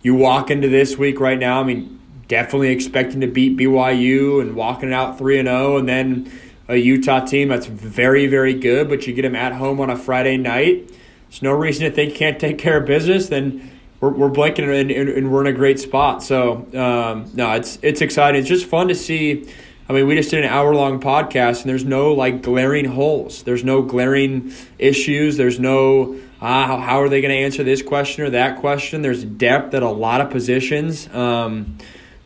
you 0.02 0.14
walk 0.14 0.50
into 0.50 0.68
this 0.68 0.96
week 0.96 1.20
right 1.20 1.38
now. 1.38 1.60
I 1.60 1.64
mean, 1.64 1.98
definitely 2.28 2.68
expecting 2.68 3.20
to 3.22 3.26
beat 3.26 3.56
BYU 3.56 4.40
and 4.40 4.54
walking 4.54 4.90
it 4.90 4.94
out 4.94 5.18
three 5.18 5.38
and 5.38 5.48
zero, 5.48 5.74
oh, 5.74 5.78
and 5.78 5.88
then 5.88 6.32
a 6.68 6.76
Utah 6.76 7.24
team 7.24 7.48
that's 7.48 7.66
very, 7.66 8.26
very 8.26 8.54
good, 8.54 8.88
but 8.88 9.06
you 9.06 9.14
get 9.14 9.22
them 9.22 9.34
at 9.34 9.54
home 9.54 9.80
on 9.80 9.88
a 9.88 9.96
Friday 9.96 10.36
night. 10.36 10.92
There's 11.28 11.42
no 11.42 11.52
reason 11.52 11.88
to 11.88 11.94
think 11.94 12.12
you 12.12 12.18
can't 12.18 12.38
take 12.38 12.58
care 12.58 12.78
of 12.78 12.86
business. 12.86 13.28
Then 13.28 13.77
we're, 14.00 14.10
we're 14.10 14.30
blanking 14.30 14.64
and, 14.64 14.90
and, 14.90 15.08
and 15.08 15.32
we're 15.32 15.40
in 15.40 15.46
a 15.46 15.52
great 15.52 15.78
spot. 15.78 16.22
So 16.22 16.66
um, 16.74 17.30
no, 17.34 17.52
it's 17.52 17.78
it's 17.82 18.00
exciting. 18.00 18.40
It's 18.40 18.48
just 18.48 18.66
fun 18.66 18.88
to 18.88 18.94
see. 18.94 19.48
I 19.88 19.94
mean, 19.94 20.06
we 20.06 20.16
just 20.16 20.30
did 20.30 20.44
an 20.44 20.50
hour 20.50 20.74
long 20.74 21.00
podcast, 21.00 21.62
and 21.62 21.70
there's 21.70 21.84
no 21.84 22.12
like 22.12 22.42
glaring 22.42 22.84
holes. 22.84 23.42
There's 23.42 23.64
no 23.64 23.82
glaring 23.82 24.52
issues. 24.78 25.36
There's 25.36 25.58
no 25.58 26.18
ah, 26.40 26.66
how, 26.66 26.76
how 26.78 27.02
are 27.02 27.08
they 27.08 27.20
going 27.20 27.32
to 27.32 27.40
answer 27.40 27.64
this 27.64 27.82
question 27.82 28.24
or 28.24 28.30
that 28.30 28.58
question. 28.60 29.02
There's 29.02 29.24
depth 29.24 29.74
at 29.74 29.82
a 29.82 29.90
lot 29.90 30.20
of 30.20 30.30
positions. 30.30 31.08
Um, 31.12 31.78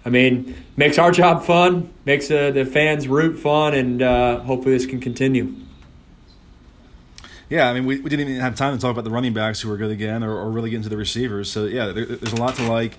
I 0.05 0.11
mean, 0.11 0.57
makes 0.77 0.99
our 0.99 1.13
job 1.13 1.45
fun, 1.45 1.93
makes 2.05 2.31
uh, 2.31 2.51
the 2.51 2.65
fans 2.65 3.07
root 3.07 3.39
fun, 3.39 3.75
and 3.75 4.03
uh, 4.03 4.41
hopefully 4.41 4.75
this 4.77 4.87
can 4.87 5.01
continue. 5.01 5.55
Yeah, 7.53 7.69
I 7.69 7.75
mean, 7.75 7.85
we, 7.85 8.01
we 8.01 8.09
didn't 8.09 8.31
even 8.31 8.41
have 8.41 8.55
time 8.55 8.75
to 8.75 8.81
talk 8.81 8.93
about 8.93 9.05
the 9.05 9.11
running 9.11 9.35
backs 9.35 9.61
who 9.61 9.71
are 9.71 9.77
good 9.77 9.91
again 9.91 10.25
or, 10.25 10.35
or 10.35 10.51
really 10.51 10.71
get 10.71 10.77
into 10.77 10.89
the 10.89 10.97
receivers. 10.97 11.53
So, 11.53 11.67
yeah, 11.67 11.89
there, 11.89 12.07
there's 12.07 12.33
a 12.33 12.41
lot 12.41 12.55
to 12.55 12.67
like. 12.67 12.97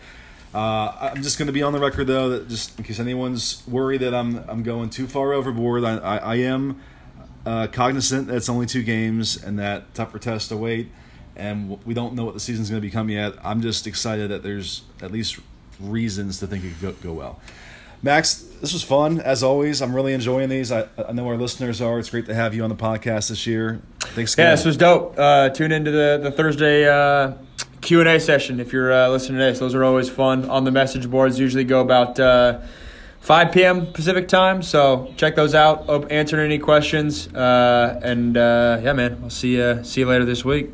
Uh, 0.54 0.95
I'm 1.12 1.24
just 1.24 1.39
going 1.39 1.47
to 1.47 1.51
be 1.51 1.64
on 1.64 1.74
the 1.74 1.80
record, 1.80 2.06
though, 2.06 2.30
that 2.30 2.49
just 2.49 2.78
in 2.78 2.86
case 2.86 2.99
anyone's 2.99 3.68
worried 3.68 4.01
that 4.01 4.14
I'm, 4.14 4.47
I'm 4.47 4.62
going 4.62 4.91
too 4.91 5.08
far 5.08 5.34
overboard, 5.34 5.84
I, 5.84 5.97
I, 5.97 6.18
I 6.18 6.36
am 6.36 6.80
uh, 7.47 7.66
cognizant 7.66 8.28
that 8.28 8.36
it's 8.36 8.47
only 8.47 8.68
two 8.68 8.84
games 8.84 9.43
and 9.43 9.58
that 9.58 9.91
tougher 9.95 10.20
test 10.20 10.49
to 10.49 10.56
wait. 10.56 10.91
And 11.36 11.84
we 11.84 11.95
don't 11.95 12.14
know 12.14 12.24
what 12.24 12.36
the 12.36 12.39
season's 12.39 12.70
going 12.70 12.80
to 12.80 12.88
become 12.88 13.10
yet. 13.10 13.34
I'm 13.43 13.60
just 13.60 13.88
excited 13.88 14.30
that 14.30 14.43
there's 14.43 14.84
at 15.01 15.12
least 15.12 15.39
reasons 15.80 16.38
to 16.41 16.45
think 16.45 16.64
it 16.64 16.74
could 16.80 17.01
go, 17.01 17.10
go 17.10 17.14
well. 17.14 17.41
Max, 18.04 18.36
this 18.36 18.74
was 18.74 18.84
fun 18.84 19.22
as 19.22 19.43
always. 19.43 19.82
I'm 19.82 19.95
really 19.95 20.14
enjoying 20.14 20.49
these. 20.49 20.74
I, 20.74 20.89
I 20.97 21.14
know 21.14 21.26
our 21.28 21.38
listeners 21.38 21.82
are. 21.82 21.99
It's 21.99 22.10
great 22.10 22.26
to 22.26 22.36
have 22.36 22.54
you 22.54 22.64
on 22.64 22.70
the 22.70 22.76
podcast 22.76 23.30
this 23.30 23.47
year. 23.47 23.82
Thanks. 23.99 24.38
Yeah, 24.38 24.51
this 24.51 24.66
was 24.66 24.76
dope. 24.76 25.18
Uh, 25.18 25.49
tune 25.49 25.72
into 25.72 25.89
the 25.89 26.20
the 26.22 26.30
Thursday 26.30 26.86
uh, 26.86 27.34
Q 27.80 28.01
and 28.01 28.10
A 28.10 28.20
session 28.20 28.60
if 28.60 28.74
you're 28.74 28.91
uh, 28.91 29.08
listening 29.08 29.39
to 29.39 29.45
this. 29.45 29.60
Those 29.60 29.74
are 29.74 29.86
always 29.86 30.10
fun. 30.10 30.49
On 30.49 30.66
the 30.66 30.72
message 30.72 31.10
boards, 31.10 31.39
usually 31.39 31.64
go 31.64 31.82
about. 31.82 32.20
Uh, 32.20 32.60
5 33.22 33.54
p.m. 33.54 33.86
Pacific 33.93 34.28
time, 34.28 34.62
so 34.62 35.14
check 35.16 35.34
those 35.36 35.56
out. 35.56 36.12
Answering 36.12 36.43
any 36.43 36.60
questions, 36.60 37.34
uh, 37.34 37.97
and 38.04 38.36
uh, 38.36 38.82
yeah, 38.84 38.91
man, 38.91 39.18
I'll 39.24 39.30
see 39.30 39.56
you 39.56 39.82
see 39.86 40.01
you 40.01 40.08
later 40.08 40.26
this 40.26 40.43
week. 40.43 40.72